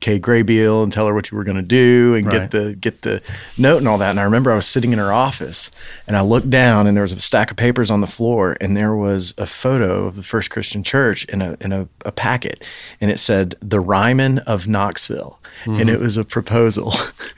Kay 0.00 0.18
Graybeal 0.18 0.82
and 0.82 0.92
tell 0.92 1.06
her 1.06 1.14
what 1.14 1.30
you 1.30 1.36
were 1.36 1.44
going 1.44 1.56
to 1.56 1.62
do 1.62 2.14
and 2.16 2.26
right. 2.26 2.40
get 2.40 2.50
the 2.50 2.76
get 2.76 3.02
the 3.02 3.22
note 3.58 3.78
and 3.78 3.88
all 3.88 3.98
that. 3.98 4.10
And 4.10 4.20
I 4.20 4.24
remember 4.24 4.50
I 4.50 4.56
was 4.56 4.66
sitting 4.66 4.92
in 4.92 4.98
her 4.98 5.12
office 5.12 5.70
and 6.06 6.16
I 6.16 6.22
looked 6.22 6.50
down 6.50 6.86
and 6.86 6.96
there 6.96 7.02
was 7.02 7.12
a 7.12 7.20
stack 7.20 7.50
of 7.50 7.56
papers 7.56 7.90
on 7.90 8.00
the 8.00 8.06
floor 8.06 8.56
and 8.60 8.76
there 8.76 8.94
was 8.94 9.34
a 9.38 9.46
photo 9.46 10.06
of 10.06 10.16
the 10.16 10.22
First 10.22 10.50
Christian 10.50 10.82
Church 10.82 11.24
in 11.26 11.42
a 11.42 11.56
in 11.60 11.72
a, 11.72 11.88
a 12.04 12.12
packet 12.12 12.64
and 13.00 13.10
it 13.10 13.18
said 13.18 13.54
the 13.60 13.80
Ryman 13.80 14.38
of 14.40 14.66
Knoxville 14.66 15.38
mm-hmm. 15.64 15.80
and 15.80 15.90
it 15.90 16.00
was 16.00 16.16
a 16.16 16.24
proposal. 16.24 16.92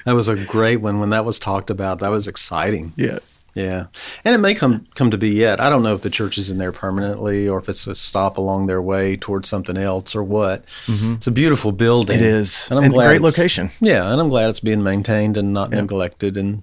that 0.05 0.15
was 0.15 0.29
a 0.29 0.43
great 0.47 0.79
one 0.79 1.01
when 1.01 1.11
that 1.11 1.25
was 1.25 1.39
talked 1.39 1.71
about. 1.71 1.99
That 1.99 2.11
was 2.11 2.29
exciting. 2.29 2.93
Yeah. 2.97 3.19
Yeah, 3.55 3.87
and 4.25 4.35
it 4.35 4.39
may 4.39 4.55
come 4.55 4.87
come 4.95 5.11
to 5.11 5.19
be 5.19 5.29
yet. 5.31 5.61
I 5.61 5.69
don't 5.69 5.83
know 5.83 5.95
if 5.95 6.01
the 6.01 6.11
church 6.11 6.39
is 6.39 6.51
in 6.51 6.57
there 6.57 6.73
permanently 6.73 7.47
or 7.47 7.59
if 7.59 7.69
it's 7.69 7.87
a 7.87 7.95
stop 7.95 8.39
along 8.39 8.67
their 8.67 8.81
way 8.81 9.17
towards 9.17 9.49
something 9.49 9.77
else 9.77 10.15
or 10.15 10.25
what. 10.25 10.65
Mm-hmm. 10.87 11.15
It's 11.15 11.27
a 11.27 11.33
beautiful 11.33 11.71
building. 11.71 12.17
It 12.17 12.23
is, 12.23 12.71
and 12.71 12.79
I'm 12.79 12.85
and 12.85 12.95
glad 12.95 13.09
great 13.09 13.21
location. 13.21 13.71
Yeah, 13.81 14.11
and 14.11 14.21
I'm 14.21 14.31
glad 14.31 14.49
it's 14.49 14.61
being 14.61 14.83
maintained 14.83 15.37
and 15.37 15.53
not 15.53 15.71
yeah. 15.71 15.83
neglected. 15.83 16.39
And 16.39 16.63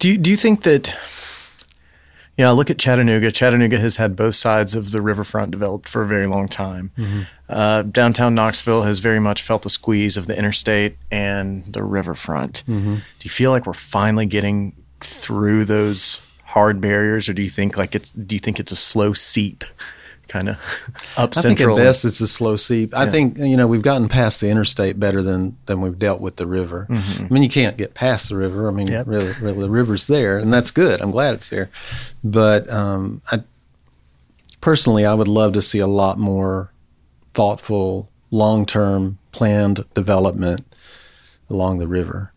do 0.00 0.08
you, 0.08 0.18
do 0.18 0.30
you 0.30 0.36
think 0.36 0.64
that? 0.64 0.96
Yeah, 2.36 2.50
look 2.50 2.68
at 2.68 2.80
Chattanooga. 2.80 3.30
Chattanooga 3.30 3.78
has 3.78 3.96
had 3.96 4.16
both 4.16 4.34
sides 4.34 4.74
of 4.74 4.90
the 4.90 5.00
riverfront 5.00 5.52
developed 5.52 5.88
for 5.88 6.02
a 6.02 6.06
very 6.08 6.26
long 6.26 6.48
time. 6.48 6.90
Mm-hmm. 6.98 7.20
Uh, 7.48 7.82
downtown 7.82 8.34
Knoxville 8.34 8.82
has 8.82 8.98
very 8.98 9.20
much 9.20 9.42
felt 9.42 9.62
the 9.62 9.70
squeeze 9.70 10.16
of 10.16 10.26
the 10.26 10.36
interstate 10.36 10.96
and 11.12 11.64
the 11.72 11.84
riverfront. 11.84 12.64
Mm-hmm. 12.66 12.94
Do 12.94 13.00
you 13.20 13.30
feel 13.30 13.52
like 13.52 13.66
we're 13.66 13.72
finally 13.72 14.26
getting 14.26 14.83
through 15.04 15.64
those 15.64 16.20
hard 16.44 16.80
barriers, 16.80 17.28
or 17.28 17.34
do 17.34 17.42
you 17.42 17.48
think 17.48 17.76
like 17.76 17.94
it's 17.94 18.10
do 18.10 18.34
you 18.34 18.40
think 18.40 18.60
it's 18.60 18.72
a 18.72 18.76
slow 18.76 19.12
seep? 19.12 19.64
Kind 20.26 20.48
of 20.48 20.56
up 21.16 21.30
I 21.36 21.40
central. 21.40 21.76
think 21.76 21.84
at 21.84 21.88
best 21.88 22.04
it's 22.04 22.20
a 22.20 22.28
slow 22.28 22.56
seep. 22.56 22.92
Yeah. 22.92 23.02
I 23.02 23.10
think 23.10 23.38
you 23.38 23.56
know 23.56 23.66
we've 23.66 23.82
gotten 23.82 24.08
past 24.08 24.40
the 24.40 24.48
interstate 24.48 24.98
better 24.98 25.20
than 25.20 25.56
than 25.66 25.80
we've 25.80 25.98
dealt 25.98 26.20
with 26.20 26.36
the 26.36 26.46
river. 26.46 26.86
Mm-hmm. 26.88 27.24
I 27.24 27.28
mean, 27.28 27.42
you 27.42 27.48
can't 27.48 27.76
get 27.76 27.94
past 27.94 28.28
the 28.28 28.36
river. 28.36 28.68
I 28.68 28.70
mean, 28.70 28.86
yep. 28.86 29.06
really, 29.06 29.32
really, 29.40 29.60
the 29.60 29.70
river's 29.70 30.06
there, 30.06 30.38
and 30.38 30.52
that's 30.52 30.70
good. 30.70 31.00
I'm 31.02 31.10
glad 31.10 31.34
it's 31.34 31.50
there. 31.50 31.70
But 32.22 32.70
um, 32.70 33.20
I 33.30 33.42
personally, 34.60 35.04
I 35.04 35.12
would 35.12 35.28
love 35.28 35.52
to 35.54 35.62
see 35.62 35.80
a 35.80 35.86
lot 35.86 36.18
more 36.18 36.72
thoughtful, 37.34 38.08
long 38.30 38.64
term 38.64 39.18
planned 39.32 39.84
development 39.94 40.62
along 41.50 41.78
the 41.78 41.88
river. 41.88 42.32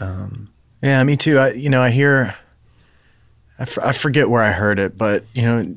Um, 0.00 0.48
yeah, 0.84 1.02
me 1.02 1.16
too. 1.16 1.38
I, 1.38 1.52
you 1.52 1.70
know, 1.70 1.80
I 1.80 1.88
hear, 1.88 2.34
I, 3.58 3.62
f- 3.62 3.78
I 3.82 3.92
forget 3.92 4.28
where 4.28 4.42
I 4.42 4.52
heard 4.52 4.78
it, 4.78 4.98
but 4.98 5.24
you 5.32 5.40
know, 5.40 5.74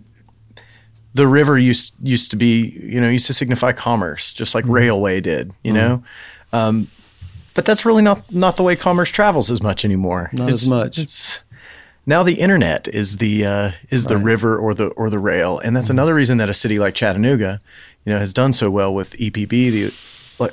the 1.14 1.26
river 1.26 1.58
used 1.58 1.96
used 2.04 2.32
to 2.32 2.38
be, 2.38 2.78
you 2.84 3.00
know, 3.00 3.10
used 3.10 3.28
to 3.28 3.34
signify 3.34 3.72
commerce, 3.72 4.34
just 4.34 4.54
like 4.54 4.66
mm-hmm. 4.66 4.74
railway 4.74 5.22
did. 5.22 5.54
You 5.64 5.74
mm-hmm. 5.74 5.78
know, 5.78 6.04
um, 6.52 6.88
but 7.56 7.64
that's 7.64 7.86
really 7.86 8.04
not 8.04 8.32
not 8.34 8.58
the 8.58 8.64
way 8.64 8.76
commerce 8.76 9.10
travels 9.10 9.50
as 9.50 9.64
much 9.64 9.86
anymore. 9.86 10.30
Not 10.34 10.50
it's, 10.50 10.64
as 10.64 10.70
much. 10.70 11.00
It's 11.00 11.42
now 12.06 12.24
the 12.24 12.36
internet 12.36 12.90
is 12.90 13.18
the 13.18 13.46
uh, 13.46 13.72
is 13.90 14.04
right. 14.04 14.10
the 14.10 14.18
river 14.18 14.58
or 14.58 14.74
the 14.74 14.90
or 14.90 15.10
the 15.10 15.20
rail, 15.20 15.58
and 15.60 15.74
that's 15.74 15.86
mm-hmm. 15.86 15.96
another 15.96 16.16
reason 16.16 16.38
that 16.40 16.50
a 16.50 16.54
city 16.54 16.80
like 16.80 16.96
Chattanooga, 16.96 17.62
you 18.04 18.12
know, 18.12 18.20
has 18.20 18.34
done 18.34 18.52
so 18.52 18.70
well 18.70 18.94
with 18.94 19.14
EPB, 19.18 19.50
the 19.72 19.94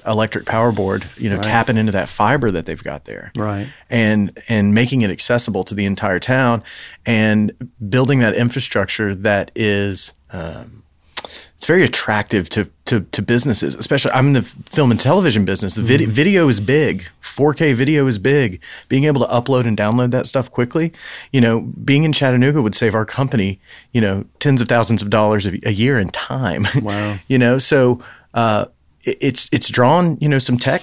electric 0.06 0.46
power 0.46 0.72
board, 0.72 1.04
you 1.16 1.28
know, 1.28 1.36
right. 1.36 1.44
tapping 1.44 1.76
into 1.76 1.92
that 1.92 2.08
fiber 2.08 2.50
that 2.50 2.66
they've 2.66 2.82
got 2.82 3.04
there. 3.04 3.32
Right. 3.36 3.68
And 3.90 4.42
and 4.48 4.74
making 4.74 5.02
it 5.02 5.10
accessible 5.10 5.64
to 5.64 5.74
the 5.74 5.84
entire 5.84 6.18
town 6.18 6.62
and 7.06 7.52
building 7.88 8.20
that 8.20 8.34
infrastructure 8.34 9.14
that 9.14 9.50
is 9.54 10.12
um, 10.30 10.84
it's 11.64 11.66
very 11.66 11.82
attractive 11.82 12.50
to, 12.50 12.68
to, 12.84 13.00
to 13.00 13.22
businesses, 13.22 13.74
especially 13.74 14.12
I'm 14.12 14.28
in 14.28 14.32
the 14.34 14.42
film 14.42 14.90
and 14.90 15.00
television 15.00 15.46
business. 15.46 15.76
The 15.76 15.82
video, 15.82 16.08
mm-hmm. 16.08 16.14
video 16.14 16.48
is 16.48 16.60
big. 16.60 17.06
4K 17.22 17.72
video 17.72 18.06
is 18.06 18.18
big. 18.18 18.60
Being 18.90 19.04
able 19.04 19.22
to 19.22 19.26
upload 19.28 19.66
and 19.66 19.74
download 19.74 20.10
that 20.10 20.26
stuff 20.26 20.50
quickly, 20.50 20.92
you 21.32 21.40
know, 21.40 21.62
being 21.62 22.04
in 22.04 22.12
Chattanooga 22.12 22.60
would 22.60 22.74
save 22.74 22.94
our 22.94 23.06
company, 23.06 23.60
you 23.92 24.02
know, 24.02 24.26
tens 24.40 24.60
of 24.60 24.68
thousands 24.68 25.00
of 25.00 25.08
dollars 25.08 25.46
a, 25.46 25.58
a 25.64 25.72
year 25.72 25.98
in 25.98 26.08
time. 26.08 26.66
Wow. 26.82 27.16
you 27.28 27.38
know, 27.38 27.58
so 27.58 28.02
uh, 28.34 28.66
it's 29.04 29.48
it's 29.52 29.68
drawn 29.68 30.18
you 30.20 30.28
know 30.28 30.38
some 30.38 30.58
tech 30.58 30.82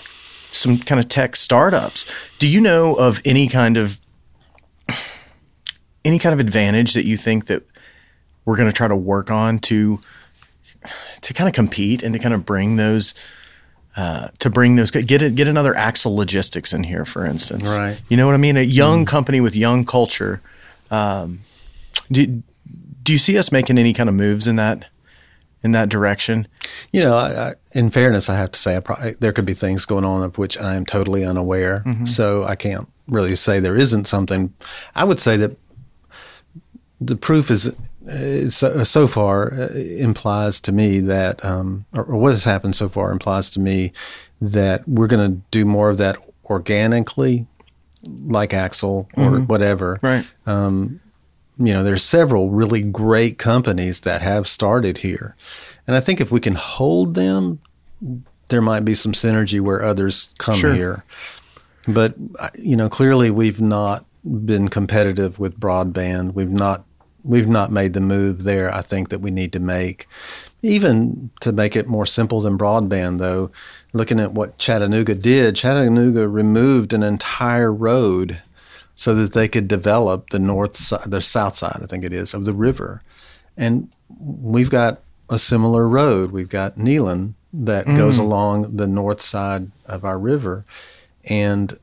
some 0.51 0.77
kind 0.77 0.99
of 0.99 1.07
tech 1.07 1.35
startups. 1.35 2.37
Do 2.37 2.47
you 2.47 2.61
know 2.61 2.95
of 2.95 3.21
any 3.25 3.47
kind 3.47 3.77
of 3.77 3.99
any 6.03 6.19
kind 6.19 6.33
of 6.33 6.39
advantage 6.39 6.93
that 6.93 7.05
you 7.05 7.17
think 7.17 7.45
that 7.45 7.63
we're 8.45 8.57
going 8.57 8.69
to 8.69 8.75
try 8.75 8.87
to 8.87 8.95
work 8.95 9.31
on 9.31 9.59
to 9.59 9.99
to 11.21 11.33
kind 11.33 11.47
of 11.47 11.53
compete 11.53 12.03
and 12.03 12.13
to 12.13 12.19
kind 12.19 12.33
of 12.33 12.45
bring 12.45 12.75
those 12.75 13.13
uh, 13.95 14.29
to 14.39 14.49
bring 14.49 14.75
those 14.75 14.91
get 14.91 15.21
it, 15.21 15.35
get 15.35 15.47
another 15.47 15.75
Axle 15.75 16.15
Logistics 16.15 16.73
in 16.73 16.83
here, 16.83 17.05
for 17.05 17.25
instance. 17.25 17.67
Right. 17.77 17.99
You 18.09 18.17
know 18.17 18.25
what 18.25 18.35
I 18.35 18.37
mean? 18.37 18.57
A 18.57 18.61
young 18.61 19.05
mm. 19.05 19.07
company 19.07 19.41
with 19.41 19.55
young 19.55 19.85
culture. 19.85 20.41
Um, 20.89 21.39
do 22.11 22.41
do 23.03 23.11
you 23.11 23.17
see 23.17 23.37
us 23.37 23.51
making 23.51 23.77
any 23.77 23.93
kind 23.93 24.09
of 24.09 24.15
moves 24.15 24.47
in 24.47 24.55
that 24.57 24.85
in 25.63 25.71
that 25.73 25.89
direction? 25.89 26.47
You 26.91 27.01
know, 27.01 27.15
I, 27.15 27.49
I, 27.49 27.53
in 27.73 27.89
fairness, 27.89 28.29
I 28.29 28.35
have 28.35 28.51
to 28.51 28.59
say 28.59 28.79
probably, 28.81 29.15
there 29.19 29.33
could 29.33 29.45
be 29.45 29.53
things 29.53 29.85
going 29.85 30.05
on 30.05 30.23
of 30.23 30.37
which 30.37 30.57
I 30.57 30.75
am 30.75 30.85
totally 30.85 31.23
unaware. 31.23 31.83
Mm-hmm. 31.85 32.05
So 32.05 32.43
I 32.43 32.55
can't 32.55 32.87
really 33.07 33.35
say 33.35 33.59
there 33.59 33.77
isn't 33.77 34.05
something. 34.05 34.53
I 34.95 35.03
would 35.03 35.19
say 35.19 35.37
that 35.37 35.57
the 36.99 37.15
proof 37.15 37.51
is 37.51 37.75
uh, 38.09 38.49
so, 38.49 38.83
so, 38.83 39.07
far 39.07 39.53
uh, 39.53 39.67
implies 39.73 40.59
to 40.61 40.71
me 40.71 40.99
that, 41.01 41.43
um, 41.45 41.85
or, 41.93 42.03
or, 42.03 42.17
what 42.17 42.29
has 42.29 42.45
happened 42.45 42.75
so 42.75 42.89
far 42.89 43.11
implies 43.11 43.49
to 43.51 43.59
me 43.59 43.91
that 44.39 44.87
we're 44.87 45.07
going 45.07 45.31
to 45.31 45.41
do 45.51 45.65
more 45.65 45.89
of 45.89 45.99
that 45.99 46.17
organically, 46.45 47.45
like 48.25 48.55
Axle 48.55 49.07
or 49.15 49.23
mm-hmm. 49.23 49.43
whatever. 49.43 49.99
Right. 50.01 50.25
Um, 50.47 51.00
you 51.65 51.73
know, 51.73 51.83
there's 51.83 52.03
several 52.03 52.49
really 52.49 52.81
great 52.81 53.37
companies 53.37 54.01
that 54.01 54.21
have 54.21 54.47
started 54.47 54.99
here. 54.99 55.35
And 55.87 55.95
I 55.95 55.99
think 55.99 56.21
if 56.21 56.31
we 56.31 56.39
can 56.39 56.55
hold 56.55 57.13
them, 57.13 57.59
there 58.49 58.61
might 58.61 58.85
be 58.85 58.93
some 58.93 59.11
synergy 59.11 59.59
where 59.61 59.83
others 59.83 60.33
come 60.37 60.55
sure. 60.55 60.73
here. 60.73 61.03
But, 61.87 62.15
uh, 62.39 62.49
you 62.57 62.75
know, 62.75 62.89
clearly 62.89 63.31
we've 63.31 63.61
not 63.61 64.05
been 64.23 64.67
competitive 64.67 65.39
with 65.39 65.59
broadband. 65.59 66.33
We've 66.33 66.51
not 66.51 66.85
we've 67.23 67.47
not 67.47 67.71
made 67.71 67.93
the 67.93 68.01
move 68.01 68.43
there 68.43 68.73
I 68.73 68.81
think 68.81 69.09
that 69.09 69.19
we 69.19 69.29
need 69.29 69.53
to 69.53 69.59
make. 69.59 70.07
Even 70.63 71.29
to 71.41 71.51
make 71.51 71.75
it 71.75 71.87
more 71.87 72.05
simple 72.05 72.41
than 72.41 72.57
broadband 72.57 73.19
though, 73.19 73.51
looking 73.93 74.19
at 74.19 74.33
what 74.33 74.57
Chattanooga 74.57 75.15
did, 75.15 75.55
Chattanooga 75.55 76.27
removed 76.27 76.93
an 76.93 77.03
entire 77.03 77.71
road 77.71 78.41
so 79.01 79.15
that 79.15 79.33
they 79.33 79.47
could 79.47 79.67
develop 79.67 80.29
the 80.29 80.37
north 80.37 80.77
side, 80.77 81.09
the 81.09 81.23
south 81.23 81.55
side, 81.55 81.79
I 81.81 81.87
think 81.87 82.03
it 82.03 82.13
is, 82.13 82.35
of 82.35 82.45
the 82.45 82.53
river. 82.53 83.01
And 83.57 83.89
we've 84.19 84.69
got 84.69 85.01
a 85.27 85.39
similar 85.39 85.87
road. 85.87 86.29
We've 86.29 86.47
got 86.47 86.77
Neyland 86.77 87.33
that 87.51 87.87
mm. 87.87 87.97
goes 87.97 88.19
along 88.19 88.77
the 88.77 88.85
north 88.85 89.19
side 89.19 89.71
of 89.87 90.05
our 90.05 90.19
river. 90.19 90.65
And 91.23 91.73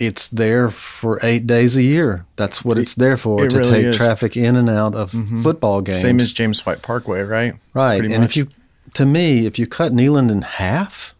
it's 0.00 0.28
there 0.28 0.70
for 0.70 1.20
eight 1.22 1.46
days 1.46 1.76
a 1.76 1.82
year. 1.82 2.24
That's 2.36 2.64
what 2.64 2.78
it's 2.78 2.94
there 2.94 3.18
for 3.18 3.44
it 3.44 3.50
to 3.50 3.58
really 3.58 3.70
take 3.70 3.84
is. 3.84 3.96
traffic 3.98 4.38
in 4.38 4.56
and 4.56 4.70
out 4.70 4.94
of 4.94 5.12
mm-hmm. 5.12 5.42
football 5.42 5.82
games. 5.82 6.00
Same 6.00 6.18
as 6.18 6.32
James 6.32 6.64
White 6.64 6.80
Parkway, 6.80 7.24
right? 7.24 7.52
Right. 7.74 7.98
Pretty 7.98 8.14
and 8.14 8.22
much. 8.22 8.30
if 8.30 8.36
you, 8.38 8.48
to 8.94 9.04
me, 9.04 9.44
if 9.44 9.58
you 9.58 9.66
cut 9.66 9.92
Neyland 9.92 10.30
in 10.30 10.40
half, 10.40 11.14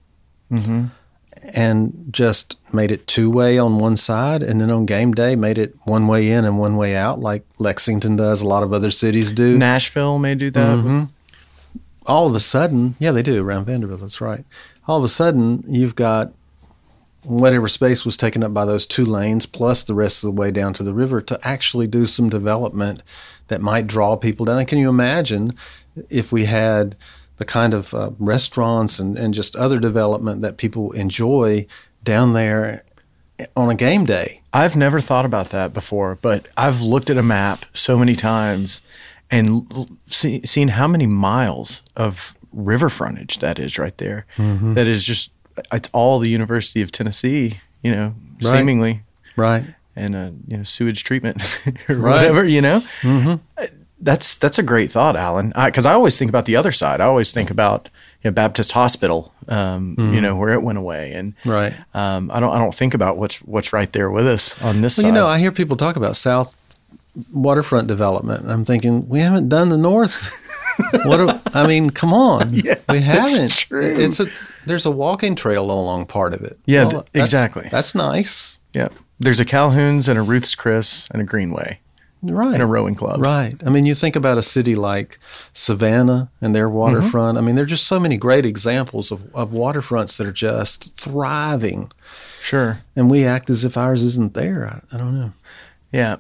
mm-hmm 0.51 0.87
and 1.43 2.07
just 2.11 2.59
made 2.75 2.91
it 2.91 3.07
two 3.07 3.31
way 3.31 3.59
on 3.59 3.79
one 3.79 3.97
side, 3.97 4.43
and 4.43 4.61
then 4.61 4.71
on 4.71 4.87
game 4.87 5.13
day 5.13 5.37
made 5.37 5.59
it 5.59 5.75
one 5.85 6.07
way 6.07 6.31
in 6.31 6.45
and 6.45 6.59
one 6.59 6.77
way 6.77 6.97
out, 6.97 7.21
like 7.21 7.45
Lexington 7.59 8.17
does. 8.17 8.43
A 8.43 8.49
lot 8.49 8.63
of 8.63 8.73
other 8.73 8.91
cities 8.91 9.33
do. 9.33 9.57
Nashville 9.57 10.19
may 10.19 10.35
do 10.35 10.51
that. 10.51 10.79
Mm-hmm. 10.79 11.05
all 12.07 12.27
of 12.27 12.35
a 12.35 12.41
sudden, 12.41 12.97
yeah, 12.99 13.13
they 13.13 13.23
do 13.23 13.45
around 13.45 13.65
Vanderbilt. 13.65 14.01
That's 14.01 14.21
right. 14.21 14.45
All 14.89 14.99
of 14.99 15.05
a 15.05 15.09
sudden, 15.09 15.65
you've 15.69 15.95
got 15.95 16.33
whatever 17.23 17.67
space 17.67 18.05
was 18.05 18.17
taken 18.17 18.45
up 18.45 18.55
by 18.55 18.65
those 18.65 18.87
two 18.87 19.05
lanes, 19.05 19.47
plus 19.47 19.83
the 19.83 19.95
rest 19.95 20.23
of 20.23 20.29
the 20.29 20.41
way 20.41 20.51
down 20.51 20.73
to 20.75 20.85
the 20.85 20.95
river, 20.95 21.21
to 21.21 21.39
actually 21.43 21.87
do 21.87 22.07
some 22.07 22.29
development 22.29 23.03
that 23.49 23.61
might 23.61 23.87
draw 23.87 24.17
people 24.17 24.47
down. 24.47 24.59
And 24.59 24.69
can 24.69 24.79
you 24.79 24.89
imagine 24.89 25.53
if 26.09 26.31
we 26.31 26.45
had 26.45 26.95
the 27.39 27.45
kind 27.45 27.75
of 27.75 27.93
uh, 27.95 28.11
restaurants 28.19 28.99
and, 28.99 29.19
and 29.19 29.35
just 29.35 29.57
other 29.57 29.79
development 29.79 30.43
that 30.43 30.57
people 30.57 30.93
enjoy 30.93 31.67
down 32.05 32.33
there 32.33 32.83
on 33.57 33.71
a 33.71 33.75
game 33.75 34.05
day? 34.05 34.41
I've 34.53 34.77
never 34.77 35.01
thought 35.01 35.25
about 35.27 35.51
that 35.51 35.75
before, 35.75 36.19
but 36.23 36.47
I've 36.57 36.81
looked 36.81 37.11
at 37.11 37.19
a 37.19 37.23
map 37.23 37.65
so 37.75 37.99
many 37.99 38.15
times 38.17 38.83
and 39.31 39.67
l- 39.73 39.89
see, 40.07 40.41
seen 40.43 40.69
how 40.69 40.87
many 40.89 41.07
miles 41.07 41.83
of 41.97 42.35
river 42.53 42.89
frontage 42.89 43.39
that 43.41 43.59
is 43.59 43.79
right 43.79 43.97
there. 43.99 44.25
That 44.39 44.87
is 44.87 45.05
just 45.05 45.31
it's 45.73 45.91
all 45.93 46.19
the 46.19 46.29
University 46.31 46.81
of 46.83 46.91
Tennessee, 46.93 47.59
you 47.83 47.91
know, 47.91 48.15
Right. 48.43 48.51
seemingly, 48.59 49.03
Right. 49.37 49.65
and 49.95 50.15
uh, 50.15 50.31
you 50.47 50.57
know 50.59 50.63
sewage 50.65 51.03
treatment 51.05 51.43
or 51.89 52.01
whatever, 52.01 52.45
you 52.45 52.61
know. 52.63 52.81
That's 53.99 54.37
that's 54.37 54.59
a 54.59 54.63
great 54.63 54.91
thought, 54.91 55.17
Alan. 55.17 55.53
Because 55.65 55.87
I, 55.87 55.95
always 55.95 56.19
think 56.19 56.29
about 56.29 56.45
the 56.45 56.57
other 56.57 56.73
side. 56.73 57.01
I 57.01 57.05
always 57.07 57.33
think 57.33 57.51
about 57.51 57.89
you 58.23 58.31
know, 58.31 58.35
Baptist 58.35 58.73
Hospital, 58.73 59.33
um, 59.49 59.95
you 59.99 60.21
know, 60.21 60.37
where 60.37 60.53
it 60.53 60.63
went 60.63 60.77
away, 60.79 61.13
and 61.13 61.33
Right. 61.47 61.73
um, 61.95 62.31
I 62.31 62.41
don't 62.41 62.53
I 62.55 62.59
don't 62.59 62.75
think 62.75 62.93
about 62.95 63.17
what's 63.17 63.37
what's 63.39 63.73
right 63.73 63.91
there 63.93 64.11
with 64.11 64.27
us 64.27 64.55
on 64.63 64.83
this 64.83 64.99
Well, 64.99 65.03
side. 65.03 65.09
you 65.09 65.13
know, 65.15 65.27
I 65.27 65.39
hear 65.39 65.51
people 65.51 65.77
talk 65.77 65.97
about 65.97 66.15
South 66.17 66.57
waterfront 67.33 67.87
development. 67.89 68.43
and 68.43 68.53
I'm 68.53 68.65
thinking 68.65 69.09
we 69.09 69.21
haven't 69.21 69.49
done 69.49 69.71
the 69.71 69.79
North. 69.79 70.43
what? 71.05 71.21
Are, 71.21 71.41
I 71.55 71.67
mean, 71.67 71.89
come 71.89 72.13
on, 72.13 72.53
Yeah, 72.55 72.75
we 72.91 73.01
haven't. 73.01 73.53
true. 73.53 73.81
It's 73.83 74.21
a 74.21 74.27
there's 74.67 74.85
a 74.85 74.91
walking 74.91 75.35
trail 75.35 75.71
along 75.71 76.07
part 76.07 76.35
of 76.35 76.43
it. 76.43 76.59
Yeah, 76.67 76.83
th- 76.85 76.93
that's- 77.13 77.29
exactly. 77.33 77.69
That's 77.71 77.95
nice, 77.95 78.59
Yeah. 78.75 78.89
There's 79.19 79.41
a 79.41 79.47
Calhoun's 79.47 80.11
and 80.11 80.19
a 80.19 80.23
Ruth's 80.23 80.55
Chris 80.55 81.09
and 81.11 81.23
a 81.23 81.25
Greenway 81.25 81.81
right? 82.31 82.55
in 82.55 82.61
a 82.61 82.67
rowing 82.67 82.95
club. 82.95 83.21
Right. 83.21 83.55
I 83.67 83.71
mean, 83.71 83.87
you 83.87 83.95
think 83.95 84.17
about 84.17 84.39
a 84.39 84.43
city 84.43 84.75
like 84.75 85.19
Savannah 85.53 86.31
and 86.41 86.55
their 86.55 86.69
waterfront. 86.69 87.39
I 87.39 87.41
mean, 87.41 87.55
there 87.55 87.65
are 87.65 87.67
just 87.67 87.87
so 87.87 87.99
many 88.01 88.17
great 88.17 88.47
examples 88.47 89.11
of, 89.11 89.35
of 89.35 89.51
waterfronts 89.51 90.17
that 90.19 90.27
are 90.27 90.33
just 90.33 90.97
thriving, 90.99 91.91
Sure. 92.41 92.79
and 92.95 93.11
we 93.11 93.25
act 93.25 93.51
as 93.51 93.65
if 93.65 93.77
ours 93.77 94.03
isn't 94.03 94.35
there. 94.35 94.69
I, 94.69 94.95
I 94.95 94.99
don't 94.99 95.15
know. 95.19 95.33
Yeah. 95.93 96.17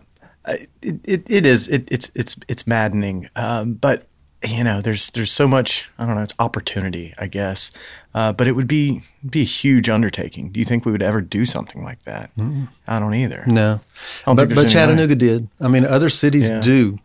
It, 0.48 0.68
it, 1.04 1.22
it 1.30 1.44
is. 1.46 1.66
It, 1.68 1.88
it's 1.90 2.08
it's 2.14 2.36
it's 2.46 2.66
maddening. 2.68 3.28
Um, 3.34 3.74
but 3.74 4.06
you 4.44 4.62
know, 4.64 4.80
there's 4.80 5.10
there's 5.10 5.32
so 5.32 5.48
much. 5.48 5.90
I 5.98 6.06
don't 6.06 6.14
know. 6.14 6.22
It's 6.22 6.34
opportunity, 6.38 7.14
I 7.18 7.26
guess. 7.26 7.70
Uh, 8.14 8.32
but 8.32 8.46
it 8.48 8.52
would 8.52 8.68
be 8.68 9.02
be 9.28 9.40
a 9.42 9.44
huge 9.44 9.88
undertaking. 9.88 10.50
Do 10.50 10.58
you 10.58 10.64
think 10.64 10.84
we 10.84 10.92
would 10.92 11.02
ever 11.02 11.20
do 11.20 11.44
something 11.44 11.82
like 11.84 12.02
that? 12.04 12.30
I 12.86 12.98
don't 12.98 13.14
either. 13.14 13.44
No, 13.46 13.80
don't 14.24 14.36
but, 14.36 14.48
but 14.48 14.58
any 14.58 14.66
way. 14.66 14.72
Chattanooga 14.72 15.14
did. 15.14 15.48
I 15.60 15.68
mean, 15.68 15.84
other 15.84 16.08
cities 16.08 16.50
Yeah. 16.50 16.60
do. 16.60 16.98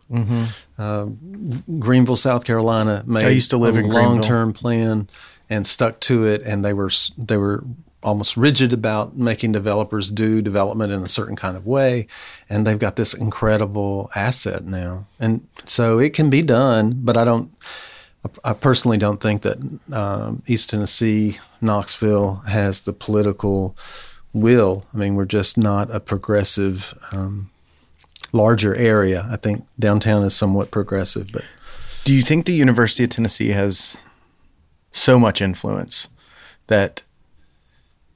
Uh, 0.78 1.06
Greenville, 1.78 2.16
South 2.16 2.44
Carolina, 2.44 3.02
made 3.06 3.24
I 3.24 3.28
used 3.28 3.50
to 3.50 3.56
live 3.58 3.76
a 3.76 3.80
in 3.80 3.88
long-term 3.88 4.52
plan 4.52 5.08
and 5.50 5.66
stuck 5.66 6.00
to 6.00 6.26
it, 6.26 6.42
and 6.42 6.64
they 6.64 6.72
were 6.72 6.90
they 7.18 7.36
were 7.36 7.64
almost 8.02 8.36
rigid 8.36 8.72
about 8.72 9.16
making 9.16 9.52
developers 9.52 10.10
do 10.10 10.42
development 10.42 10.92
in 10.92 11.02
a 11.02 11.08
certain 11.08 11.36
kind 11.36 11.56
of 11.56 11.66
way, 11.66 12.06
and 12.48 12.66
they've 12.66 12.78
got 12.78 12.96
this 12.96 13.14
incredible 13.14 14.10
asset 14.14 14.64
now, 14.64 15.06
and 15.20 15.46
so 15.64 15.98
it 15.98 16.12
can 16.14 16.30
be 16.30 16.42
done. 16.42 17.00
But 17.04 17.16
I 17.16 17.24
don't. 17.24 17.50
I- 18.44 18.54
personally 18.54 18.98
don't 18.98 19.20
think 19.20 19.42
that 19.42 19.58
um, 19.92 20.42
East 20.46 20.70
Tennessee, 20.70 21.38
Knoxville, 21.60 22.34
has 22.46 22.82
the 22.84 22.92
political 22.92 23.76
will. 24.32 24.84
I 24.94 24.96
mean, 24.96 25.16
we're 25.16 25.24
just 25.24 25.58
not 25.58 25.92
a 25.92 25.98
progressive, 25.98 26.94
um, 27.12 27.50
larger 28.32 28.76
area. 28.76 29.26
I 29.28 29.36
think 29.36 29.66
downtown 29.78 30.22
is 30.22 30.36
somewhat 30.36 30.70
progressive, 30.70 31.30
but 31.32 31.42
Do 32.04 32.14
you 32.14 32.22
think 32.22 32.46
the 32.46 32.54
University 32.54 33.04
of 33.04 33.10
Tennessee 33.10 33.48
has 33.50 33.96
so 34.92 35.18
much 35.18 35.40
influence 35.42 36.08
that 36.68 37.02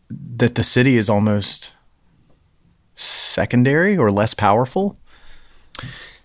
that 0.09 0.55
the 0.55 0.63
city 0.65 0.97
is 0.97 1.09
almost 1.11 1.75
secondary 2.95 3.97
or 3.97 4.11
less 4.11 4.35
powerful? 4.35 4.99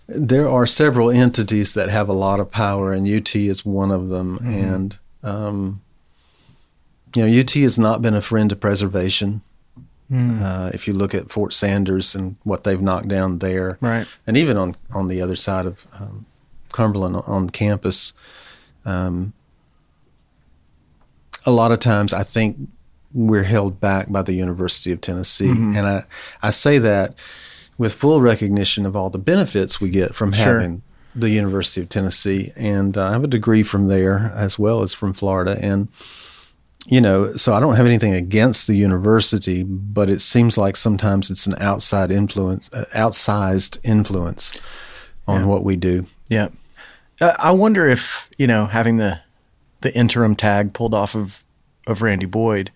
there 0.08 0.48
are 0.48 0.66
several 0.66 1.10
entities 1.10 1.72
that 1.74 1.88
have 1.88 2.08
a 2.08 2.12
lot 2.12 2.40
of 2.40 2.50
power, 2.50 2.92
and 2.92 3.06
UT 3.08 3.34
is 3.36 3.64
one 3.64 3.90
of 3.90 4.08
them. 4.08 4.36
And 4.44 4.98
um, 5.22 5.80
you 7.14 7.24
know, 7.26 7.40
UT 7.40 7.50
has 7.52 7.78
not 7.78 8.02
been 8.02 8.14
a 8.14 8.20
friend 8.20 8.50
to 8.50 8.56
preservation. 8.56 9.42
Uh, 10.14 10.70
if 10.74 10.86
you 10.86 10.92
look 10.92 11.14
at 11.14 11.30
Fort 11.30 11.54
Sanders 11.54 12.14
and 12.14 12.36
what 12.42 12.64
they've 12.64 12.82
knocked 12.82 13.08
down 13.08 13.38
there, 13.38 13.78
Right. 13.80 14.06
and 14.26 14.36
even 14.36 14.58
on 14.58 14.76
on 14.94 15.08
the 15.08 15.22
other 15.22 15.36
side 15.36 15.64
of 15.64 15.86
um, 15.98 16.26
Cumberland 16.72 17.16
on 17.26 17.48
campus, 17.48 18.12
um, 18.84 19.32
a 21.46 21.50
lot 21.50 21.72
of 21.72 21.78
times 21.78 22.12
I 22.12 22.24
think 22.24 22.68
we're 23.14 23.42
held 23.42 23.80
back 23.80 24.10
by 24.10 24.22
the 24.22 24.32
University 24.32 24.92
of 24.92 25.00
Tennessee, 25.00 25.50
and 25.50 25.78
I 25.86 26.04
I 26.42 26.50
say 26.50 26.78
that 26.78 27.14
with 27.78 27.92
full 27.94 28.20
recognition 28.20 28.86
of 28.86 28.94
all 28.96 29.10
the 29.10 29.18
benefits 29.18 29.80
we 29.80 29.90
get 29.90 30.14
from 30.14 30.32
Sure. 30.32 30.60
having 30.60 30.82
the 31.14 31.30
University 31.30 31.80
of 31.80 31.88
Tennessee, 31.88 32.52
and 32.56 32.96
uh, 32.96 33.08
I 33.08 33.12
have 33.12 33.24
a 33.24 33.28
degree 33.28 33.62
from 33.62 33.88
there 33.88 34.32
as 34.34 34.58
well 34.58 34.82
as 34.82 34.94
from 34.94 35.12
Florida, 35.12 35.58
and 35.60 35.88
you 36.86 37.00
know, 37.00 37.32
so 37.34 37.54
I 37.54 37.60
don't 37.60 37.76
have 37.76 37.86
anything 37.86 38.12
against 38.14 38.66
the 38.66 38.74
university, 38.74 39.62
but 39.62 40.10
it 40.10 40.20
seems 40.20 40.58
like 40.58 40.74
sometimes 40.76 41.30
it's 41.30 41.46
an 41.46 41.54
outside 41.60 42.10
influence, 42.10 42.68
uh, 42.72 42.86
outsized 42.92 43.78
influence 43.84 44.60
on 45.28 45.46
what 45.46 45.64
we 45.64 45.76
do. 45.76 46.06
Yeah. 46.28 46.48
I 47.20 47.36
I 47.38 47.50
wonder 47.52 47.86
if, 47.86 48.28
you 48.36 48.46
know, 48.48 48.66
having 48.66 48.96
the 48.96 49.20
the 49.82 49.94
interim 49.96 50.34
tag 50.34 50.72
pulled 50.72 50.94
off 50.94 51.14
of 51.14 51.44
of 51.86 52.02
Randy 52.02 52.26
Boyd, 52.26 52.70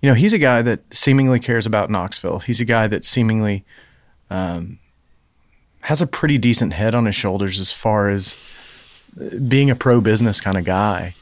you 0.00 0.08
know, 0.08 0.14
he's 0.14 0.32
a 0.32 0.38
guy 0.38 0.62
that 0.62 0.80
seemingly 0.92 1.40
cares 1.40 1.66
about 1.66 1.90
Knoxville. 1.90 2.40
He's 2.40 2.60
a 2.60 2.64
guy 2.64 2.86
that 2.86 3.04
seemingly 3.04 3.64
um, 4.30 4.78
has 5.82 6.00
a 6.00 6.06
pretty 6.06 6.38
decent 6.38 6.72
head 6.72 6.94
on 6.94 7.06
his 7.06 7.14
shoulders 7.14 7.58
as 7.58 7.72
far 7.72 8.08
as 8.08 8.36
uh, 9.20 9.30
being 9.48 9.70
a 9.70 9.74
pro 9.74 10.00
business 10.00 10.40
kind 10.40 10.56
of 10.56 10.64
guy. 10.64 11.14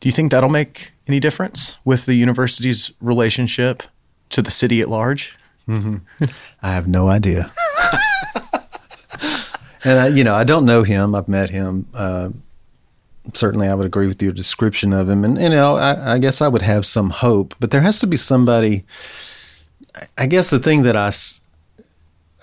Do 0.00 0.08
you 0.08 0.12
think 0.12 0.32
that'll 0.32 0.50
make 0.50 0.92
any 1.06 1.20
difference 1.20 1.78
with 1.84 2.06
the 2.06 2.14
university's 2.14 2.92
relationship 3.00 3.84
to 4.30 4.42
the 4.42 4.50
city 4.50 4.80
at 4.80 4.88
large? 4.88 5.36
I 6.62 6.72
have 6.72 6.88
no 6.88 7.08
idea. 7.08 7.52
and 9.84 9.98
I, 9.98 10.08
you 10.08 10.24
know, 10.24 10.34
I 10.34 10.44
don't 10.44 10.64
know 10.64 10.82
him. 10.82 11.14
I've 11.14 11.28
met 11.28 11.50
him. 11.50 11.86
Uh, 11.94 12.30
certainly, 13.34 13.68
I 13.68 13.74
would 13.74 13.86
agree 13.86 14.06
with 14.06 14.22
your 14.22 14.32
description 14.32 14.92
of 14.92 15.08
him, 15.08 15.24
and 15.24 15.38
you 15.38 15.48
know, 15.48 15.76
I, 15.76 16.14
I 16.14 16.18
guess 16.18 16.40
I 16.42 16.48
would 16.48 16.62
have 16.62 16.84
some 16.86 17.10
hope. 17.10 17.54
But 17.60 17.70
there 17.70 17.80
has 17.82 17.98
to 18.00 18.06
be 18.06 18.16
somebody. 18.16 18.84
I- 20.16 20.26
guess 20.26 20.50
the 20.50 20.58
thing 20.58 20.82
that 20.82 20.96
I, 20.96 21.08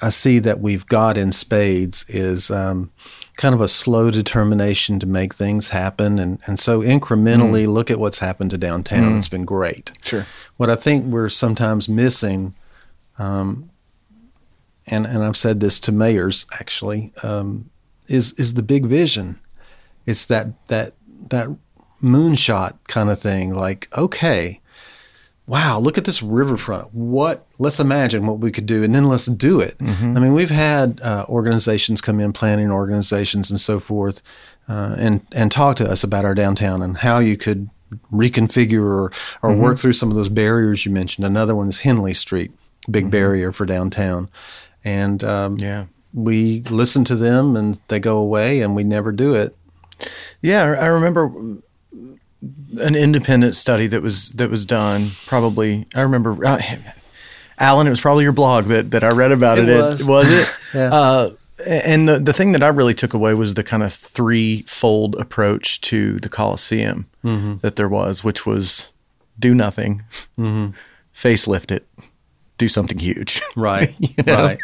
I 0.05 0.09
see 0.09 0.39
that 0.39 0.59
we've 0.59 0.86
got 0.86 1.17
in 1.17 1.32
spades 1.32 2.05
is 2.07 2.51
um, 2.51 2.91
kind 3.38 3.55
of 3.55 3.61
a 3.61 3.67
slow 3.67 4.11
determination 4.11 4.99
to 4.99 5.05
make 5.07 5.34
things 5.34 5.69
happen, 5.69 6.19
and 6.19 6.39
and 6.45 6.59
so 6.59 6.82
incrementally 6.82 7.67
look 7.67 7.89
at 7.91 7.99
what's 7.99 8.19
happened 8.19 8.51
to 8.51 8.57
downtown. 8.57 9.17
It's 9.17 9.27
been 9.27 9.45
great. 9.45 9.91
Sure. 10.03 10.25
What 10.57 10.69
I 10.69 10.75
think 10.75 11.05
we're 11.05 11.30
sometimes 11.30 11.89
missing 11.89 12.53
um, 13.17 13.69
and 14.88 15.05
and 15.05 15.23
I've 15.23 15.38
said 15.38 15.59
this 15.59 15.80
to 15.82 15.91
mayors 15.91 16.45
actually, 16.59 17.11
um, 17.21 17.69
is 18.07 18.34
is 18.34 18.53
the 18.55 18.63
big 18.63 18.86
vision. 18.86 19.39
It's 20.06 20.26
that 20.26 20.66
that 20.68 20.93
that 21.30 21.47
moonshot 22.02 22.78
kind 22.88 23.10
of 23.10 23.20
thing. 23.20 23.54
Like, 23.54 23.88
okay, 23.97 24.62
wow, 25.47 25.80
look 25.80 25.97
at 25.97 26.06
this 26.06 26.22
riverfront. 26.24 26.93
What? 26.93 27.45
Let's 27.60 27.80
imagine 27.80 28.26
what 28.26 28.39
we 28.39 28.52
could 28.52 28.66
do, 28.66 28.84
and 28.84 28.93
then 28.95 29.06
let's 29.06 29.26
do 29.26 29.60
it. 29.60 29.76
I 29.82 29.84
mean, 30.06 30.34
we've 30.34 30.50
had 30.50 31.02
uh, 31.02 31.26
organizations 31.28 32.02
come 32.02 32.20
in, 32.20 32.34
planning 32.34 32.72
organizations 32.72 33.52
and 33.52 33.60
so 33.60 33.80
forth, 33.80 34.22
uh, 34.68 34.95
and 34.97 35.26
and 35.34 35.52
talk 35.52 35.76
to 35.78 35.89
us 35.89 36.04
about 36.04 36.26
our 36.26 36.36
downtown 36.36 36.82
and 36.82 36.97
how 36.97 37.20
you 37.20 37.36
could 37.38 37.70
reconfigure 38.14 38.82
or, 38.84 39.12
or 39.41 39.56
work 39.56 39.78
through 39.78 39.93
some 39.93 40.10
of 40.10 40.16
those 40.16 40.30
barriers 40.30 40.86
you 40.86 40.91
mentioned. 40.91 41.26
Another 41.26 41.56
one 41.56 41.68
is 41.68 41.82
Henley 41.82 42.14
Street, 42.14 42.52
big 42.89 43.10
barrier 43.10 43.52
for 43.52 43.66
downtown, 43.66 44.30
and 44.84 45.24
um, 45.24 45.58
Yeah. 45.58 45.86
we 46.14 46.62
listen 46.70 47.04
to 47.06 47.16
them 47.16 47.56
and 47.56 47.80
they 47.88 48.00
go 48.00 48.18
away, 48.18 48.62
and 48.62 48.76
we 48.76 48.84
never 48.84 49.12
do 49.12 49.34
it. 49.34 49.56
Yeah, 50.41 50.64
I 50.64 50.86
remember 50.88 51.26
an 52.80 52.95
independent 52.95 53.56
study 53.56 53.88
that 53.88 54.02
was 54.02 54.32
that 54.34 54.50
was 54.50 54.66
done. 54.66 55.10
Probably, 55.26 55.86
I 55.95 56.02
remember. 56.02 56.45
Uh, 56.45 56.62
Alan, 57.58 57.88
it 57.88 57.89
was 57.89 58.00
probably 58.00 58.24
your 58.24 58.32
blog 58.32 58.66
that, 58.66 58.91
that 58.91 59.04
I 59.04 59.10
read 59.10 59.34
about 59.34 59.58
it. 59.60 59.68
It 59.68 59.76
was. 59.82 60.08
was 60.08 60.32
it? 60.32 60.47
Yeah. 60.74 60.89
uh, 60.93 61.30
and 61.68 62.08
the, 62.08 62.20
the 62.20 62.32
thing 62.32 62.52
that 62.54 62.64
I 62.64 62.68
really 62.70 62.93
took 62.93 63.14
away 63.14 63.34
was 63.34 63.56
the 63.56 63.64
kind 63.64 63.82
of 63.84 63.91
threefold 63.91 65.16
approach 65.16 65.82
to 65.82 66.20
the 66.20 66.30
Coliseum 66.30 67.08
that 67.62 67.76
there 67.76 67.89
was, 67.89 68.24
which 68.24 68.45
was 68.45 68.91
do 69.38 69.54
nothing, 69.54 70.04
facelift 71.14 71.72
it, 71.72 71.86
do 72.60 72.68
something 72.70 72.99
huge. 72.99 73.41
Right, 73.55 73.93
You 73.99 74.24
know? 74.26 74.43
right. 74.43 74.60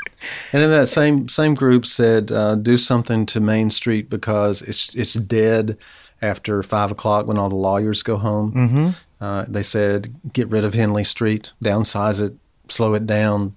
And 0.54 0.62
in 0.64 0.70
that 0.70 0.88
same 0.88 1.28
same 1.28 1.54
group 1.56 1.86
said, 1.86 2.32
uh, 2.32 2.56
do 2.56 2.78
something 2.78 3.26
to 3.28 3.40
Main 3.40 3.72
Street 3.72 4.10
because 4.10 4.62
it's 4.62 4.94
it's 4.94 5.16
dead 5.16 5.78
after 6.22 6.62
five 6.62 6.92
o'clock 6.92 7.26
when 7.26 7.38
all 7.38 7.50
the 7.50 7.56
lawyers 7.56 8.04
go 8.04 8.18
home. 8.18 8.54
Mm-hmm. 8.54 8.88
Uh, 9.20 9.46
they 9.48 9.64
said, 9.64 10.14
get 10.34 10.48
rid 10.50 10.64
of 10.64 10.74
Henley 10.74 11.04
Street, 11.04 11.52
downsize 11.64 12.22
it, 12.22 12.34
slow 12.70 12.94
it 12.94 13.08
down, 13.08 13.56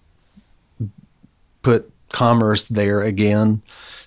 put 1.63 1.91
commerce 2.09 2.67
there 2.67 3.03
again, 3.03 3.63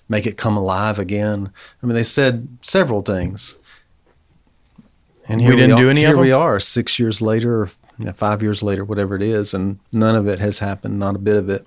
make 0.08 0.26
it 0.26 0.36
come 0.36 0.56
alive 0.56 0.98
again. 0.98 1.52
I 1.82 1.86
mean, 1.86 1.94
they 1.94 2.02
said 2.04 2.48
several 2.62 3.02
things. 3.02 3.58
And 5.28 5.40
We 5.40 5.54
didn't 5.54 5.72
are, 5.72 5.76
do 5.76 5.90
any 5.90 6.04
of 6.04 6.14
Here 6.14 6.20
we 6.20 6.32
are, 6.32 6.58
six 6.58 6.98
years 6.98 7.22
later, 7.22 7.62
or 7.62 7.70
you 8.02 8.08
know, 8.08 8.12
five 8.12 8.42
years 8.42 8.64
later, 8.64 8.84
whatever 8.84 9.14
it 9.14 9.22
is, 9.22 9.54
and 9.54 9.78
none 9.92 10.16
of 10.16 10.26
it 10.26 10.40
has 10.40 10.58
happened. 10.58 10.98
Not 10.98 11.14
a 11.14 11.18
bit 11.20 11.36
of 11.36 11.48
it. 11.48 11.64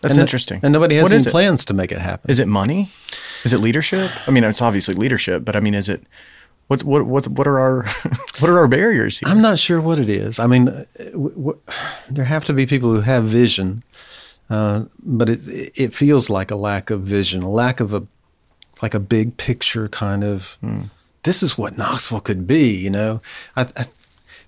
That's 0.00 0.16
And 0.16 0.20
interesting. 0.20 0.60
And 0.62 0.72
nobody 0.72 0.94
has 0.94 1.02
What 1.10 1.12
any 1.12 1.28
plans 1.28 1.64
to 1.64 1.74
make 1.74 1.90
it 1.90 1.98
happen. 1.98 2.30
Is 2.30 2.38
it 2.38 2.46
money? 2.46 2.88
Is 3.44 3.52
it 3.52 3.58
leadership? 3.58 4.08
I 4.28 4.30
mean, 4.30 4.44
it's 4.44 4.62
obviously 4.62 4.94
leadership, 4.94 5.44
but 5.44 5.56
I 5.56 5.60
mean, 5.60 5.74
is 5.74 5.88
it 5.88 6.04
what 6.68 6.84
what 6.84 7.04
what 7.04 7.26
what 7.26 7.48
are 7.48 7.58
our 7.58 7.82
what 8.38 8.48
are 8.48 8.58
our 8.58 8.68
barriers 8.68 9.18
here? 9.18 9.28
I'm 9.28 9.42
not 9.42 9.58
sure 9.58 9.80
what 9.80 9.98
it 9.98 10.08
is. 10.08 10.38
I 10.38 10.46
mean, 10.46 10.66
w- 10.66 11.34
w- 11.34 11.58
there 12.08 12.26
have 12.26 12.44
to 12.44 12.52
be 12.52 12.64
people 12.64 12.90
who 12.94 13.00
have 13.00 13.24
vision, 13.24 13.82
uh, 14.48 14.84
but 15.02 15.28
it 15.28 15.40
it 15.74 15.94
feels 15.94 16.30
like 16.30 16.52
a 16.52 16.56
lack 16.56 16.90
of 16.90 17.02
vision, 17.02 17.42
a 17.42 17.50
lack 17.50 17.80
of 17.80 17.92
a 17.92 18.06
like 18.82 18.94
a 18.94 19.00
big 19.00 19.36
picture 19.36 19.88
kind 19.88 20.22
of. 20.22 20.58
This 21.24 21.42
is 21.42 21.56
what 21.58 21.76
Knoxville 21.78 22.20
could 22.20 22.46
be, 22.48 22.70
you 22.74 22.90
know. 22.90 23.20
I, 23.56 23.62
I, 23.76 23.84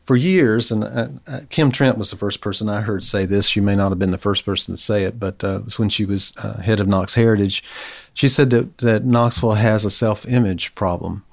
for 0.05 0.17
years, 0.17 0.71
and 0.71 0.85
uh, 0.85 1.09
uh, 1.27 1.41
Kim 1.49 1.71
Trent 1.71 1.97
was 1.97 2.11
the 2.11 2.17
first 2.17 2.41
person 2.41 2.69
I 2.69 2.83
heard 2.83 3.03
say 3.03 3.25
this. 3.25 3.49
She 3.49 3.61
may 3.61 3.75
not 3.75 3.91
have 3.91 3.99
been 3.99 4.11
the 4.11 4.19
first 4.19 4.45
person 4.45 4.75
to 4.75 4.81
say 4.81 5.05
it, 5.05 5.19
but 5.19 5.43
uh, 5.43 5.57
it 5.57 5.65
was 5.65 5.79
when 5.79 5.89
she 5.89 6.05
was 6.05 6.35
uh, 6.39 6.61
head 6.61 6.81
of 6.81 6.89
Knox 6.89 7.15
Heritage. 7.15 7.63
She 8.13 8.29
said 8.29 8.51
that, 8.51 8.79
that 8.79 9.05
Knoxville 9.05 9.55
has 9.55 9.85
a 9.85 9.91
self 9.91 10.27
image 10.27 10.75
problem. 10.75 11.25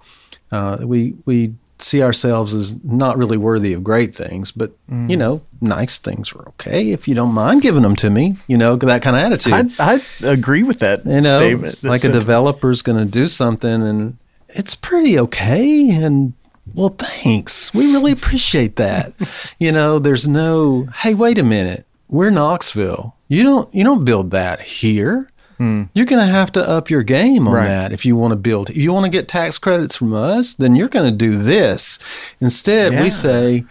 Uh, 0.52 0.80
we 0.84 1.16
we 1.26 1.54
see 1.80 2.04
ourselves 2.04 2.54
as 2.54 2.76
not 2.84 3.18
really 3.18 3.38
worthy 3.38 3.74
of 3.74 3.84
great 3.84 4.16
things, 4.16 4.52
but 4.52 4.72
you 4.90 5.18
know, 5.18 5.42
nice 5.62 5.98
things 5.98 6.34
are 6.34 6.48
okay 6.50 6.92
if 6.92 7.08
you 7.08 7.16
don't 7.16 7.34
mind 7.34 7.62
giving 7.62 7.82
them 7.82 7.96
to 7.98 8.10
me. 8.10 8.36
You 8.48 8.58
know, 8.58 8.76
that 8.76 9.02
kind 9.02 9.16
of 9.16 9.22
attitude. 9.22 9.54
I 9.80 9.94
I 9.94 10.00
agree 10.32 10.64
with 10.64 10.80
that 10.80 11.06
you 11.06 11.22
know, 11.22 11.38
statement. 11.38 11.68
it's 11.68 11.84
like 11.84 12.04
a 12.04 12.10
developer's 12.10 12.82
going 12.82 13.00
to 13.00 13.06
do 13.06 13.28
something 13.28 13.84
and 13.84 14.18
it's 14.50 14.76
pretty 14.76 15.18
okay, 15.20 15.90
and 15.90 16.34
well, 16.74 16.90
thanks. 16.90 17.74
We 17.74 17.92
really 17.94 18.12
appreciate 18.12 18.76
that. 18.78 19.14
you 19.60 19.72
know, 19.72 20.00
there's 20.00 20.28
no, 20.28 20.86
hey, 20.98 21.14
wait 21.14 21.38
a 21.38 21.44
minute, 21.44 21.86
we're 22.08 22.30
Knoxville. 22.30 23.16
You 23.28 23.44
don't 23.44 23.74
you 23.74 23.84
don't 23.84 24.04
build 24.06 24.32
that 24.32 24.62
here. 24.62 25.28
You're 25.60 26.08
going 26.08 26.26
to 26.26 26.26
have 26.26 26.52
to 26.54 26.68
up 26.68 26.90
your 26.90 27.04
game 27.04 27.48
on 27.48 27.54
Right. 27.54 27.68
that 27.68 27.92
if 27.94 28.04
you 28.04 28.16
want 28.16 28.32
to 28.32 28.36
build. 28.36 28.72
If 28.72 28.78
you 28.78 28.92
want 28.92 29.06
to 29.06 29.12
get 29.12 29.28
tax 29.28 29.60
credits 29.60 29.96
from 29.96 30.12
us, 30.12 30.56
then 30.56 30.76
you're 30.76 30.88
going 30.90 31.12
to 31.12 31.16
do 31.16 31.38
this. 31.38 32.00
Instead, 32.40 32.94
Yeah. 32.94 33.04
we 33.04 33.12
say, 33.12 33.66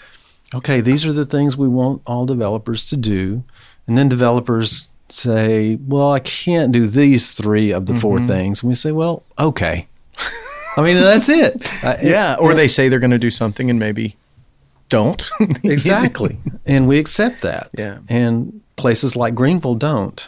okay, 0.55 0.81
these 0.81 1.05
are 1.05 1.13
the 1.13 1.25
things 1.27 1.57
we 1.57 1.67
want 1.67 2.03
all 2.07 2.27
developers 2.27 2.85
to 2.91 2.97
do. 2.97 3.43
And 3.89 3.99
then 3.99 4.09
developers 4.09 4.89
say, 5.09 5.81
well, 5.85 6.13
I 6.13 6.21
can't 6.21 6.71
do 6.71 6.87
these 6.87 7.33
three 7.33 7.73
of 7.73 7.87
the 7.87 7.97
four 7.97 8.19
Mm-hmm. 8.19 8.29
things. 8.29 8.63
And 8.63 8.69
we 8.69 8.77
say, 8.77 8.93
well, 8.93 9.25
okay. 9.37 9.89
I 10.77 10.83
mean, 10.83 10.97
that's 10.97 11.29
it. 11.29 11.85
Uh, 11.85 11.97
yeah, 12.03 12.37
or 12.39 12.55
they 12.55 12.69
say 12.69 12.89
they're 12.89 13.01
going 13.01 13.11
to 13.11 13.19
do 13.19 13.31
something 13.31 13.71
and 13.71 13.79
maybe 13.79 14.17
don't. 14.89 15.29
Exactly. 15.65 16.39
and 16.67 16.87
we 16.89 16.99
accept 16.99 17.43
that. 17.43 17.71
Yeah. 17.77 17.99
And 18.09 18.61
places 18.77 19.17
like 19.17 19.35
Greenville 19.35 19.75
don't. 19.75 20.27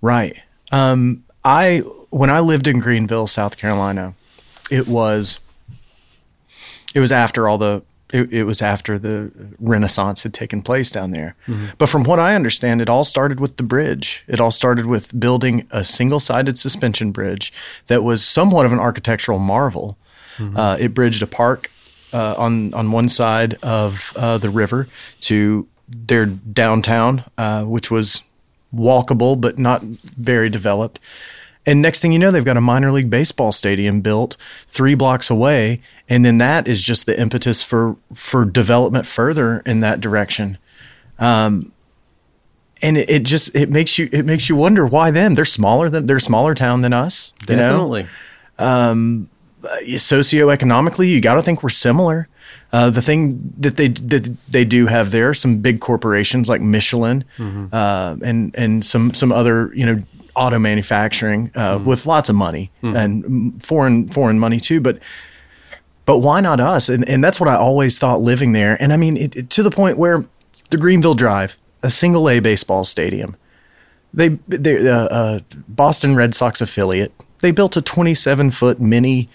Right. 0.00 0.40
Um, 0.72 1.24
I 1.44 1.78
when 2.10 2.30
I 2.30 2.40
lived 2.40 2.66
in 2.66 2.80
Greenville, 2.80 3.26
South 3.26 3.56
Carolina, 3.56 4.14
it 4.70 4.88
was 4.88 5.38
it 6.94 7.00
was 7.00 7.12
after 7.12 7.48
all 7.48 7.58
the 7.58 7.82
it, 8.12 8.32
it 8.32 8.44
was 8.44 8.62
after 8.62 8.98
the 8.98 9.32
Renaissance 9.58 10.22
had 10.22 10.32
taken 10.32 10.62
place 10.62 10.90
down 10.90 11.10
there. 11.10 11.34
But 11.78 11.88
from 11.88 12.04
what 12.04 12.20
I 12.20 12.34
understand, 12.34 12.80
it 12.80 12.88
all 12.88 13.04
started 13.04 13.40
with 13.40 13.56
the 13.56 13.62
bridge. 13.62 14.24
It 14.28 14.40
all 14.40 14.50
started 14.50 14.86
with 14.86 15.18
building 15.18 15.66
a 15.70 15.84
single-sided 15.84 16.58
suspension 16.58 17.10
bridge 17.10 17.52
that 17.86 18.02
was 18.02 18.24
somewhat 18.24 18.66
of 18.66 18.72
an 18.72 18.78
architectural 18.78 19.38
marvel. 19.38 19.96
Uh, 20.54 20.76
it 20.78 20.92
bridged 20.92 21.22
a 21.22 21.26
park 21.26 21.70
uh, 22.12 22.34
on 22.36 22.72
on 22.74 22.92
one 22.92 23.08
side 23.08 23.54
of 23.62 24.12
uh, 24.16 24.38
the 24.38 24.50
river 24.50 24.86
to 25.20 25.66
their 25.88 26.26
downtown, 26.26 27.24
uh, 27.38 27.64
which 27.64 27.90
was 27.90 28.22
walkable 28.74 29.40
but 29.40 29.58
not 29.58 29.82
very 29.82 30.50
developed. 30.50 31.00
And 31.64 31.82
next 31.82 32.00
thing 32.00 32.12
you 32.12 32.18
know, 32.18 32.30
they've 32.30 32.44
got 32.44 32.56
a 32.56 32.60
minor 32.60 32.92
league 32.92 33.10
baseball 33.10 33.50
stadium 33.50 34.00
built 34.00 34.36
three 34.66 34.94
blocks 34.94 35.30
away, 35.30 35.80
and 36.08 36.24
then 36.24 36.38
that 36.38 36.68
is 36.68 36.82
just 36.82 37.06
the 37.06 37.18
impetus 37.20 37.62
for 37.62 37.96
for 38.14 38.44
development 38.44 39.06
further 39.06 39.62
in 39.66 39.80
that 39.80 40.00
direction. 40.00 40.58
Um, 41.18 41.72
and 42.82 42.98
it, 42.98 43.10
it 43.10 43.22
just 43.24 43.54
it 43.54 43.70
makes 43.70 43.98
you 43.98 44.08
it 44.12 44.24
makes 44.24 44.48
you 44.48 44.56
wonder 44.56 44.86
why 44.86 45.10
them? 45.10 45.34
They're 45.34 45.44
smaller 45.44 45.88
than 45.88 46.06
they're 46.06 46.18
a 46.18 46.20
smaller 46.20 46.54
town 46.54 46.82
than 46.82 46.92
us. 46.92 47.32
You 47.48 47.56
know? 47.56 47.72
Definitely. 47.72 48.06
socioeconomically, 49.94 51.08
you 51.08 51.20
got 51.20 51.34
to 51.34 51.42
think 51.42 51.62
we're 51.62 51.68
similar. 51.70 52.28
Uh, 52.72 52.90
the 52.90 53.02
thing 53.02 53.54
that 53.58 53.76
they 53.76 53.88
that 53.88 54.24
they 54.48 54.64
do 54.64 54.86
have 54.86 55.10
there, 55.10 55.32
some 55.32 55.58
big 55.58 55.80
corporations 55.80 56.48
like 56.48 56.60
Michelin, 56.60 57.24
uh, 57.72 58.16
and 58.22 58.54
and 58.56 58.84
some 58.84 59.14
some 59.14 59.32
other 59.32 59.72
you 59.74 59.86
know 59.86 59.96
auto 60.34 60.58
manufacturing 60.58 61.50
uh, 61.54 61.80
with 61.84 62.06
lots 62.06 62.28
of 62.28 62.36
money 62.36 62.70
and 62.96 63.24
mm, 63.24 63.62
foreign 63.62 64.08
foreign 64.08 64.38
money 64.38 64.60
too. 64.60 64.80
But 64.80 64.98
but 66.06 66.18
why 66.20 66.40
not 66.40 66.58
us? 66.60 66.88
And 66.88 67.06
and 67.08 67.22
that's 67.22 67.38
what 67.38 67.48
I 67.48 67.56
always 67.56 67.98
thought 67.98 68.20
living 68.22 68.52
there. 68.52 68.76
And 68.80 68.92
I 68.92 68.96
mean 68.96 69.16
it, 69.16 69.36
it- 69.36 69.50
to 69.50 69.62
the 69.62 69.70
point 69.70 69.98
where 69.98 70.24
the 70.70 70.76
Greenville 70.78 71.14
Drive, 71.14 71.56
a 71.82 71.90
single 71.90 72.28
A 72.30 72.40
baseball 72.40 72.84
stadium, 72.84 73.36
they 74.14 74.30
they 74.48 74.88
uh, 74.88 75.06
uh, 75.06 75.40
Boston 75.68 76.16
Red 76.16 76.34
Sox 76.34 76.60
affiliate. 76.60 77.12
They 77.40 77.50
built 77.52 77.76
a 77.76 77.82
27 77.82 78.50
foot 78.50 78.80
mini 78.80 79.28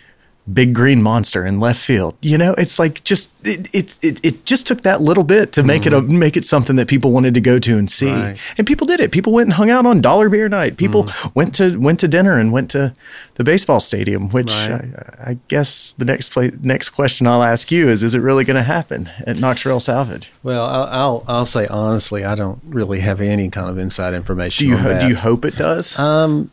big 0.52 0.74
green 0.74 1.02
monster 1.02 1.46
in 1.46 1.60
left 1.60 1.80
field. 1.80 2.16
You 2.22 2.38
know, 2.38 2.54
it's 2.58 2.80
like 2.80 3.04
just 3.04 3.30
it 3.48 3.74
it 3.74 3.98
it, 4.04 4.26
it 4.26 4.46
just 4.46 4.66
took 4.68 4.82
that 4.82 5.00
little 5.02 5.24
bit 5.24 5.54
to 5.54 5.64
make 5.64 5.86
it 5.86 5.94
a 5.94 6.02
make 6.02 6.36
it 6.36 6.46
something 6.46 6.76
that 6.78 6.88
people 6.88 7.12
wanted 7.12 7.34
to 7.36 7.42
go 7.42 7.60
to 7.60 7.78
and 7.78 7.90
see. 7.90 8.12
Right. 8.12 8.54
And 8.58 8.66
people 8.66 8.88
did 8.88 9.00
it. 9.00 9.12
People 9.12 9.34
went 9.34 9.48
and 9.48 9.54
hung 9.54 9.70
out 9.70 9.86
on 9.86 10.02
dollar 10.02 10.30
beer 10.30 10.50
night. 10.50 10.78
People 10.78 11.08
went 11.36 11.54
to 11.56 11.78
went 11.80 12.00
to 12.00 12.08
dinner 12.08 12.40
and 12.40 12.52
went 12.52 12.70
to 12.72 12.96
the 13.36 13.44
baseball 13.44 13.80
stadium. 13.80 14.30
Which 14.30 14.52
Right. 14.52 14.82
I, 15.20 15.32
I 15.32 15.38
guess 15.48 15.94
the 15.94 16.06
next 16.06 16.32
play, 16.34 16.52
next 16.62 16.90
question 16.90 17.28
I'll 17.28 17.44
ask 17.44 17.72
you 17.72 17.88
is: 17.90 18.02
Is 18.02 18.16
it 18.16 18.20
really 18.20 18.44
going 18.44 18.58
to 18.58 18.64
happen 18.64 19.10
at 19.28 19.40
Knoxville 19.40 19.80
Salvage? 19.80 20.32
Well, 20.44 20.66
I'll, 20.66 20.88
I'll 20.88 21.24
I'll 21.28 21.46
say 21.46 21.68
honestly, 21.68 22.26
I 22.26 22.36
don't 22.36 22.60
really 22.66 23.00
have 23.02 23.22
any 23.22 23.50
kind 23.50 23.70
of 23.70 23.78
inside 23.78 24.14
information. 24.16 24.66
Do 24.66 24.72
you 24.72 24.78
ho- 24.78 25.00
do 25.00 25.08
you 25.08 25.16
hope 25.16 25.46
it 25.46 25.56
does? 25.56 25.98
Um 26.00 26.50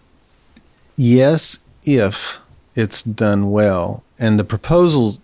Yes, 0.97 1.61
if 1.85 2.39
it's 2.79 3.03
done 3.03 3.51
well. 3.51 4.05
And 4.19 4.39
the 4.39 4.45
proposal 4.45 5.19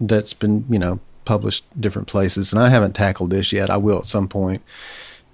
that's 0.00 0.34
been, 0.34 0.64
you 0.68 0.78
know, 0.78 1.00
published 1.24 1.64
different 1.80 2.06
places, 2.08 2.52
and 2.52 2.60
I 2.62 2.68
haven't 2.68 2.94
tackled 2.94 3.30
this 3.30 3.52
yet. 3.52 3.70
I 3.70 3.76
will 3.78 3.98
at 3.98 4.06
some 4.06 4.28
point, 4.28 4.62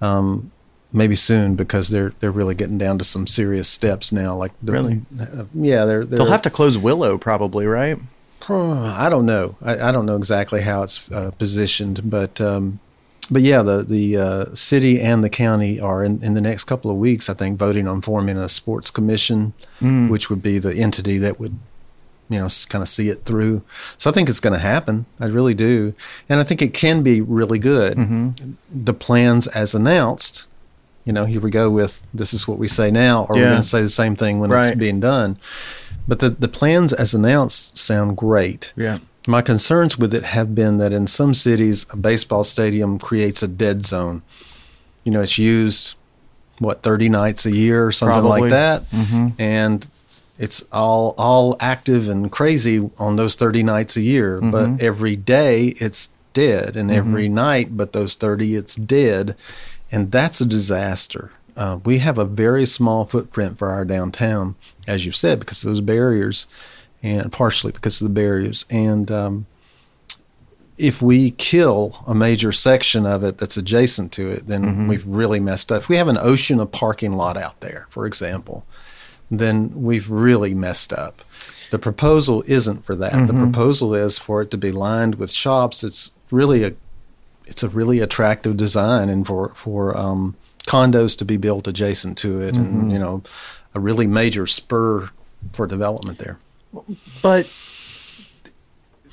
um, 0.01 0.51
maybe 0.91 1.15
soon, 1.15 1.55
because 1.55 1.89
they're 1.89 2.11
they're 2.19 2.31
really 2.31 2.55
getting 2.55 2.77
down 2.77 2.97
to 2.99 3.03
some 3.03 3.27
serious 3.27 3.67
steps 3.69 4.11
now. 4.11 4.35
Like 4.35 4.51
the- 4.63 4.71
Really? 4.71 5.01
uh, 5.19 5.43
yeah, 5.53 5.85
they're, 5.85 6.05
they're 6.05 6.17
They'll 6.19 6.31
have 6.31 6.41
to 6.43 6.49
close 6.49 6.77
Willow, 6.77 7.17
probably, 7.17 7.65
right? 7.65 7.97
I 8.49 9.07
don't 9.09 9.25
know. 9.25 9.55
I, 9.61 9.89
I 9.89 9.91
don't 9.91 10.05
know 10.05 10.15
exactly 10.17 10.61
how 10.61 10.83
it's 10.83 11.09
uh, 11.11 11.31
positioned, 11.31 12.09
but 12.09 12.39
um, 12.41 12.79
but 13.31 13.41
yeah, 13.41 13.61
the 13.61 13.83
the 13.83 14.17
uh, 14.17 14.45
city 14.53 14.99
and 15.01 15.23
the 15.23 15.29
county 15.29 15.79
are 15.79 16.03
in, 16.03 16.21
in 16.23 16.33
the 16.33 16.41
next 16.41 16.65
couple 16.65 16.91
of 16.91 16.97
weeks, 16.97 17.29
I 17.29 17.33
think, 17.33 17.57
voting 17.57 17.87
on 17.87 18.01
forming 18.01 18.37
a 18.37 18.47
sports 18.49 18.91
commission, 18.91 19.53
which 20.09 20.29
would 20.29 20.41
be 20.41 20.59
the 20.59 20.73
entity 20.75 21.17
that 21.19 21.39
would 21.39 21.57
you 22.29 22.39
know 22.39 22.47
kind 22.69 22.81
of 22.81 22.87
see 22.89 23.09
it 23.09 23.23
through. 23.25 23.61
So 23.97 24.09
I 24.09 24.13
think 24.13 24.29
it's 24.29 24.39
going 24.39 24.53
to 24.53 24.59
happen. 24.59 25.05
I 25.19 25.25
really 25.27 25.53
do, 25.53 25.93
and 26.29 26.39
I 26.39 26.43
think 26.43 26.61
it 26.61 26.73
can 26.73 27.03
be 27.03 27.21
really 27.21 27.59
good. 27.59 27.97
The 28.73 28.93
plans 28.93 29.47
as 29.47 29.73
announced. 29.75 30.47
You 31.07 31.13
know, 31.13 31.25
here 31.25 31.39
we 31.39 31.51
go 31.51 31.69
with 31.69 32.01
this 32.15 32.33
is 32.33 32.47
what 32.47 32.57
we 32.57 32.67
say 32.67 32.89
now, 32.89 33.25
or 33.29 33.35
we're 33.35 33.45
going 33.51 33.61
to 33.61 33.67
say 33.67 33.81
the 33.83 33.89
same 33.89 34.15
thing 34.15 34.39
when 34.39 34.49
Right. 34.49 34.69
it's 34.69 34.75
being 34.75 34.99
done. 34.99 35.37
But 36.07 36.17
the, 36.19 36.31
the 36.31 36.47
plans 36.47 36.93
as 36.93 37.13
announced 37.13 37.77
sound 37.77 38.17
great. 38.17 38.73
Yeah. 38.75 38.97
My 39.27 39.41
concerns 39.41 39.97
with 39.97 40.13
it 40.13 40.23
have 40.23 40.53
been 40.53 40.77
that 40.77 40.93
in 40.93 41.07
some 41.07 41.33
cities, 41.33 41.85
a 41.91 41.97
baseball 41.97 42.43
stadium 42.43 42.99
creates 42.99 43.41
a 43.41 43.47
dead 43.47 43.83
zone. 43.83 44.21
You 45.03 45.11
know, 45.11 45.21
it's 45.21 45.37
used 45.37 45.95
what 46.59 46.83
thirty 46.83 47.09
nights 47.09 47.45
a 47.45 47.51
year 47.51 47.85
or 47.85 47.91
something 47.91 48.21
Probably. 48.21 48.41
like 48.41 48.49
that, 48.51 48.81
mm-hmm. 48.83 49.41
and 49.41 49.87
it's 50.37 50.63
all 50.71 51.15
all 51.17 51.57
active 51.59 52.07
and 52.07 52.31
crazy 52.31 52.89
on 52.97 53.15
those 53.15 53.35
thirty 53.35 53.63
nights 53.63 53.97
a 53.97 54.01
year. 54.01 54.39
But 54.39 54.67
mm-hmm. 54.67 54.85
every 54.85 55.15
day 55.15 55.67
it's 55.77 56.09
dead, 56.33 56.75
and 56.75 56.89
mm-hmm. 56.89 56.97
every 56.97 57.29
night, 57.29 57.75
but 57.75 57.93
those 57.93 58.15
thirty, 58.15 58.55
it's 58.55 58.75
dead, 58.75 59.35
and 59.91 60.11
that's 60.11 60.41
a 60.41 60.45
disaster. 60.45 61.31
Uh, 61.57 61.79
we 61.85 61.99
have 61.99 62.17
a 62.17 62.25
very 62.25 62.65
small 62.65 63.05
footprint 63.05 63.57
for 63.57 63.69
our 63.69 63.85
downtown, 63.85 64.55
as 64.87 65.05
you 65.05 65.11
said, 65.11 65.39
because 65.39 65.63
of 65.63 65.69
those 65.69 65.81
barriers, 65.81 66.47
and 67.05 67.31
partially 67.31 67.71
because 67.71 68.01
of 68.01 68.07
the 68.07 68.13
barriers. 68.13 68.65
And 68.69 69.11
um, 69.11 69.45
if 70.77 71.03
we 71.03 71.31
kill 71.31 72.03
a 72.07 72.15
major 72.15 72.51
section 72.51 73.05
of 73.05 73.23
it 73.23 73.37
that's 73.37 73.57
adjacent 73.57 74.11
to 74.13 74.29
it, 74.29 74.47
then 74.47 74.87
we've 74.87 75.05
really 75.05 75.39
messed 75.39 75.71
up. 75.71 75.83
If 75.83 75.89
we 75.89 75.97
have 75.97 76.07
an 76.07 76.17
ocean 76.17 76.59
of 76.59 76.71
parking 76.71 77.13
lot 77.13 77.37
out 77.37 77.61
there, 77.61 77.85
for 77.91 78.07
example, 78.07 78.65
then 79.29 79.83
we've 79.83 80.09
really 80.09 80.55
messed 80.55 80.91
up. 80.91 81.21
The 81.69 81.79
proposal 81.79 82.43
isn't 82.47 82.85
for 82.85 82.95
that. 82.95 83.27
The 83.27 83.33
proposal 83.33 83.93
is 83.93 84.17
for 84.17 84.41
it 84.41 84.51
to 84.51 84.57
be 84.57 84.71
lined 84.71 85.15
with 85.15 85.31
shops. 85.31 85.83
It's 85.83 86.11
really 86.31 86.63
a 86.63 86.73
it's 87.47 87.61
a 87.61 87.69
really 87.69 87.99
attractive 87.99 88.57
design 88.57 89.09
and 89.09 89.27
for 89.27 89.49
for 89.49 89.95
um, 89.95 90.35
condos 90.65 91.15
to 91.19 91.25
be 91.25 91.37
built 91.37 91.67
adjacent 91.67 92.17
to 92.17 92.41
it 92.41 92.55
and 92.57 92.91
you 92.91 92.97
know 92.97 93.21
a 93.75 93.79
really 93.79 94.07
major 94.07 94.47
spur 94.47 95.09
for 95.53 95.67
development 95.67 96.17
there. 96.17 96.39
But 97.21 97.51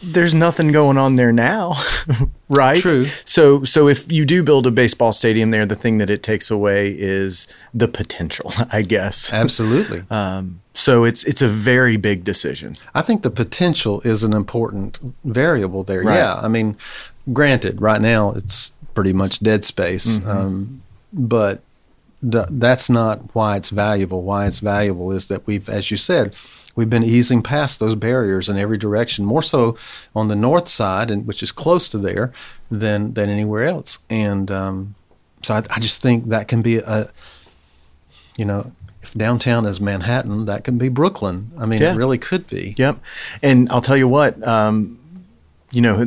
there's 0.04 0.34
nothing 0.34 0.72
going 0.72 0.98
on 0.98 1.14
there 1.14 1.30
now, 1.32 1.74
right? 2.48 2.80
True. 2.80 3.04
So 3.24 3.62
so 3.64 3.86
if 3.88 4.10
you 4.10 4.24
do 4.26 4.42
build 4.42 4.66
a 4.66 4.70
baseball 4.72 5.12
stadium 5.12 5.52
there, 5.52 5.64
the 5.64 5.76
thing 5.76 5.98
that 5.98 6.10
it 6.10 6.22
takes 6.24 6.50
away 6.50 6.90
is 6.98 7.46
the 7.72 7.86
potential, 7.86 8.52
I 8.72 8.82
guess. 8.82 9.32
Absolutely. 9.32 10.02
Um, 10.10 10.60
so 10.74 11.04
it's 11.04 11.22
it's 11.24 11.42
a 11.42 11.48
very 11.48 11.96
big 11.96 12.24
decision. 12.24 12.76
I 12.94 13.02
think 13.02 13.22
the 13.22 13.30
potential 13.30 14.00
is 14.02 14.24
an 14.24 14.32
important 14.32 14.98
variable 15.24 15.84
there. 15.84 16.02
Right. 16.02 16.16
Yeah, 16.16 16.34
I 16.34 16.48
mean, 16.48 16.76
granted, 17.32 17.80
right 17.80 18.00
now 18.00 18.32
it's 18.32 18.72
pretty 18.94 19.12
much 19.12 19.40
dead 19.40 19.64
space, 19.64 20.18
Mm-hmm. 20.18 20.28
um, 20.30 20.82
but 21.12 21.62
th- 22.30 22.46
that's 22.50 22.88
not 22.90 23.34
why 23.34 23.56
it's 23.56 23.70
valuable. 23.70 24.22
Why 24.22 24.46
it's 24.46 24.60
valuable 24.60 25.12
is 25.12 25.26
that 25.28 25.46
we've, 25.46 25.68
as 25.68 25.90
you 25.90 25.96
said, 25.96 26.34
we've 26.76 26.90
been 26.90 27.04
easing 27.04 27.42
past 27.42 27.78
those 27.80 27.94
barriers 27.94 28.48
in 28.48 28.56
every 28.56 28.78
direction. 28.78 29.24
More 29.24 29.42
so 29.42 29.76
on 30.14 30.28
the 30.28 30.36
north 30.36 30.68
side, 30.68 31.10
and 31.10 31.26
which 31.26 31.42
is 31.42 31.52
close 31.52 31.88
to 31.90 31.98
there, 31.98 32.32
than 32.70 33.14
than 33.14 33.28
anywhere 33.28 33.64
else. 33.64 33.98
And 34.08 34.50
um, 34.50 34.94
so 35.42 35.54
I, 35.54 35.58
I 35.70 35.80
just 35.80 36.00
think 36.02 36.28
that 36.28 36.48
can 36.48 36.62
be 36.62 36.78
a, 36.78 37.10
you 38.36 38.44
know. 38.44 38.72
If 39.04 39.14
downtown 39.14 39.66
is 39.66 39.80
Manhattan, 39.80 40.44
that 40.44 40.62
can 40.62 40.78
be 40.78 40.88
Brooklyn. 40.88 41.50
I 41.58 41.66
mean, 41.66 41.82
Yeah. 41.82 41.92
it 41.92 41.96
really 41.96 42.18
could 42.18 42.46
be. 42.46 42.72
Yep. 42.78 43.00
And 43.42 43.68
I'll 43.72 43.80
tell 43.80 43.96
you 43.96 44.06
what, 44.06 44.40
um, 44.46 44.96
you 45.72 45.80
know, 45.80 46.04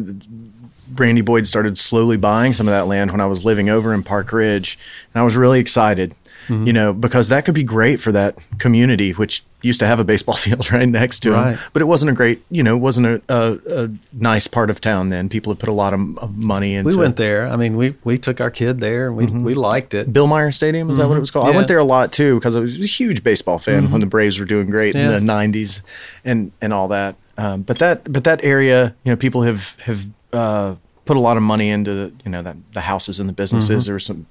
Randy 0.95 1.21
Boyd 1.21 1.47
started 1.47 1.77
slowly 1.77 2.17
buying 2.17 2.53
some 2.53 2.67
of 2.67 2.71
that 2.71 2.87
land 2.87 3.11
when 3.11 3.21
I 3.21 3.25
was 3.25 3.43
living 3.45 3.69
over 3.69 3.93
in 3.93 4.03
Parkridge, 4.03 4.77
and 5.13 5.21
I 5.21 5.23
was 5.23 5.35
really 5.35 5.59
excited. 5.59 6.15
Mm-hmm. 6.47 6.67
You 6.67 6.73
know, 6.73 6.93
because 6.93 7.29
that 7.29 7.43
could 7.43 7.55
be 7.55 7.63
great 7.63 7.99
for 7.99 8.11
that 8.11 8.37
community, 8.59 9.13
which 9.13 9.43
used 9.63 9.79
to 9.79 9.87
have 9.87 9.99
a 9.99 10.03
baseball 10.03 10.35
field 10.45 10.71
right 10.71 10.87
next 10.87 11.21
to 11.21 11.31
Right. 11.31 11.53
it. 11.53 11.69
But 11.73 11.81
it 11.81 11.85
wasn't 11.85 12.11
a 12.11 12.13
great, 12.13 12.39
you 12.51 12.61
know, 12.61 12.75
it 12.75 12.79
wasn't 12.79 13.07
a, 13.07 13.21
a, 13.27 13.85
a 13.85 13.89
nice 14.13 14.45
part 14.45 14.69
of 14.69 14.79
town 14.79 15.09
then. 15.09 15.27
People 15.27 15.51
had 15.51 15.59
put 15.59 15.69
a 15.69 15.73
lot 15.73 15.93
of, 15.95 16.17
of 16.19 16.37
money 16.37 16.75
into 16.75 16.89
We 16.89 16.95
went 16.97 17.17
there. 17.17 17.47
I 17.47 17.55
mean, 17.55 17.75
we 17.75 17.95
we 18.03 18.17
took 18.19 18.39
our 18.41 18.51
kid 18.51 18.79
there. 18.79 19.07
and 19.07 19.17
We 19.17 19.25
mm-hmm. 19.25 19.43
we 19.43 19.55
liked 19.55 19.95
it. 19.95 20.13
Bill 20.13 20.27
Meyer 20.27 20.51
Stadium, 20.51 20.91
is 20.91 20.99
that 20.99 21.07
what 21.07 21.13
it 21.13 21.15
mm-hmm. 21.15 21.21
was 21.21 21.31
called? 21.31 21.47
I 21.47 21.51
went 21.55 21.67
there 21.67 21.79
a 21.79 21.83
lot 21.83 22.11
too 22.11 22.35
because 22.35 22.55
I 22.55 22.59
was 22.59 22.79
a 22.79 22.85
huge 22.85 23.23
baseball 23.23 23.57
fan 23.57 23.89
when 23.89 24.01
the 24.01 24.07
Braves 24.07 24.37
were 24.39 24.45
doing 24.45 24.69
great 24.69 24.93
Yeah. 24.93 25.17
in 25.17 25.25
the 25.25 25.33
'90s 25.33 25.81
and 26.23 26.51
and 26.61 26.73
all 26.73 26.89
that. 26.89 27.15
Um, 27.39 27.63
but 27.63 27.79
that 27.79 28.11
but 28.11 28.23
that 28.25 28.43
area, 28.43 28.95
you 29.03 29.11
know, 29.11 29.17
people 29.17 29.41
have 29.41 29.79
have 29.81 30.05
uh, 30.35 30.75
put 31.05 31.17
a 31.17 31.19
lot 31.19 31.37
of 31.37 31.43
money 31.43 31.69
into 31.69 32.11
you 32.25 32.31
know 32.31 32.41
that 32.41 32.57
the 32.73 32.81
houses 32.81 33.19
and 33.19 33.27
the 33.29 33.33
businesses. 33.33 33.85
There 33.85 33.95
was 33.95 34.05
some 34.05 34.25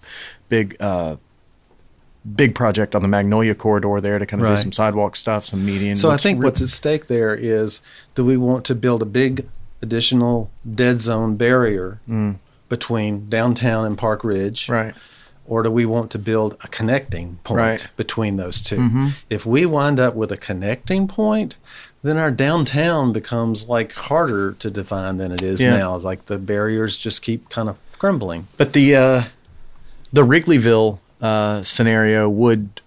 big. 0.48 0.76
Uh, 0.80 1.16
Big 2.36 2.54
project 2.54 2.94
on 2.94 3.02
the 3.02 3.08
Magnolia 3.08 3.54
corridor 3.54 4.00
there 4.00 4.18
to 4.18 4.24
kind 4.24 4.40
of 4.42 4.48
Right. 4.48 4.56
do 4.56 4.62
some 4.62 4.72
sidewalk 4.72 5.14
stuff, 5.14 5.44
some 5.44 5.62
median. 5.66 5.94
So 5.94 6.10
I 6.10 6.16
think 6.16 6.42
what's 6.42 6.62
at 6.62 6.70
stake 6.70 7.06
there 7.06 7.34
is: 7.34 7.82
do 8.14 8.24
we 8.24 8.38
want 8.38 8.64
to 8.64 8.74
build 8.74 9.02
a 9.02 9.04
big 9.04 9.46
additional 9.82 10.50
dead 10.74 11.02
zone 11.02 11.36
barrier 11.36 11.98
between 12.70 13.28
downtown 13.28 13.84
and 13.84 13.98
Parkridge, 13.98 14.68
Mm. 14.68 14.70
right. 14.70 14.94
or 15.46 15.62
do 15.62 15.70
we 15.70 15.84
want 15.84 16.10
to 16.12 16.18
build 16.18 16.56
a 16.64 16.68
connecting 16.68 17.38
point 17.44 17.58
Right. 17.60 17.80
Mm-hmm. 17.80 17.92
between 17.98 18.36
those 18.36 18.62
2 18.62 19.08
If 19.28 19.44
we 19.44 19.66
wind 19.66 20.00
up 20.00 20.14
with 20.14 20.32
a 20.32 20.38
connecting 20.38 21.06
point, 21.06 21.56
then 22.04 22.16
our 22.18 22.30
downtown 22.30 23.12
becomes 23.12 23.68
like 23.68 23.92
harder 23.92 24.52
to 24.52 24.70
define 24.70 25.16
than 25.16 25.32
it 25.32 25.42
is 25.42 25.60
Yeah. 25.62 25.76
now. 25.76 25.96
Like 25.96 26.26
the 26.26 26.38
barriers 26.38 26.98
just 26.98 27.22
keep 27.22 27.48
kind 27.48 27.68
of 27.68 27.76
crumbling. 27.98 28.46
But 28.56 28.72
the 28.74 28.94
uh, 28.94 29.22
the 30.12 30.22
Wrigleyville 30.22 30.98
uh, 31.20 31.62
scenario 31.62 32.28
would 32.30 32.80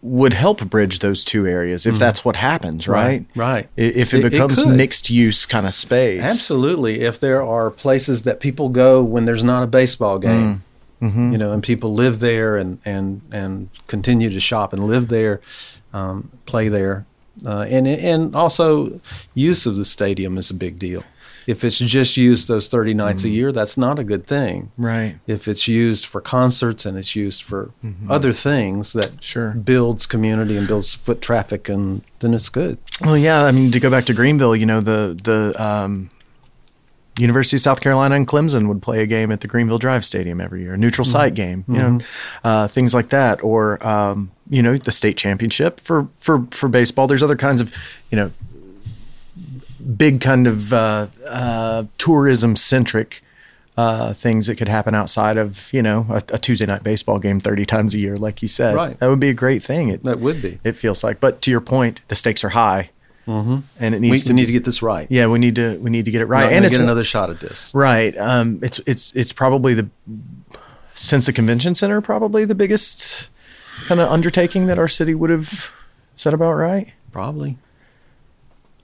would 0.00 0.32
help 0.32 0.64
bridge 0.68 0.98
those 0.98 1.24
two 1.24 1.46
areas 1.46 1.86
if 1.86 1.96
that's 1.96 2.24
what 2.24 2.34
happens, 2.34 2.88
right? 2.88 3.22
Mm-hmm. 3.28 3.40
Right. 3.40 3.68
If 3.76 4.12
it, 4.14 4.18
It- 4.20 4.24
it 4.26 4.30
becomes 4.32 4.60
could. 4.62 4.76
mixed 4.76 5.10
use 5.10 5.46
kind 5.46 5.64
of 5.66 5.74
space. 5.74 6.20
Absolutely. 6.22 7.02
If 7.02 7.20
there 7.20 7.40
are 7.44 7.70
places 7.70 8.22
that 8.22 8.40
people 8.40 8.68
go 8.68 9.00
when 9.02 9.26
there's 9.26 9.44
not 9.44 9.62
a 9.62 9.66
baseball 9.68 10.18
game, 10.18 10.64
you 11.00 11.38
know, 11.38 11.52
and 11.52 11.62
people 11.62 11.94
live 11.94 12.18
there 12.20 12.56
and, 12.56 12.78
and, 12.84 13.20
and 13.32 13.68
continue 13.88 14.28
to 14.30 14.38
shop 14.40 14.72
and 14.72 14.82
live 14.84 15.06
there, 15.08 15.40
um, 15.92 16.30
play 16.46 16.68
there. 16.68 17.06
Uh, 17.46 17.66
and, 17.68 17.86
and 17.88 18.34
also, 18.36 19.00
use 19.34 19.66
of 19.66 19.76
the 19.76 19.84
stadium 19.84 20.38
is 20.38 20.50
a 20.50 20.54
big 20.54 20.78
deal. 20.78 21.04
If 21.44 21.64
it's 21.64 21.78
just 21.78 22.16
used 22.16 22.46
those 22.46 22.68
30 22.68 22.94
nights 22.94 23.24
a 23.24 23.28
year, 23.28 23.50
that's 23.50 23.76
not 23.76 23.98
a 23.98 24.04
good 24.04 24.28
thing. 24.28 24.70
Right. 24.78 25.16
If 25.26 25.48
it's 25.48 25.66
used 25.66 26.06
for 26.06 26.20
concerts 26.20 26.86
and 26.86 26.96
it's 26.96 27.16
used 27.16 27.42
for 27.42 27.72
other 28.08 28.32
things 28.32 28.92
that 28.92 29.20
Sure. 29.20 29.50
builds 29.50 30.06
community 30.06 30.56
and 30.56 30.68
builds 30.68 30.94
foot 30.94 31.20
traffic, 31.20 31.68
and 31.68 32.04
then 32.20 32.32
it's 32.32 32.48
good. 32.48 32.78
Well, 33.00 33.18
yeah. 33.18 33.42
I 33.42 33.50
mean, 33.50 33.72
to 33.72 33.80
go 33.80 33.90
back 33.90 34.04
to 34.04 34.14
Greenville, 34.14 34.54
you 34.54 34.66
know, 34.66 34.80
the 34.80 35.18
the 35.24 35.60
um, 35.60 36.10
University 37.18 37.56
of 37.56 37.60
South 37.60 37.80
Carolina 37.80 38.14
and 38.14 38.26
Clemson 38.26 38.68
would 38.68 38.80
play 38.80 39.02
a 39.02 39.06
game 39.06 39.30
at 39.32 39.40
the 39.42 39.48
Greenville 39.48 39.78
Drive 39.78 40.04
Stadium 40.04 40.40
every 40.40 40.62
year, 40.62 40.74
a 40.74 40.78
neutral 40.78 41.04
site 41.04 41.34
game, 41.34 41.64
you 41.68 41.74
know, 41.78 41.98
uh, 42.44 42.68
things 42.68 42.94
like 42.94 43.10
that, 43.10 43.42
or 43.44 43.84
um, 43.86 44.30
you 44.52 44.62
know, 44.62 44.76
the 44.76 44.92
state 44.92 45.16
championship 45.16 45.80
for 45.80 46.08
for 46.14 46.46
for 46.50 46.68
baseball. 46.68 47.06
There's 47.06 47.22
other 47.22 47.36
kinds 47.36 47.60
of, 47.60 47.72
you 48.10 48.16
know, 48.16 48.30
big 49.96 50.20
kind 50.20 50.46
of 50.46 50.72
uh, 50.72 51.06
uh, 51.26 51.84
tourism 51.98 52.56
centric. 52.56 53.20
Uh, 53.74 54.12
things 54.12 54.48
that 54.48 54.56
could 54.56 54.68
happen 54.68 54.94
outside 54.94 55.38
of 55.38 55.72
you 55.72 55.82
know 55.82 56.04
a, 56.10 56.16
a 56.34 56.38
Tuesday 56.38 56.66
night 56.66 56.82
baseball 56.82 57.18
game 57.18 57.40
thirty 57.40 57.64
times 57.64 57.94
a 57.94 57.98
year, 57.98 58.16
like 58.18 58.42
you 58.42 58.48
said, 58.48 58.74
Right. 58.74 59.00
that 59.00 59.08
would 59.08 59.18
be 59.18 59.30
a 59.30 59.34
great 59.34 59.62
thing. 59.62 59.88
It, 59.88 60.02
That 60.02 60.20
would 60.20 60.42
be. 60.42 60.58
it 60.62 60.76
feels 60.76 61.02
like. 61.02 61.20
But 61.20 61.40
to 61.42 61.50
your 61.50 61.62
point, 61.62 62.02
the 62.08 62.14
stakes 62.14 62.44
are 62.44 62.50
high, 62.50 62.90
mm-hmm. 63.26 63.60
and 63.80 63.94
it 63.94 64.02
We, 64.02 64.10
needs 64.10 64.24
we 64.24 64.28
to 64.28 64.32
need 64.34 64.44
to 64.44 64.52
get 64.52 64.64
this 64.64 64.82
right. 64.82 65.06
Yeah, 65.08 65.26
we 65.28 65.38
need 65.38 65.54
to 65.54 65.78
we 65.78 65.88
need 65.88 66.04
to 66.04 66.10
get 66.10 66.20
it 66.20 66.26
Right. 66.26 66.52
and 66.52 66.68
get 66.68 66.78
another 66.82 67.02
shot 67.02 67.30
at 67.30 67.40
this. 67.40 67.72
right. 67.74 68.14
Um, 68.18 68.58
it's 68.62 68.78
it's 68.80 69.10
it's 69.16 69.32
probably 69.32 69.72
the 69.72 69.88
since 70.94 71.24
the 71.24 71.32
convention 71.32 71.74
center 71.74 72.02
probably 72.02 72.44
the 72.44 72.54
biggest 72.54 73.30
kind 73.86 74.00
of 74.00 74.10
undertaking 74.10 74.66
that 74.66 74.78
our 74.78 74.88
city 74.88 75.14
would 75.14 75.30
have 75.30 75.72
set 76.16 76.34
about. 76.34 76.54
Right? 76.54 76.92
Probably. 77.12 77.58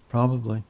Probably. 0.08 0.62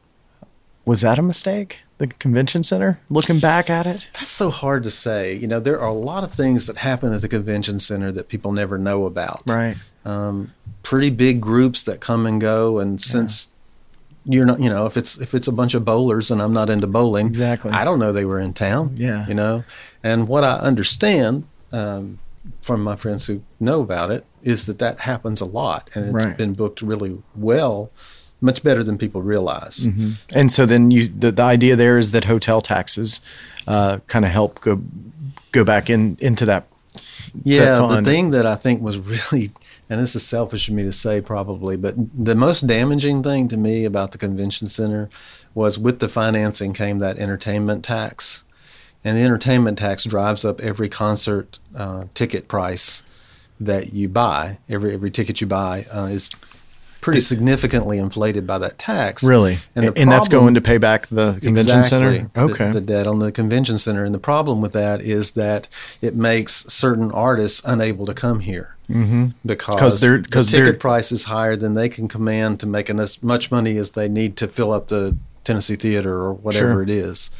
Was 0.85 1.03
that 1.03 1.19
a 1.19 1.23
mistake? 1.23 1.81
The 1.99 2.07
convention 2.07 2.63
center. 2.63 3.01
Looking 3.11 3.41
back 3.41 3.69
at 3.69 3.85
it, 3.87 4.09
That's 4.15 4.29
so 4.31 4.51
hard 4.51 4.85
to 4.85 4.91
say. 4.91 5.35
You 5.35 5.49
know, 5.49 5.59
there 5.61 5.81
are 5.81 5.89
a 5.89 5.93
lot 5.93 6.23
of 6.23 6.31
things 6.33 6.67
that 6.69 6.79
happen 6.79 7.13
at 7.13 7.21
the 7.23 7.29
convention 7.29 7.81
center 7.81 8.13
that 8.13 8.29
people 8.29 8.53
never 8.53 8.79
know 8.79 9.05
about. 9.05 9.43
right? 9.47 9.75
Um, 10.05 10.55
pretty 10.83 11.11
big 11.11 11.41
groups 11.41 11.83
that 11.85 12.01
come 12.01 12.25
and 12.25 12.41
go, 12.41 12.79
and 12.79 13.03
since 13.03 13.53
you're 14.25 14.47
not, 14.47 14.61
you 14.61 14.71
know, 14.71 14.87
if 14.87 14.97
it's 14.97 15.19
if 15.19 15.35
it's 15.35 15.49
a 15.49 15.53
bunch 15.53 15.75
of 15.75 15.85
bowlers 15.85 16.31
and 16.31 16.41
I'm 16.41 16.53
not 16.53 16.71
into 16.71 16.87
bowling, 16.87 17.27
Exactly. 17.27 17.73
I 17.73 17.85
don't 17.85 17.99
know 17.99 18.13
they 18.13 18.25
were 18.25 18.39
in 18.41 18.53
town. 18.55 18.93
Yeah. 18.97 19.27
you 19.27 19.35
know, 19.35 19.65
and 20.03 20.29
what 20.29 20.45
I 20.45 20.57
understand 20.59 21.45
um, 21.73 22.21
from 22.63 22.83
my 22.83 22.97
friends 22.97 23.27
who 23.27 23.43
know 23.61 23.81
about 23.81 24.11
it 24.11 24.25
is 24.43 24.67
that 24.67 24.79
that 24.79 25.01
happens 25.01 25.41
a 25.41 25.45
lot, 25.45 25.91
and 25.95 26.07
it's 26.15 26.25
Right. 26.25 26.37
been 26.37 26.53
booked 26.53 26.83
really 26.83 27.19
well, 27.35 27.91
much 28.41 28.63
better 28.63 28.85
than 28.85 28.99
people 28.99 29.21
realize. 29.23 29.87
Mm-hmm. 29.87 30.11
And 30.39 30.51
so 30.53 30.65
then 30.67 30.91
you 30.91 31.09
the, 31.09 31.33
the 31.33 31.43
idea 31.43 31.77
there 31.77 31.99
is 31.99 32.13
that 32.13 32.25
hotel 32.25 32.61
taxes 32.61 33.21
uh, 33.67 33.99
kind 34.07 34.25
of 34.25 34.31
help 34.31 34.61
go 34.61 34.81
go 35.53 35.65
back 35.65 35.91
in 35.91 36.17
into 36.21 36.45
that. 36.47 36.67
Yeah, 37.45 37.73
the 37.73 37.89
fund. 37.89 38.07
thing 38.07 38.31
that 38.31 38.47
I 38.47 38.55
think 38.55 38.81
was 38.81 38.99
really, 39.33 39.51
and 39.91 40.01
this 40.01 40.15
is 40.17 40.27
selfish 40.27 40.69
of 40.69 40.75
me 40.75 40.83
to 40.85 40.93
say 40.93 41.21
probably, 41.21 41.77
but 41.77 41.95
the 42.25 42.35
most 42.35 42.67
damaging 42.67 43.23
thing 43.23 43.49
to 43.49 43.57
me 43.57 43.85
about 43.85 44.13
the 44.13 44.19
convention 44.19 44.67
center 44.69 45.11
was 45.55 45.79
with 45.79 45.99
the 45.99 46.09
financing 46.09 46.73
came 46.73 46.99
that 47.01 47.19
entertainment 47.19 47.85
tax. 47.85 48.45
And 49.05 49.17
the 49.17 49.23
entertainment 49.23 49.79
tax 49.79 50.05
drives 50.05 50.45
up 50.45 50.61
every 50.61 50.89
concert 50.89 51.59
uh, 51.77 52.05
ticket 52.15 52.49
price 52.49 53.03
that 53.61 53.93
you 53.93 54.09
buy, 54.09 54.59
every 54.69 54.93
every 54.95 55.11
ticket 55.11 55.41
you 55.41 55.47
buy, 55.47 55.87
uh, 55.93 56.07
is 56.07 56.31
pretty 57.01 57.21
significantly 57.21 57.97
inflated 57.99 58.45
by 58.47 58.59
that 58.59 58.77
tax. 58.77 59.23
Really? 59.23 59.57
And, 59.77 59.87
the 59.87 60.01
and 60.01 60.11
that's 60.11 60.27
going 60.27 60.55
to 60.55 60.61
pay 60.61 60.79
back 60.79 61.07
the 61.07 61.39
convention 61.41 61.79
Exactly. 61.79 62.19
center? 62.19 62.31
Okay. 62.37 62.73
The, 62.73 62.81
debt 62.81 63.07
on 63.07 63.21
the 63.21 63.31
convention 63.31 63.79
center. 63.79 64.05
And 64.05 64.13
the 64.13 64.19
problem 64.19 64.61
with 64.61 64.73
that 64.73 65.01
is 65.01 65.31
that 65.33 65.69
it 66.03 66.17
makes 66.17 66.67
certain 66.67 67.13
artists 67.13 67.63
unable 67.65 68.05
to 68.07 68.15
come 68.15 68.41
here. 68.41 68.75
Mm-hmm. 68.91 69.27
Because 69.47 69.79
'Cause 69.79 70.01
they're- 70.01 70.19
the 70.19 70.43
ticket 70.43 70.81
price 70.81 71.13
is 71.13 71.25
higher 71.25 71.55
than 71.55 71.75
they 71.75 71.89
can 71.89 72.09
command 72.09 72.59
to 72.61 72.67
make 72.67 72.91
as 72.91 73.23
much 73.23 73.51
money 73.53 73.77
as 73.77 73.91
they 73.91 74.09
need 74.09 74.37
to 74.39 74.49
fill 74.49 74.73
up 74.73 74.89
the 74.89 75.17
Tennessee 75.49 75.75
Theater 75.77 76.13
or 76.15 76.33
whatever 76.35 76.75
Sure. 76.75 76.83
it 76.83 76.91
is. 76.91 77.31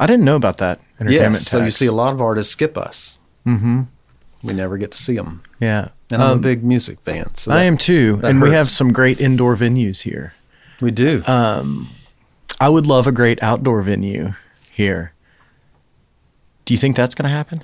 I 0.00 0.06
didn't 0.06 0.24
know 0.24 0.36
about 0.36 0.58
that 0.58 0.80
entertainment 0.98 1.34
Yes, 1.34 1.48
so 1.48 1.62
you 1.62 1.70
see 1.70 1.86
a 1.86 1.92
lot 1.92 2.12
of 2.12 2.20
artists 2.20 2.52
skip 2.52 2.76
us. 2.76 3.18
Mm-hmm. 3.46 3.82
We 4.42 4.52
never 4.54 4.76
get 4.78 4.90
to 4.92 4.98
see 4.98 5.14
them. 5.16 5.42
Yeah. 5.60 5.88
And 6.10 6.22
I'm 6.22 6.28
a 6.30 6.32
Um, 6.32 6.40
big 6.40 6.64
music 6.64 7.00
fan. 7.02 7.34
So 7.34 7.52
I 7.52 7.62
am 7.64 7.76
too. 7.76 8.16
that 8.16 8.30
And 8.30 8.40
we 8.42 8.50
have 8.50 8.66
some 8.66 8.92
great 8.92 9.20
indoor 9.20 9.54
venues 9.56 10.02
here. 10.02 10.32
We 10.80 10.90
do. 10.90 11.22
I 11.26 12.68
would 12.68 12.86
love 12.86 13.06
a 13.06 13.12
great 13.12 13.42
outdoor 13.42 13.82
venue 13.82 14.32
here. 14.70 15.12
Do 16.64 16.74
you 16.74 16.78
think 16.78 16.96
that's 16.96 17.14
going 17.14 17.28
to 17.30 17.34
happen? 17.36 17.62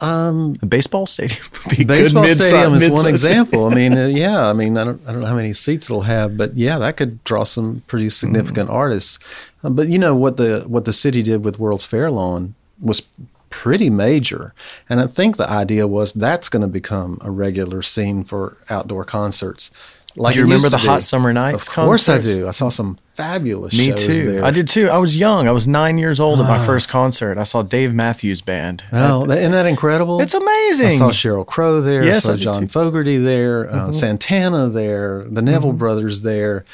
Um, 0.00 0.54
A 0.62 0.66
baseball 0.66 1.06
stadium 1.06 1.40
would 1.66 1.76
be 1.76 1.82
a 1.82 1.86
baseball 1.86 2.26
stadium 2.28 2.74
is 2.74 2.90
one 2.90 3.06
example. 3.06 3.66
I 3.66 3.74
mean, 3.74 3.96
uh, 3.98 4.06
yeah, 4.06 4.48
I 4.48 4.52
mean, 4.52 4.76
I 4.76 4.84
don't, 4.84 5.00
I 5.06 5.12
don't 5.12 5.20
know 5.20 5.26
how 5.26 5.36
many 5.36 5.52
seats 5.52 5.88
it'll 5.88 6.02
have, 6.02 6.36
but 6.36 6.56
yeah, 6.56 6.78
that 6.78 6.96
could 6.96 7.22
draw 7.24 7.44
some 7.44 7.82
pretty 7.86 8.10
significant 8.10 8.68
Mm-hmm. 8.68 8.76
artists. 8.76 9.18
Uh, 9.64 9.70
but 9.70 9.88
you 9.88 9.98
know 9.98 10.14
what 10.16 10.36
the 10.36 10.64
what 10.66 10.84
the 10.84 10.92
city 10.92 11.22
did 11.22 11.44
with 11.44 11.58
World's 11.58 11.86
Fair 11.86 12.10
Lawn 12.10 12.54
was 12.80 13.02
pretty 13.50 13.90
major, 13.90 14.54
and 14.88 15.00
I 15.00 15.06
think 15.06 15.36
the 15.36 15.48
idea 15.48 15.86
was 15.86 16.12
that's 16.12 16.48
going 16.48 16.62
to 16.62 16.68
become 16.68 17.18
a 17.20 17.30
regular 17.30 17.82
scene 17.82 18.24
for 18.24 18.56
outdoor 18.70 19.04
concerts. 19.04 19.70
Like 20.14 20.34
Do 20.34 20.40
you 20.40 20.44
remember 20.44 20.68
the 20.68 20.78
Hot. 20.78 21.02
Summer 21.02 21.32
Nights 21.32 21.68
Of 21.68 21.74
course, 21.74 22.06
concerts? 22.06 22.26
I 22.26 22.34
do. 22.40 22.48
I 22.48 22.50
saw 22.50 22.68
some 22.68 22.98
fabulous 23.14 23.76
Me 23.76 23.92
too. 23.92 24.32
there. 24.32 24.44
I 24.44 24.50
did 24.50 24.68
too. 24.68 24.88
I 24.90 24.98
was 24.98 25.16
young. 25.16 25.48
I 25.48 25.52
was 25.52 25.66
nine 25.66 25.96
years 25.98 26.20
old 26.20 26.40
at 26.40 26.46
my 26.48 26.58
first 26.64 26.88
concert. 26.88 27.38
I 27.38 27.44
saw 27.44 27.62
Dave 27.62 27.94
Matthews 27.94 28.42
Band. 28.42 28.82
Oh, 28.92 29.22
isn't 29.30 29.52
that 29.52 29.66
incredible? 29.66 30.20
It's 30.20 30.34
amazing. 30.34 30.88
I 30.88 30.90
saw 30.90 31.10
Sheryl 31.10 31.46
Crow 31.46 31.80
there. 31.80 32.04
Yes, 32.04 32.26
I 32.26 32.32
I 32.32 32.32
saw 32.32 32.32
did 32.32 32.40
John 32.42 32.54
too. 32.54 32.60
Mm-hmm. 32.66 32.66
Fogerty 32.68 33.16
there. 33.16 33.70
Uh, 33.70 33.92
Santana 33.92 34.68
there. 34.68 35.24
The 35.24 35.42
Neville 35.42 35.72
brothers 35.72 36.22
there. 36.22 36.64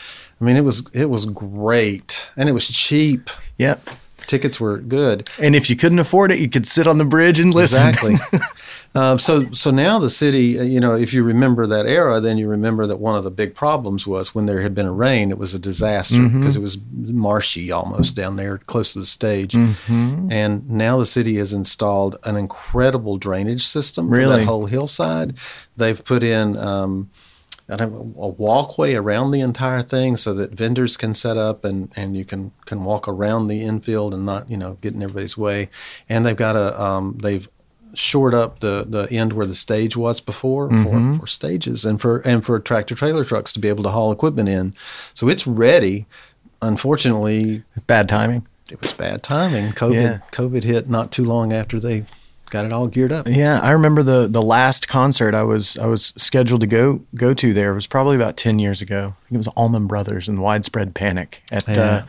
I 0.41 0.45
mean, 0.45 0.57
it 0.57 0.65
was 0.65 0.89
it 0.93 1.11
was 1.11 1.27
great, 1.27 2.29
and 2.37 2.49
it 2.49 2.53
was 2.53 2.67
cheap. 2.69 3.31
Yep. 3.59 3.89
Tickets 4.27 4.61
were 4.61 4.79
good. 4.79 5.29
And 5.41 5.57
if 5.57 5.71
you 5.71 5.77
couldn't 5.77 5.99
afford 6.01 6.31
it, 6.31 6.39
you 6.39 6.51
could 6.51 6.67
sit 6.67 6.87
on 6.87 6.99
the 6.99 7.05
bridge 7.05 7.41
and 7.41 7.55
listen. 7.55 7.89
Exactly. 7.89 8.17
uh, 8.99 9.17
so 9.17 9.45
so 9.53 9.71
now 9.71 10.01
the 10.01 10.11
city, 10.11 10.59
uh, 10.59 10.63
you 10.65 10.81
know, 10.81 10.95
if 10.97 11.15
you 11.15 11.23
remember 11.23 11.69
that 11.69 11.87
era, 11.87 12.21
then 12.21 12.37
you 12.37 12.49
remember 12.49 12.85
that 12.85 12.97
one 12.97 13.15
of 13.15 13.23
the 13.23 13.31
big 13.31 13.55
problems 13.55 14.09
was 14.09 14.35
when 14.35 14.47
there 14.47 14.61
had 14.61 14.75
been 14.75 14.87
a 14.87 14.93
rain, 14.93 15.31
it 15.31 15.39
was 15.39 15.55
a 15.55 15.59
disaster 15.59 16.17
Mm-hmm. 16.17 16.41
because 16.41 16.57
it 16.57 16.63
was 16.63 16.79
marshy 16.93 17.71
almost 17.71 18.17
down 18.17 18.35
there 18.37 18.59
close 18.59 18.95
to 18.95 18.99
the 18.99 19.07
stage. 19.07 19.53
Mm-hmm. 19.53 20.33
And 20.33 20.69
now 20.69 20.99
the 20.99 21.07
city 21.07 21.37
has 21.37 21.53
installed 21.53 22.17
an 22.25 22.37
incredible 22.37 23.19
drainage 23.19 23.65
system 23.65 24.11
for 24.11 24.27
that 24.27 24.45
whole 24.45 24.67
hillside. 24.67 25.39
They've 25.77 26.03
put 26.05 26.23
in. 26.23 26.57
Um, 26.57 27.11
a 27.71 27.87
walkway 27.87 28.95
around 28.95 29.31
the 29.31 29.43
entire 29.43 29.83
thing 29.83 30.17
so 30.17 30.33
that 30.33 30.53
vendors 30.53 30.97
can 30.97 31.13
set 31.13 31.37
up 31.37 31.67
and, 31.67 31.93
and 31.95 32.17
you 32.17 32.25
can, 32.25 32.51
can 32.65 32.83
walk 32.83 33.07
around 33.07 33.49
the 33.49 33.63
infield 33.63 34.15
and 34.15 34.25
not 34.25 34.51
you 34.51 34.57
know 34.57 34.79
get 34.81 34.95
in 34.95 35.03
everybody's 35.03 35.37
way. 35.37 35.69
And 36.09 36.25
they've 36.25 36.35
got 36.35 36.57
a 36.57 36.83
um, 36.83 37.19
they've 37.23 37.47
shored 37.95 38.35
up 38.35 38.61
the, 38.61 38.85
the 38.89 39.11
end 39.11 39.33
where 39.33 39.47
the 39.47 39.55
stage 39.55 39.97
was 39.97 40.21
before 40.21 40.69
for, 40.71 41.15
for 41.15 41.27
stages 41.27 41.85
and 41.85 42.01
for 42.01 42.19
and 42.21 42.45
for 42.45 42.59
tractor 42.61 42.95
trailer 42.95 43.25
trucks 43.25 43.53
to 43.53 43.59
be 43.61 43.69
able 43.69 43.83
to 43.85 43.91
haul 43.91 44.13
equipment 44.13 44.49
in. 44.49 44.75
So 45.15 45.29
it's 45.29 45.47
ready. 45.47 46.07
Unfortunately, 46.63 47.63
Bad 47.87 48.09
timing. 48.09 48.47
it 48.71 48.81
was 48.83 48.93
bad 48.93 49.23
timing. 49.23 49.73
COVID 49.73 49.95
Yeah. 49.95 50.19
COVID 50.33 50.63
hit 50.65 50.89
not 50.89 51.11
too 51.11 51.25
long 51.25 51.53
after 51.53 51.81
they 51.81 52.05
got 52.51 52.65
it 52.65 52.73
all 52.73 52.87
geared 52.87 53.13
up. 53.13 53.27
Yeah, 53.29 53.61
I 53.61 53.71
remember 53.71 54.03
the 54.03 54.27
the 54.29 54.43
last 54.43 54.87
concert 54.89 55.35
I 55.35 55.43
was 55.43 55.79
I 55.79 55.87
was 55.87 56.13
scheduled 56.17 56.61
to 56.63 56.67
go 56.67 57.01
go 57.15 57.33
to 57.35 57.53
there 57.55 57.75
was 57.75 57.87
probably 57.87 58.17
about 58.17 58.37
ten 58.37 58.59
years 58.59 58.83
ago. 58.83 58.99
I 59.17 59.21
think 59.29 59.33
it 59.33 59.39
was 59.39 59.49
Allman 59.49 59.87
Brothers 59.87 60.29
and 60.29 60.41
Widespread 60.43 60.95
Panic 60.95 61.43
at 61.51 61.69
uh, 61.69 61.73
Yeah. 61.73 62.03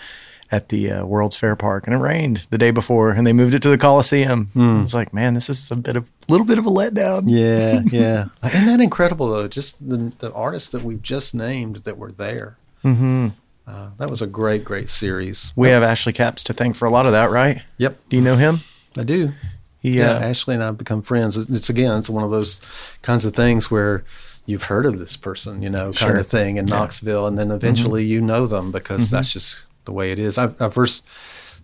At 0.51 0.69
the 0.69 0.91
uh, 0.91 1.05
World's 1.05 1.35
Fair 1.35 1.55
Park, 1.55 1.85
and 1.85 1.93
it 1.93 1.99
rained 1.99 2.47
the 2.49 2.57
day 2.57 2.71
before, 2.71 3.11
and 3.11 3.27
they 3.27 3.33
moved 3.33 3.53
it 3.53 3.61
to 3.61 3.69
the 3.69 3.77
Coliseum. 3.77 4.49
I 4.55 4.81
was 4.81 4.95
like, 4.95 5.13
man, 5.13 5.35
this 5.35 5.47
is 5.47 5.69
a 5.69 5.75
bit 5.75 5.95
of 5.95 6.09
little 6.27 6.45
bit 6.45 6.57
of 6.57 6.65
a 6.65 6.71
letdown. 6.71 7.25
Yeah, 7.27 7.81
yeah. 7.91 8.25
Isn't 8.43 8.65
that 8.65 8.79
incredible 8.81 9.29
though? 9.29 9.47
Just 9.47 9.77
the 9.87 10.11
the 10.17 10.33
artists 10.33 10.69
that 10.71 10.81
we've 10.81 11.03
just 11.03 11.35
named 11.35 11.77
that 11.77 11.99
were 11.99 12.11
there. 12.11 12.57
Mm-hmm. 12.83 13.27
Uh, 13.67 13.89
that 13.97 14.09
was 14.09 14.23
a 14.23 14.27
great, 14.27 14.63
great 14.65 14.89
series. 14.89 15.53
We 15.55 15.67
have 15.69 15.83
Ashley 15.83 16.13
Capps 16.13 16.43
to 16.45 16.53
thank 16.53 16.75
for 16.75 16.87
a 16.87 16.89
lot 16.89 17.05
of 17.05 17.11
that, 17.11 17.29
right? 17.29 17.61
Yep, 17.77 17.99
Do 18.09 18.15
you 18.17 18.23
know 18.23 18.35
him? 18.35 18.55
I 18.97 19.03
do. 19.03 19.33
He, 19.81 19.99
Yeah, 19.99 20.13
uh, 20.15 20.19
Ashley 20.21 20.55
and 20.55 20.63
I 20.63 20.67
have 20.67 20.77
become 20.79 21.03
friends. 21.03 21.37
It's, 21.37 21.47
it's 21.49 21.69
again, 21.69 21.95
it's 21.99 22.09
one 22.09 22.23
of 22.23 22.31
those 22.31 22.59
kinds 23.03 23.23
of 23.25 23.35
things 23.35 23.69
where 23.69 24.03
you've 24.47 24.63
heard 24.63 24.87
of 24.87 24.97
this 24.97 25.15
person, 25.15 25.61
you 25.61 25.69
know, 25.69 25.85
kind 25.93 25.97
Sure. 25.97 26.17
of 26.17 26.25
thing 26.25 26.57
in 26.57 26.65
Yeah. 26.65 26.71
Mm-hmm. 26.73 26.79
Knoxville, 26.79 27.27
and 27.27 27.37
then 27.37 27.51
eventually 27.51 28.03
you 28.03 28.19
know 28.21 28.47
them 28.47 28.71
because 28.71 29.11
that's 29.11 29.31
just 29.31 29.59
the 29.89 29.93
way 29.93 30.11
it 30.11 30.19
is. 30.19 30.37
I, 30.37 30.51
I 30.59 30.69
first 30.69 31.03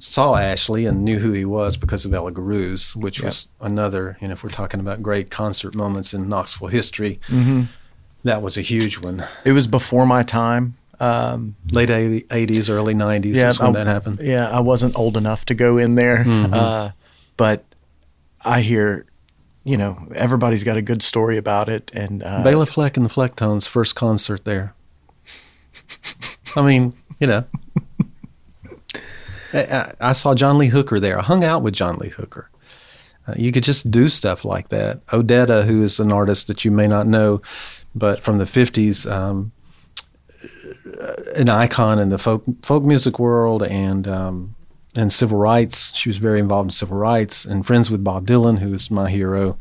saw 0.01 0.36
Ashley 0.36 0.86
and 0.88 1.03
knew 1.05 1.19
who 1.19 1.32
he 1.32 1.45
was 1.45 1.78
because 1.78 2.05
of 2.05 2.13
Ella 2.13 2.32
Guru's, 2.32 2.95
which 2.95 3.21
was 3.21 3.47
another, 3.61 4.17
you 4.19 4.28
know, 4.28 4.34
if 4.34 4.43
we're 4.43 4.49
talking 4.49 4.80
about 4.80 5.01
great 5.03 5.30
concert 5.30 5.76
moments 5.76 6.13
in 6.13 6.28
Knoxville 6.28 6.67
history, 6.69 7.19
Mm-hmm. 7.28 7.61
that 8.23 8.41
was 8.41 8.57
a 8.57 8.61
huge 8.61 8.99
one. 8.99 9.23
It 9.45 9.51
was 9.53 9.67
before 9.67 10.05
my 10.07 10.23
time. 10.23 10.76
Um, 10.99 11.55
Late 11.71 11.89
80, 11.89 12.21
80s, 12.23 12.69
early 12.69 12.93
90s 12.95 13.36
is 13.36 13.59
when 13.59 13.69
I- 13.69 13.73
that 13.84 13.88
happened. 13.88 14.17
Mm-hmm. 14.17 14.28
Yeah, 14.32 14.49
I 14.49 14.59
wasn't 14.61 14.97
old 14.97 15.15
enough 15.17 15.45
to 15.45 15.53
go 15.53 15.78
in 15.78 15.95
there, 15.95 16.23
uh, 16.28 16.91
but 17.38 17.63
I 18.43 18.61
hear, 18.61 19.05
you 19.63 19.78
know, 19.78 20.07
everybody's 20.15 20.63
got 20.63 20.78
a 20.78 20.82
good 20.82 21.01
story 21.03 21.38
about 21.38 21.69
it, 21.69 21.91
and 21.93 22.23
uh, 22.23 22.43
Bela 22.43 22.65
Fleck 22.65 22.97
and 22.97 23.05
the 23.05 23.09
Flecktones' 23.13 23.67
first 23.67 23.95
concert 23.95 24.45
there. 24.45 24.73
I 26.55 26.61
mean, 26.61 26.93
you 27.19 27.28
know. 27.28 27.43
I, 29.99 30.12
saw 30.12 30.36
John 30.36 30.58
Lee 30.58 30.68
Hooker 30.68 30.99
there. 30.99 31.20
I 31.20 31.24
hung 31.24 31.43
out 31.43 31.62
with 31.62 31.74
John 31.74 31.97
Lee 31.97 32.10
Hooker. 32.10 32.49
Uh, 33.28 33.34
you 33.38 33.51
could 33.51 33.64
just 33.64 33.89
do 33.89 34.10
stuff 34.10 34.45
like 34.45 34.70
that. 34.70 35.06
Odetta, 35.08 35.66
who 35.66 35.84
is 35.84 35.99
an 35.99 36.12
artist 36.12 36.47
that 36.47 36.66
you 36.66 36.72
may 36.72 36.88
not 36.88 37.08
know, 37.08 37.41
but 37.95 38.22
from 38.22 38.38
the 38.38 38.45
50s, 38.45 39.10
um, 39.10 39.51
an 41.36 41.49
icon 41.49 41.99
in 41.99 42.10
the 42.10 42.18
folk 42.18 42.43
folk 42.64 42.84
music 42.84 43.18
world 43.18 43.64
and 43.64 44.08
um, 44.08 44.56
and 44.95 45.12
civil 45.12 45.38
rights. 45.38 45.95
She 45.95 46.10
was 46.10 46.18
very 46.18 46.39
involved 46.39 46.68
in 46.68 46.72
civil 46.72 46.97
rights 46.97 47.45
and 47.45 47.66
friends 47.66 47.91
with 47.91 48.03
Bob 48.03 48.28
Dylan, 48.28 48.60
who 48.60 48.74
is 48.74 48.89
my 48.91 49.10
hero. 49.10 49.58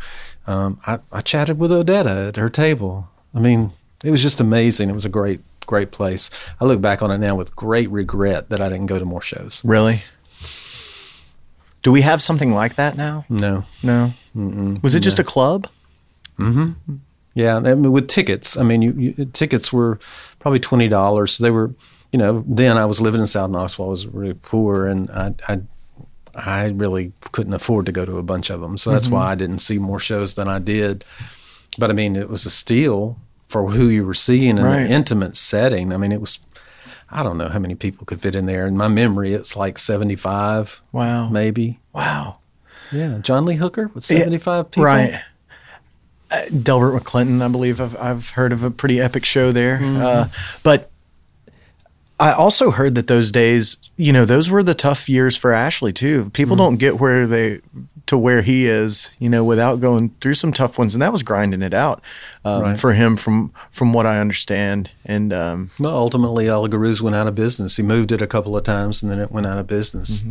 Um, 0.46 0.78
I, 0.86 0.98
I 1.10 1.20
chatted 1.20 1.58
with 1.58 1.70
Odetta 1.70 2.28
at 2.28 2.36
her 2.36 2.50
table. 2.50 3.08
I 3.34 3.40
mean, 3.40 3.72
it 4.04 4.10
was 4.10 4.22
just 4.22 4.40
amazing. 4.40 4.90
It 4.90 4.94
was 4.94 5.06
a 5.06 5.10
great 5.10 5.40
great 5.66 5.90
place. 5.90 6.30
I 6.60 6.64
look 6.64 6.80
back 6.80 7.02
on 7.02 7.10
it 7.10 7.18
now 7.18 7.36
with 7.36 7.54
great 7.56 7.90
regret 7.90 8.50
that 8.50 8.60
I 8.60 8.68
didn't 8.68 8.86
go 8.86 8.98
to 8.98 9.04
more 9.04 9.22
shows. 9.22 9.62
really. 9.64 10.02
Do 11.82 11.92
we 11.92 12.00
have 12.00 12.22
something 12.22 12.54
like 12.54 12.76
that 12.76 12.96
now? 12.96 13.26
No. 13.28 13.64
No. 13.82 14.10
Was 14.82 14.94
it 14.94 15.00
just 15.00 15.18
a 15.18 15.24
club? 15.24 15.68
Mm-hmm. 16.38 16.96
Yeah, 17.34 17.56
I 17.56 17.60
mean, 17.60 17.92
with 17.92 18.08
tickets. 18.08 18.56
I 18.56 18.62
mean, 18.62 18.80
you, 18.80 18.92
you, 18.92 19.24
tickets 19.26 19.72
were 19.72 19.98
probably 20.38 20.60
twenty 20.60 20.88
dollars. 20.88 21.38
They 21.38 21.50
were, 21.50 21.74
you 22.10 22.18
know, 22.18 22.44
then 22.46 22.78
I 22.78 22.86
was 22.86 23.00
living 23.00 23.20
in 23.20 23.26
South 23.26 23.50
Knoxville. 23.50 23.86
I 23.86 23.88
was 23.88 24.06
really 24.06 24.34
poor, 24.34 24.86
and 24.86 25.10
I, 25.10 25.34
I, 25.46 25.60
I 26.34 26.66
really 26.68 27.12
couldn't 27.32 27.52
afford 27.52 27.86
to 27.86 27.92
go 27.92 28.04
to 28.04 28.18
a 28.18 28.22
bunch 28.22 28.50
of 28.50 28.60
them. 28.60 28.78
So 28.78 28.90
that's 28.90 29.06
mm-hmm. 29.06 29.16
why 29.16 29.32
I 29.32 29.34
didn't 29.34 29.58
see 29.58 29.78
more 29.78 30.00
shows 30.00 30.36
than 30.36 30.48
I 30.48 30.60
did. 30.60 31.04
But 31.76 31.90
I 31.90 31.92
mean, 31.92 32.16
it 32.16 32.28
was 32.28 32.46
a 32.46 32.50
steal 32.50 33.18
for 33.54 33.70
who 33.70 33.86
you 33.88 34.04
were 34.04 34.14
seeing 34.14 34.58
in 34.58 34.64
Right. 34.64 34.80
an 34.80 34.90
intimate 34.90 35.36
setting. 35.36 35.92
I 35.92 35.96
mean, 35.96 36.10
it 36.10 36.20
was. 36.20 36.40
I 37.08 37.22
don't 37.22 37.38
know 37.38 37.48
how 37.48 37.60
many 37.60 37.76
people 37.76 38.04
could 38.04 38.20
fit 38.20 38.34
in 38.34 38.46
there. 38.46 38.66
In 38.66 38.76
my 38.76 38.88
memory, 38.88 39.32
it's 39.32 39.54
like 39.56 39.78
seventy-five, 39.78 40.80
Wow. 40.90 41.28
maybe. 41.28 41.78
Wow. 41.92 42.38
Yeah, 42.90 43.18
John 43.18 43.44
Lee 43.44 43.54
Hooker 43.54 43.92
with 43.94 44.10
Yeah, 44.10 44.18
seventy-five 44.18 44.72
people. 44.72 44.84
Right. 44.86 45.20
Uh, 46.32 46.42
Delbert 46.62 47.00
McClinton, 47.00 47.42
I 47.42 47.46
believe 47.48 47.80
I've, 47.80 47.96
I've 48.00 48.30
heard 48.30 48.52
of 48.52 48.64
a 48.64 48.70
pretty 48.72 49.00
epic 49.00 49.24
show 49.24 49.52
there. 49.52 49.78
Uh, 49.80 50.26
but 50.64 50.90
I 52.20 52.32
also 52.32 52.70
heard 52.70 52.94
that 52.94 53.08
those 53.08 53.32
days, 53.32 53.76
you 53.96 54.12
know, 54.12 54.24
those 54.24 54.48
were 54.48 54.62
the 54.62 54.74
tough 54.74 55.08
years 55.08 55.36
for 55.36 55.52
Ashley 55.52 55.92
too. 55.92 56.30
People 56.30 56.54
don't 56.56 56.76
get 56.76 57.00
where 57.00 57.26
they 57.26 57.60
to 58.06 58.18
where 58.18 58.42
he 58.42 58.66
is, 58.66 59.14
you 59.18 59.28
know, 59.28 59.42
without 59.42 59.80
going 59.80 60.10
through 60.20 60.34
some 60.34 60.52
tough 60.52 60.78
ones, 60.78 60.94
and 60.94 61.02
that 61.02 61.10
was 61.10 61.22
grinding 61.22 61.62
it 61.62 61.72
out 61.72 62.02
um, 62.44 62.62
Right. 62.62 62.78
for 62.80 62.92
him, 62.92 63.16
from 63.16 63.52
from 63.70 63.92
what 63.92 64.06
I 64.06 64.20
understand. 64.20 64.90
And 65.04 65.32
um, 65.32 65.70
Well, 65.78 65.96
ultimately, 65.96 66.48
El 66.48 66.62
went 66.68 67.16
out 67.16 67.26
of 67.26 67.34
business. 67.34 67.76
He 67.76 67.82
moved 67.82 68.12
it 68.12 68.22
a 68.22 68.26
couple 68.26 68.56
of 68.56 68.62
times, 68.62 69.02
and 69.02 69.10
then 69.10 69.18
it 69.18 69.32
went 69.32 69.46
out 69.46 69.58
of 69.58 69.66
business. 69.66 70.24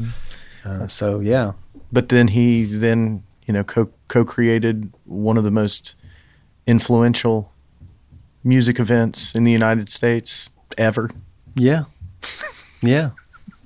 Uh, 0.65 0.88
so, 0.88 1.19
yeah, 1.19 1.53
but 1.91 2.09
then 2.09 2.29
he 2.29 2.63
then 2.63 3.23
you 3.45 3.53
know 3.53 3.63
co 3.63 3.89
co 4.07 4.23
created 4.23 4.93
one 5.05 5.38
of 5.38 5.43
the 5.43 5.51
most 5.51 5.95
influential 6.65 7.51
music 8.43 8.79
events 8.79 9.36
in 9.36 9.43
the 9.43 9.51
United 9.51 9.89
States 9.89 10.49
ever. 10.77 11.09
Yeah. 11.56 11.84
Yeah. 12.82 13.12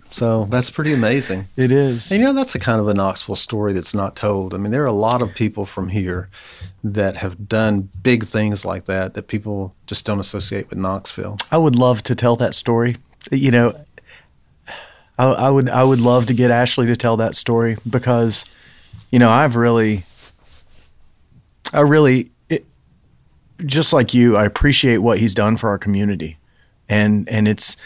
So 0.10 0.46
that's 0.46 0.70
pretty 0.70 0.94
amazing. 0.94 1.48
It 1.58 1.72
is. 1.72 2.12
And 2.12 2.22
you 2.22 2.26
know, 2.26 2.34
that's 2.34 2.56
a 2.56 2.60
kind 2.60 2.80
of 2.80 2.88
a 2.88 2.94
Knoxville 2.94 3.36
story 3.36 3.74
that's 3.74 3.94
not 3.94 4.16
told. 4.16 4.54
I 4.54 4.58
mean, 4.58 4.72
there 4.72 4.84
are 4.84 4.88
a 4.88 4.92
lot 4.92 5.22
of 5.22 5.36
people 5.36 5.66
from 5.66 5.90
here 5.90 6.30
that 6.84 7.18
have 7.18 7.50
done 7.50 7.90
big 8.04 8.24
things 8.24 8.66
like 8.66 8.86
that 8.86 9.14
that 9.16 9.28
people 9.28 9.76
just 9.86 10.06
don't 10.06 10.20
associate 10.20 10.70
with 10.70 10.80
Knoxville. 10.80 11.38
I 11.52 11.58
would 11.58 11.76
love 11.76 12.04
to 12.04 12.16
tell 12.16 12.36
that 12.38 12.56
story. 12.56 12.96
You 13.32 13.52
know, 13.52 13.74
I, 15.18 15.26
I 15.26 15.50
would 15.50 15.70
I 15.70 15.84
would 15.84 16.00
love 16.02 16.28
to 16.28 16.34
get 16.34 16.52
Ashley 16.52 16.86
to 16.88 16.96
tell 16.96 17.18
that 17.18 17.36
story 17.36 17.78
because, 17.90 18.46
you 19.12 19.20
know, 19.20 19.30
I've 19.30 19.56
really, 19.56 20.04
I 21.74 21.82
really, 21.82 22.30
it, 22.50 22.66
just 23.66 23.92
like 23.94 24.14
you, 24.14 24.38
I 24.38 24.46
appreciate 24.46 25.00
what 25.00 25.20
he's 25.20 25.34
done 25.34 25.58
for 25.58 25.70
our 25.70 25.78
community, 25.78 26.37
and 26.90 27.28
and 27.30 27.48
it's 27.48 27.78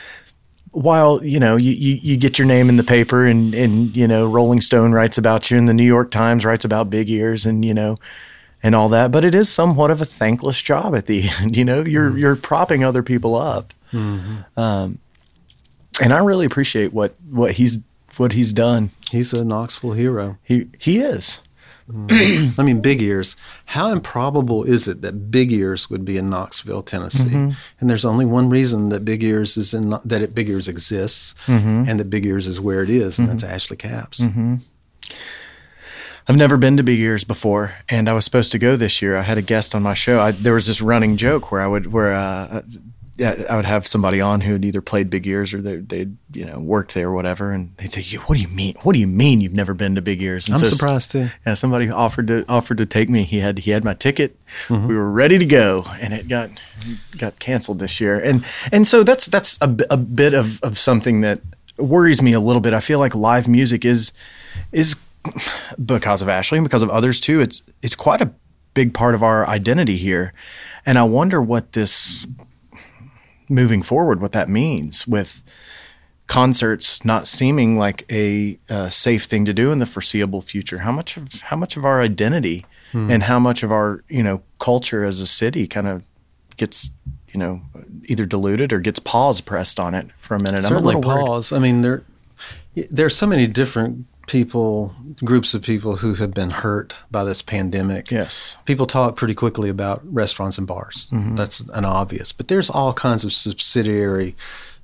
while 0.72 1.24
you 1.24 1.39
know 1.39 1.58
you, 1.58 1.72
you, 1.72 1.99
you 2.02 2.18
get 2.18 2.39
your 2.39 2.47
name 2.47 2.70
in 2.70 2.78
the 2.78 2.84
paper 2.84 3.26
and 3.26 3.54
and 3.54 3.95
you 3.95 4.08
know 4.08 4.28
Rolling 4.28 4.62
Stone 4.62 4.93
writes 4.93 5.18
about 5.18 5.52
you 5.52 5.58
and 5.58 5.68
the 5.68 5.74
New 5.74 5.84
York 5.84 6.12
Times 6.12 6.45
writes 6.45 6.66
about 6.66 6.89
big 6.89 7.10
ears 7.10 7.45
and 7.45 7.64
you 7.66 7.74
know 7.74 7.97
and 8.64 8.76
all 8.76 8.89
that, 8.89 9.12
but 9.12 9.26
it 9.26 9.34
is 9.34 9.49
somewhat 9.49 9.89
of 9.91 10.02
a 10.02 10.06
thankless 10.06 10.62
job 10.62 10.95
at 10.95 11.08
the 11.08 11.24
end. 11.41 11.58
You 11.58 11.66
know, 11.66 11.82
you're 11.82 12.10
mm-hmm. 12.10 12.20
you're 12.20 12.36
propping 12.36 12.84
other 12.84 13.04
people 13.04 13.36
up. 13.36 13.74
Mm-hmm. 13.91 14.60
Um, 14.60 14.99
and 16.02 16.14
I 16.14 16.20
really 16.20 16.45
appreciate 16.45 16.93
what 16.93 17.16
what 17.30 17.54
he's 17.54 17.80
what 18.18 18.34
he's 18.34 18.54
done. 18.54 18.91
He's 19.10 19.34
a 19.34 19.43
Knoxville 19.43 19.93
hero. 19.93 20.38
He 20.43 20.68
he 20.80 20.99
is. 20.99 21.41
Mm. 21.89 22.53
I 22.59 22.63
mean, 22.63 22.82
Big 22.82 23.01
Ears. 23.01 23.36
How 23.65 23.91
improbable 23.91 24.63
is 24.63 24.88
it 24.88 25.01
that 25.01 25.32
Big 25.32 25.51
Ears 25.51 25.89
would 25.89 26.05
be 26.05 26.17
in 26.17 26.29
Knoxville, 26.29 26.84
Tennessee? 26.84 27.29
Mm-hmm. 27.29 27.49
And 27.79 27.89
there's 27.89 28.05
only 28.05 28.25
one 28.25 28.49
reason 28.49 28.89
that 28.89 29.05
Big 29.05 29.23
Ears 29.23 29.57
is 29.57 29.73
in 29.73 29.89
that 30.05 30.21
it, 30.21 30.36
Big 30.36 30.49
Ears 30.49 30.67
exists, 30.67 31.36
mm-hmm. 31.45 31.86
and 31.88 31.99
that 31.99 32.09
Big 32.09 32.25
Ears 32.25 32.47
is 32.47 32.59
where 32.59 32.84
it 32.84 32.89
is, 32.89 33.19
and 33.19 33.29
that's 33.29 33.43
mm-hmm. 33.43 33.53
Ashley 33.53 33.77
Capps. 33.77 34.21
Mm-hmm. 34.21 34.55
I've 36.27 36.38
never 36.38 36.57
been 36.57 36.77
to 36.77 36.84
Big 36.84 36.99
Ears 36.99 37.23
before, 37.23 37.73
and 37.89 38.07
I 38.07 38.13
was 38.13 38.25
supposed 38.25 38.51
to 38.51 38.59
go 38.59 38.75
this 38.75 39.01
year. 39.01 39.17
I 39.17 39.21
had 39.21 39.38
a 39.38 39.41
guest 39.41 39.73
on 39.73 39.82
my 39.82 39.95
show. 39.95 40.21
I, 40.21 40.32
there 40.32 40.53
was 40.53 40.67
this 40.67 40.82
running 40.82 41.17
joke 41.17 41.51
where 41.51 41.61
I 41.61 41.67
would 41.67 41.91
where 41.91 42.13
uh, 42.13 42.61
I 43.22 43.55
would 43.55 43.65
have 43.65 43.88
somebody 43.88 44.22
on 44.22 44.41
who 44.41 44.53
had 44.53 44.65
either 44.65 44.82
played 44.82 45.09
Big 45.09 45.28
Ears 45.28 45.53
or 45.53 45.61
they 45.61 45.78
they'd 45.78 46.15
you 46.34 46.45
know 46.45 46.59
worked 46.59 46.93
there 46.93 47.09
or 47.09 47.13
whatever, 47.13 47.51
and 47.51 47.76
they'd 47.78 47.91
say, 47.91 48.03
"What 48.17 48.36
do 48.36 48.41
you 48.41 48.47
mean? 48.47 48.76
What 48.84 48.93
do 48.93 48.99
you 48.99 49.07
mean 49.07 49.41
you've 49.41 49.53
never 49.53 49.74
been 49.74 49.95
to 49.95 50.01
Big 50.01 50.22
Ears?" 50.22 50.47
And 50.47 50.55
I'm 50.55 50.61
so, 50.61 50.67
surprised 50.67 51.11
too. 51.11 51.28
Yeah, 51.45 51.53
somebody 51.53 51.89
offered 51.89 52.28
to 52.28 52.45
offered 52.49 52.78
to 52.80 52.86
take 52.86 53.09
me. 53.09 53.24
He 53.24 53.39
had 53.39 53.59
he 53.59 53.72
had 53.72 53.84
my 53.84 53.93
ticket. 53.93 54.38
Mm-hmm. 54.67 54.88
We 54.88 54.95
were 54.95 55.11
ready 55.11 55.38
to 55.38 55.45
go, 55.45 55.86
and 55.99 56.13
it 56.13 56.28
got 56.28 56.49
got 57.17 57.39
canceled 57.39 57.80
this 57.80 58.01
year. 58.01 58.19
And 58.19 58.45
and 58.72 58.88
so 58.88 59.03
that's 59.03 59.28
that's 59.28 59.57
a, 59.61 59.76
a 59.89 59.97
bit 59.97 60.34
of 60.34 60.61
of 60.63 60.78
something 60.78 61.22
that 61.22 61.41
worries 61.78 62.22
me 62.22 62.34
a 62.34 62.39
little 62.39 62.61
bit. 62.61 62.74
I 62.74 62.80
feel 62.80 62.99
like 62.99 63.15
live 63.15 63.47
music 63.47 63.86
is 63.86 64.13
is 64.72 64.95
because 65.84 66.22
of 66.22 66.30
Ashley 66.30 66.57
and 66.57 66.65
because 66.65 66.82
of 66.82 66.89
others 66.89 67.19
too. 67.19 67.41
It's 67.41 67.61
it's 67.82 67.95
quite 67.95 68.22
a 68.22 68.32
big 68.74 68.93
part 68.93 69.15
of 69.15 69.24
our 69.24 69.47
identity 69.47 69.97
here, 69.97 70.34
and 70.86 70.97
I 70.97 71.03
wonder 71.03 71.41
what 71.41 71.74
this 71.74 72.26
moving 73.52 73.84
forward 73.84 74.22
what 74.22 74.32
that 74.32 74.49
means 74.49 75.06
with 75.06 75.43
concerts 76.28 77.04
not 77.04 77.28
seeming 77.28 77.78
like 77.78 78.06
a 78.10 78.58
uh, 78.70 78.88
safe 78.88 79.26
thing 79.26 79.43
to 79.43 79.54
do 79.54 79.72
in 79.72 79.80
the 79.80 79.86
foreseeable 79.86 80.41
future. 80.41 80.80
How 80.80 80.91
much 80.91 81.18
of 81.18 81.41
how 81.41 81.58
much 81.58 81.76
of 81.76 81.84
our 81.84 82.02
identity 82.02 82.66
hmm. 82.93 83.12
and 83.12 83.24
how 83.24 83.38
much 83.38 83.64
of 83.64 83.72
our 83.72 84.04
you 84.08 84.24
know 84.24 84.41
culture 84.58 85.04
as 85.04 85.20
a 85.20 85.28
city 85.28 85.68
kind 85.68 85.88
of 85.88 86.08
gets 86.56 86.91
you 87.34 87.39
know 87.39 87.62
either 88.06 88.26
diluted 88.26 88.72
or 88.72 88.80
gets 88.80 88.99
pause 88.99 89.41
pressed 89.41 89.80
on 89.80 89.93
it 89.93 90.08
for 90.18 90.36
a 90.36 90.41
minute. 90.41 90.64
Certainly 90.64 90.95
I'm 90.95 90.99
a 90.99 91.04
pause. 91.04 91.52
Worried. 91.52 91.60
I 91.60 91.62
mean 91.62 91.82
there 91.82 92.04
there's 92.89 93.18
so 93.18 93.28
many 93.28 93.45
different 93.45 94.06
people, 94.32 94.95
groups 95.25 95.53
of 95.53 95.61
people 95.61 95.97
who 95.97 96.13
have 96.13 96.34
been 96.34 96.49
hurt 96.49 96.95
by 97.11 97.21
this 97.25 97.41
pandemic. 97.41 98.09
Yes. 98.09 98.55
People 98.63 98.88
talk 98.88 99.17
pretty 99.17 99.34
quickly 99.34 99.69
about 99.69 100.01
restaurants 100.05 100.57
and 100.57 100.65
bars. 100.65 101.09
Mm-hmm. 101.11 101.36
That's 101.36 101.59
an 101.59 101.84
obvious. 101.84 102.32
But 102.32 102.47
there's 102.47 102.69
all 102.69 102.93
kinds 102.93 103.25
of 103.25 103.34
subsidiary 103.34 104.38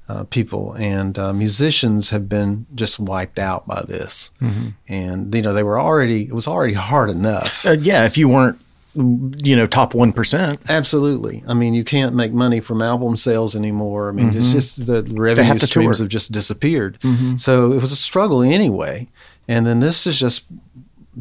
uh, 0.10 0.26
people, 0.26 0.74
and 0.74 1.18
uh, 1.18 1.32
musicians 1.32 2.10
have 2.10 2.28
been 2.28 2.66
just 2.76 3.00
wiped 3.00 3.40
out 3.40 3.66
by 3.66 3.84
this. 3.84 4.32
Mm-hmm. 4.42 4.68
And, 4.90 5.34
you 5.34 5.42
know, 5.42 5.54
they 5.54 5.64
were 5.64 5.80
already, 5.80 6.24
it 6.24 6.34
was 6.34 6.48
already 6.50 6.74
hard 6.74 7.10
enough. 7.10 7.66
Uh, 7.66 7.78
yeah, 7.80 8.06
if 8.06 8.18
you 8.18 8.28
weren't 8.28 8.60
you 8.96 9.56
know 9.56 9.68
top 9.68 9.94
1% 9.94 10.70
absolutely 10.70 11.44
i 11.48 11.54
mean 11.54 11.76
you 11.76 11.84
can't 11.84 12.16
make 12.16 12.34
money 12.34 12.60
from 12.60 12.82
album 12.82 13.16
sales 13.16 13.56
anymore 13.56 14.10
i 14.10 14.12
mean 14.12 14.30
mm-hmm. 14.30 14.40
it's 14.40 14.52
just 14.52 14.88
the 14.88 15.04
revenue 15.14 15.60
streams 15.60 15.98
tour. 15.98 16.06
have 16.06 16.10
just 16.10 16.32
disappeared 16.32 17.00
mm-hmm. 17.02 17.36
so 17.36 17.74
it 17.74 17.82
was 17.82 17.92
a 17.92 17.96
struggle 17.96 18.42
anyway 18.42 19.08
and 19.48 19.66
then 19.66 19.80
this 19.80 20.06
has 20.06 20.20
just 20.20 20.46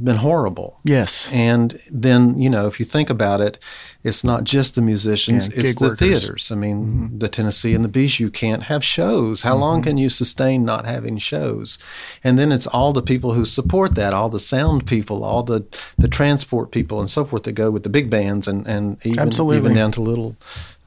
been 0.04 0.16
horrible. 0.16 0.78
Yes. 0.84 1.32
And 1.32 1.80
then, 1.90 2.40
you 2.40 2.50
know, 2.50 2.66
if 2.66 2.78
you 2.78 2.84
think 2.84 3.08
about 3.08 3.40
it, 3.40 3.58
it's 4.04 4.22
not 4.22 4.44
just 4.44 4.74
the 4.74 4.82
musicians, 4.82 5.48
yeah, 5.48 5.54
it's 5.56 5.74
the 5.76 5.86
workers. 5.86 5.98
theaters. 5.98 6.52
I 6.52 6.54
mean, 6.54 6.84
mm-hmm. 6.84 7.18
the 7.18 7.28
Tennessee 7.28 7.74
and 7.74 7.84
the 7.84 7.88
Bijou 7.88 8.30
can't 8.30 8.64
have 8.64 8.84
shows. 8.84 9.42
How 9.42 9.52
mm-hmm. 9.52 9.60
long 9.60 9.82
can 9.82 9.98
you 9.98 10.08
sustain 10.08 10.64
not 10.64 10.84
having 10.84 11.16
shows? 11.18 11.78
And 12.22 12.38
then 12.38 12.52
it's 12.52 12.66
all 12.66 12.92
the 12.92 13.02
people 13.02 13.32
who 13.32 13.44
support 13.44 13.94
that, 13.94 14.12
all 14.12 14.28
the 14.28 14.38
sound 14.38 14.86
people, 14.86 15.24
all 15.24 15.42
the, 15.42 15.64
the 15.96 16.08
transport 16.08 16.70
people 16.70 17.00
and 17.00 17.10
so 17.10 17.24
forth 17.24 17.44
that 17.44 17.52
go 17.52 17.70
with 17.70 17.82
the 17.82 17.88
big 17.88 18.10
bands 18.10 18.46
and, 18.46 18.66
and 18.66 18.98
even, 19.04 19.18
Absolutely. 19.18 19.58
even 19.58 19.74
down 19.74 19.92
to 19.92 20.02
little 20.02 20.36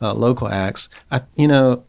uh, 0.01 0.13
local 0.13 0.47
acts. 0.47 0.87
I, 1.11 1.21
you 1.35 1.47
know, 1.47 1.83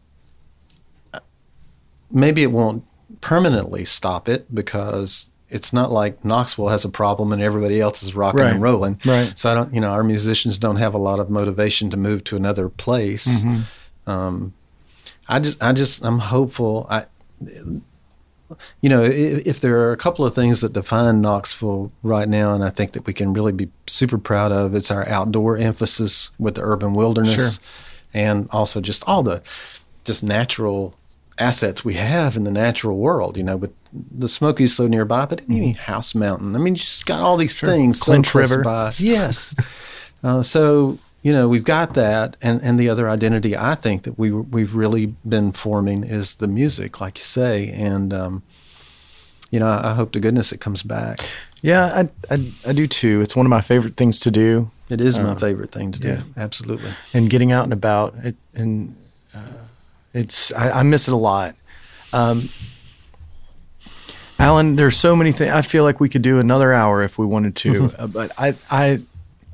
maybe 2.09 2.41
it 2.41 2.51
won't 2.51 2.83
permanently 3.21 3.85
stop 3.85 4.27
it 4.27 4.53
because 4.53 5.29
it's 5.51 5.73
not 5.73 5.91
like 5.91 6.23
Knoxville 6.23 6.69
has 6.69 6.85
a 6.85 6.89
problem 6.89 7.33
and 7.33 7.41
everybody 7.41 7.79
else 7.79 8.01
is 8.01 8.15
rocking 8.15 8.41
right. 8.41 8.53
and 8.53 8.61
rolling. 8.61 8.99
Right. 9.05 9.31
So 9.37 9.51
I 9.51 9.53
don't, 9.53 9.73
you 9.73 9.81
know, 9.81 9.91
our 9.91 10.03
musicians 10.03 10.57
don't 10.57 10.77
have 10.77 10.93
a 10.93 10.97
lot 10.97 11.19
of 11.19 11.29
motivation 11.29 11.89
to 11.89 11.97
move 11.97 12.23
to 12.25 12.37
another 12.37 12.69
place. 12.69 13.43
Mm-hmm. 13.43 14.09
Um, 14.09 14.53
I 15.27 15.39
just, 15.39 15.61
I 15.61 15.73
just, 15.73 16.03
I'm 16.03 16.19
hopeful. 16.19 16.87
I, 16.89 17.05
you 18.81 18.89
know, 18.89 19.03
if, 19.03 19.45
if, 19.45 19.59
there 19.59 19.77
are 19.79 19.91
a 19.91 19.97
couple 19.97 20.25
of 20.25 20.33
things 20.33 20.61
that 20.61 20.73
define 20.73 21.21
Knoxville 21.21 21.91
right 22.03 22.27
now, 22.27 22.53
and 22.53 22.63
I 22.63 22.69
think 22.69 22.93
that 22.93 23.05
we 23.05 23.13
can 23.13 23.33
really 23.33 23.51
be 23.51 23.69
super 23.87 24.17
proud 24.17 24.51
of, 24.51 24.73
it's 24.73 24.91
our 24.91 25.07
outdoor 25.07 25.57
emphasis 25.57 26.31
with 26.39 26.55
the 26.55 26.61
urban 26.61 26.93
wilderness, 26.93 27.59
sure. 27.59 27.63
and 28.13 28.47
also 28.51 28.81
just 28.81 29.07
all 29.07 29.23
the 29.23 29.41
just 30.03 30.23
natural 30.23 30.95
assets 31.37 31.85
we 31.85 31.93
have 31.93 32.35
in 32.35 32.43
the 32.43 32.51
natural 32.51 32.97
world. 32.97 33.37
You 33.37 33.43
know, 33.43 33.57
with 33.57 33.73
the 33.93 34.29
Smokies 34.29 34.75
so 34.75 34.87
nearby, 34.87 35.25
but 35.25 35.41
any 35.49 35.73
mm-hmm. 35.73 35.91
House 35.91 36.15
Mountain. 36.15 36.55
I 36.55 36.59
mean, 36.59 36.75
you 36.75 36.79
just 36.79 37.05
got 37.05 37.21
all 37.21 37.37
these 37.37 37.57
sure. 37.57 37.67
things. 37.67 37.99
Clinch 37.99 38.27
so 38.27 38.39
River. 38.39 38.63
By. 38.63 38.93
Yes. 38.99 40.11
uh, 40.23 40.41
so 40.41 40.97
you 41.21 41.31
know 41.31 41.47
we've 41.47 41.63
got 41.63 41.93
that, 41.93 42.37
and 42.41 42.61
and 42.61 42.79
the 42.79 42.89
other 42.89 43.09
identity 43.09 43.55
I 43.55 43.75
think 43.75 44.03
that 44.03 44.17
we 44.17 44.31
we've 44.31 44.75
really 44.75 45.07
been 45.27 45.51
forming 45.51 46.03
is 46.03 46.35
the 46.35 46.47
music, 46.47 47.01
like 47.01 47.17
you 47.17 47.23
say, 47.23 47.69
and 47.69 48.13
um, 48.13 48.43
you 49.49 49.59
know 49.59 49.67
I, 49.67 49.91
I, 49.91 49.93
hope 49.93 50.11
to 50.13 50.19
goodness 50.19 50.51
it 50.51 50.59
comes 50.59 50.83
back. 50.83 51.19
Yeah, 51.61 51.85
I, 52.29 52.33
I, 52.33 52.51
I 52.67 52.73
do 52.73 52.87
too. 52.87 53.21
It's 53.21 53.35
one 53.35 53.45
of 53.45 53.51
my 53.51 53.61
favorite 53.61 53.95
things 53.95 54.19
to 54.21 54.31
do. 54.31 54.71
It 54.89 54.99
is 54.99 55.17
my 55.19 55.29
um, 55.29 55.37
favorite 55.37 55.71
thing 55.71 55.91
to 55.93 55.99
do. 55.99 56.09
Yeah. 56.09 56.21
Absolutely. 56.35 56.91
And 57.13 57.29
getting 57.29 57.53
out 57.53 57.63
and 57.63 57.71
about, 57.71 58.13
it, 58.25 58.35
and 58.53 58.95
uh, 59.33 59.39
it's 60.13 60.51
I, 60.53 60.79
I, 60.79 60.83
miss 60.83 61.07
it 61.07 61.13
a 61.13 61.17
lot. 61.17 61.55
Um, 62.11 62.49
Alan, 64.41 64.75
there's 64.75 64.97
so 64.97 65.15
many 65.15 65.31
things. 65.31 65.51
I 65.51 65.61
feel 65.61 65.83
like 65.83 65.99
we 65.99 66.09
could 66.09 66.23
do 66.23 66.39
another 66.39 66.73
hour 66.73 67.03
if 67.03 67.19
we 67.19 67.27
wanted 67.27 67.55
to, 67.57 67.89
uh, 67.99 68.07
but 68.07 68.31
I, 68.39 68.55
I, 68.71 68.99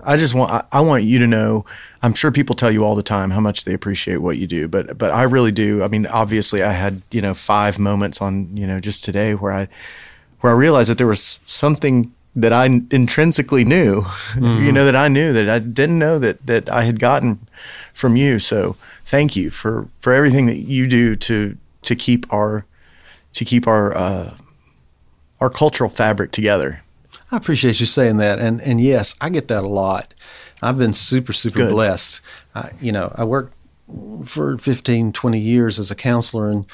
I 0.01 0.15
just 0.15 0.33
want 0.33 0.51
I, 0.51 0.63
I, 0.71 0.79
want 0.79 1.03
you 1.03 1.19
to 1.19 1.27
know. 1.27 1.65
I'm 2.01 2.13
sure 2.13 2.31
people 2.31 2.55
tell 2.55 2.71
you 2.71 2.85
all 2.85 2.95
the 2.95 3.03
time 3.03 3.29
how 3.31 3.41
much 3.41 3.65
they 3.65 3.73
appreciate 3.73 4.17
what 4.17 4.37
you 4.37 4.47
do, 4.47 4.69
but 4.69 4.97
but 4.97 5.11
I 5.11 5.23
really 5.23 5.51
do. 5.51 5.83
I 5.83 5.89
mean, 5.89 6.05
obviously, 6.07 6.63
I 6.63 6.71
had 6.71 7.01
you 7.11 7.21
know 7.21 7.33
five 7.33 7.79
moments 7.79 8.21
on 8.21 8.55
you 8.55 8.65
know 8.65 8.79
just 8.79 9.03
today 9.03 9.35
where 9.35 9.51
I 9.51 9.67
where 10.39 10.53
I 10.53 10.55
realized 10.55 10.89
that 10.89 10.97
there 10.97 11.07
was 11.07 11.41
something 11.45 12.13
that 12.37 12.53
I 12.53 12.65
intrinsically 12.65 13.65
knew, 13.65 14.01
mm-hmm. 14.33 14.63
you 14.63 14.71
know, 14.71 14.85
that 14.85 14.95
I 14.95 15.09
knew 15.09 15.33
that 15.33 15.49
I 15.49 15.59
didn't 15.59 15.99
know 15.99 16.17
that 16.19 16.45
that 16.45 16.71
I 16.71 16.83
had 16.83 16.99
gotten 17.01 17.45
from 17.93 18.15
you. 18.15 18.39
So 18.39 18.77
thank 19.03 19.35
you 19.35 19.49
for 19.49 19.89
for 19.99 20.13
everything 20.13 20.45
that 20.45 20.59
you 20.59 20.87
do 20.87 21.17
to 21.17 21.57
to 21.81 21.95
keep 21.95 22.31
our 22.31 22.63
to 23.33 23.43
keep 23.43 23.67
our 23.67 23.93
uh, 23.93 24.37
our 25.39 25.49
cultural 25.49 25.89
fabric 25.89 26.31
together. 26.31 26.83
I 27.31 27.37
appreciate 27.37 27.79
you 27.79 27.85
saying 27.85 28.17
that, 28.17 28.39
and 28.39 28.61
and 28.61 28.79
yes, 28.79 29.15
I 29.19 29.29
get 29.29 29.47
that 29.49 29.63
a 29.63 29.67
lot. 29.67 30.13
I've 30.61 30.77
been 30.77 30.93
super 30.93 31.33
super 31.33 31.57
Good. 31.57 31.71
blessed. 31.71 32.21
I, 32.55 32.71
you 32.79 32.91
know, 32.91 33.13
I 33.15 33.23
worked 33.23 33.53
for 34.25 34.57
15, 34.57 35.13
20 35.13 35.39
years 35.39 35.79
as 35.79 35.91
a 35.91 35.95
counselor, 35.95 36.49
and 36.49 36.65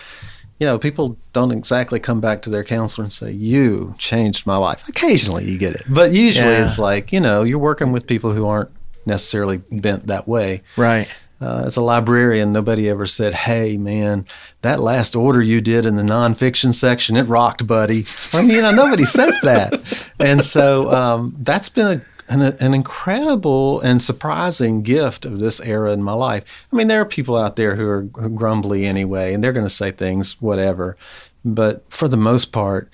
you 0.60 0.68
know, 0.68 0.78
people 0.78 1.18
don't 1.32 1.52
exactly 1.52 2.00
come 2.00 2.22
back 2.22 2.42
to 2.44 2.50
their 2.50 2.64
counselor 2.64 3.04
and 3.04 3.12
say, 3.12 3.32
"You 3.32 3.96
changed 3.98 4.46
my 4.46 4.58
life." 4.58 4.88
Occasionally, 4.88 5.46
you 5.46 5.58
get 5.58 5.74
it, 5.74 5.84
but 5.90 6.12
usually 6.12 6.52
yeah. 6.52 6.64
it's 6.64 6.78
like 6.78 7.12
you 7.12 7.20
know, 7.20 7.44
you're 7.44 7.60
working 7.60 7.92
with 7.92 8.06
people 8.06 8.32
who 8.32 8.46
aren't 8.46 8.70
necessarily 9.06 9.58
bent 9.72 10.08
that 10.08 10.28
way. 10.28 10.62
Right. 10.78 11.14
Uh, 11.44 11.64
as 11.66 11.76
a 11.76 11.82
librarian, 11.82 12.54
nobody 12.54 12.90
ever 12.90 13.06
said, 13.06 13.34
"Hey, 13.34 13.78
man, 13.78 14.26
that 14.62 14.80
last 14.80 15.14
order 15.14 15.42
you 15.42 15.60
did 15.60 15.86
in 15.86 15.98
the 15.98 16.04
nonfiction 16.04 16.74
section, 16.74 17.18
it 17.18 17.24
rocked, 17.24 17.68
buddy." 17.68 18.06
I 18.32 18.42
mean, 18.42 18.52
you 18.52 18.62
know, 18.62 18.72
nobody 18.72 19.04
says 19.04 19.38
that, 19.42 20.10
and 20.20 20.42
so 20.42 20.94
um, 20.94 21.36
that's 21.40 21.68
been 21.68 21.98
a 21.98 22.02
an, 22.30 22.42
an, 22.42 22.74
incredible 22.74 23.82
and 23.82 24.02
surprising 24.02 24.82
gift 24.82 25.26
of 25.26 25.40
this 25.40 25.60
era 25.60 25.92
in 25.92 26.02
my 26.02 26.14
life. 26.14 26.66
I 26.72 26.76
mean, 26.78 26.88
there 26.88 27.02
are 27.02 27.06
people 27.06 27.36
out 27.36 27.58
there 27.58 27.76
who 27.76 27.88
are 27.88 28.02
grumbly 28.02 28.86
anyway, 28.86 29.34
and 29.34 29.44
they're 29.44 29.52
going 29.54 29.66
to 29.66 29.74
say 29.74 29.92
things, 29.92 30.42
whatever. 30.42 30.96
But 31.44 31.84
for 31.92 32.08
the 32.08 32.18
most 32.18 32.54
part, 32.54 32.90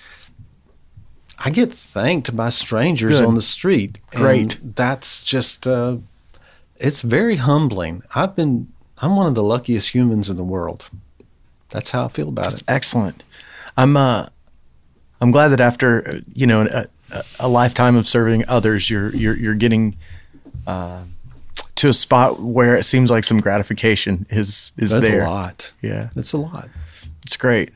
I 1.38 1.52
get 1.52 1.72
thanked 1.72 2.36
by 2.36 2.50
strangers 2.50 3.20
Good. 3.20 3.28
on 3.28 3.36
the 3.36 3.41
street. 3.41 4.00
Great. 4.16 4.58
That's 4.76 5.24
just, 5.24 5.68
uh, 5.68 5.97
it's 6.80 7.01
very 7.01 7.36
humbling. 7.36 8.01
I've 8.15 8.36
been, 8.36 8.71
I'm 9.01 9.15
one 9.15 9.27
of 9.27 9.36
the 9.36 9.43
luckiest 9.43 9.93
humans 9.93 10.30
in 10.30 10.38
the 10.38 10.43
world. 10.43 10.89
That's 11.69 11.91
how 11.91 12.05
I 12.05 12.07
feel 12.07 12.30
about 12.30 12.45
That's 12.45 12.61
it. 12.61 12.69
excellent. 12.69 13.23
I'm 13.77 13.95
uh, 13.95 14.27
I'm 15.21 15.32
glad 15.32 15.49
that 15.49 15.59
after 15.61 16.07
uh, 16.07 16.13
you 16.34 16.47
know 16.47 16.61
a, 16.71 16.88
a 17.39 17.47
lifetime 17.47 17.95
of 17.95 18.07
serving 18.07 18.43
others, 18.47 18.89
you're 18.89 19.15
you're 19.15 19.38
you're 19.38 19.55
getting 19.55 19.95
uh, 20.65 21.03
to 21.75 21.89
a 21.89 21.93
spot 21.93 22.39
where 22.39 22.75
it 22.75 22.84
seems 22.84 23.11
like 23.11 23.23
some 23.23 23.39
gratification 23.39 24.25
is 24.30 24.71
is 24.77 24.91
That's 24.91 25.07
there. 25.07 25.23
a 25.25 25.30
lot. 25.30 25.73
Yeah, 25.82 26.09
That's 26.15 26.34
a 26.34 26.38
lot. 26.38 26.69
it's 27.23 27.38
great. 27.38 27.69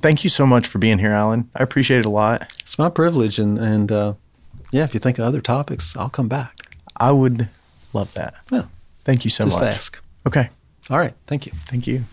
Thank 0.00 0.22
you 0.24 0.30
so 0.30 0.46
much 0.46 0.66
for 0.66 0.78
being 0.78 0.98
here, 0.98 1.10
Alan. 1.10 1.50
I 1.56 1.62
appreciate 1.62 1.98
it 2.00 2.04
a 2.06 2.10
lot. 2.10 2.52
It's 2.60 2.78
my 2.78 2.88
privilege. 2.88 3.38
And, 3.40 3.58
and 3.58 3.90
uh, 3.90 4.14
yeah, 4.70 4.84
if 4.84 4.94
you 4.94 5.00
think 5.00 5.18
of 5.18 5.24
other 5.24 5.40
topics, 5.40 5.96
I'll 5.96 6.08
come 6.08 6.28
back. 6.28 6.56
I 6.96 7.10
would 7.10 7.48
love 7.92 8.12
that. 8.14 8.34
Yeah, 8.50 8.64
Thank 9.04 9.24
you 9.24 9.30
so 9.30 9.44
just 9.44 9.60
much. 9.60 9.74
ask. 9.74 10.02
Okay, 10.26 10.48
All 10.90 10.98
right. 10.98 11.14
Thank 11.26 11.46
you. 11.46 11.52
thank 11.66 11.86
you. 11.86 12.04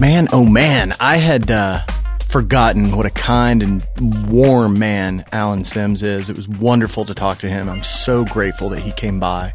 Man, 0.00 0.28
oh 0.32 0.44
man, 0.44 0.92
I 1.00 1.16
had 1.16 1.50
uh, 1.50 1.80
forgotten 2.28 2.96
what 2.96 3.04
a 3.04 3.10
kind 3.10 3.64
and 3.64 3.84
warm 4.30 4.78
man 4.78 5.24
Alan 5.32 5.64
Sims 5.64 6.02
is. 6.02 6.30
It 6.30 6.36
was 6.36 6.48
wonderful 6.48 7.04
to 7.06 7.14
talk 7.14 7.38
to 7.38 7.48
him. 7.48 7.68
I'm 7.68 7.82
so 7.82 8.24
grateful 8.24 8.68
that 8.70 8.80
he 8.80 8.92
came 8.92 9.18
by. 9.18 9.52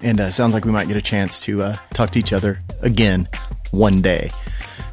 And 0.00 0.20
uh, 0.20 0.32
sounds 0.32 0.52
like 0.52 0.64
we 0.64 0.72
might 0.72 0.88
get 0.88 0.96
a 0.96 1.00
chance 1.02 1.42
to 1.42 1.62
uh, 1.62 1.76
talk 1.92 2.10
to 2.10 2.18
each 2.18 2.32
other 2.32 2.58
again 2.82 3.28
one 3.70 4.02
day. 4.02 4.32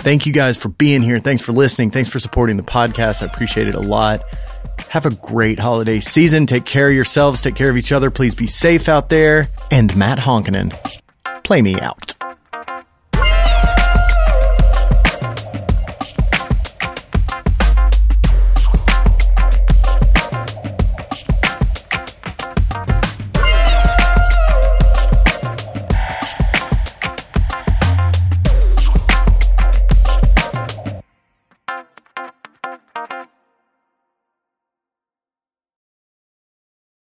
Thank 0.02 0.26
you 0.26 0.34
guys 0.34 0.58
for 0.58 0.70
being 0.70 1.04
here. 1.04 1.20
Thanks 1.20 1.42
for 1.44 1.52
listening. 1.52 1.92
Thanks 1.92 2.10
for 2.10 2.20
supporting 2.20 2.58
the 2.58 2.64
podcast. 2.64 3.22
I 3.22 3.28
appreciate 3.28 3.68
it 3.68 3.76
a 3.76 3.80
lot. 3.80 4.24
Have 4.90 5.06
a 5.06 5.12
great 5.12 5.60
holiday 5.60 6.00
season. 6.00 6.48
Take 6.48 6.66
care 6.66 6.88
of 6.88 6.94
yourselves. 6.94 7.42
Take 7.42 7.56
care 7.56 7.70
of 7.70 7.78
each 7.78 7.92
other. 7.92 8.10
Please 8.10 8.34
be 8.34 8.48
safe 8.48 8.90
out 8.90 9.10
there. 9.10 9.50
And 9.70 9.96
Matt 9.96 10.18
Honkonen, 10.18 10.74
play 11.44 11.62
me 11.62 11.80
out. 11.80 12.16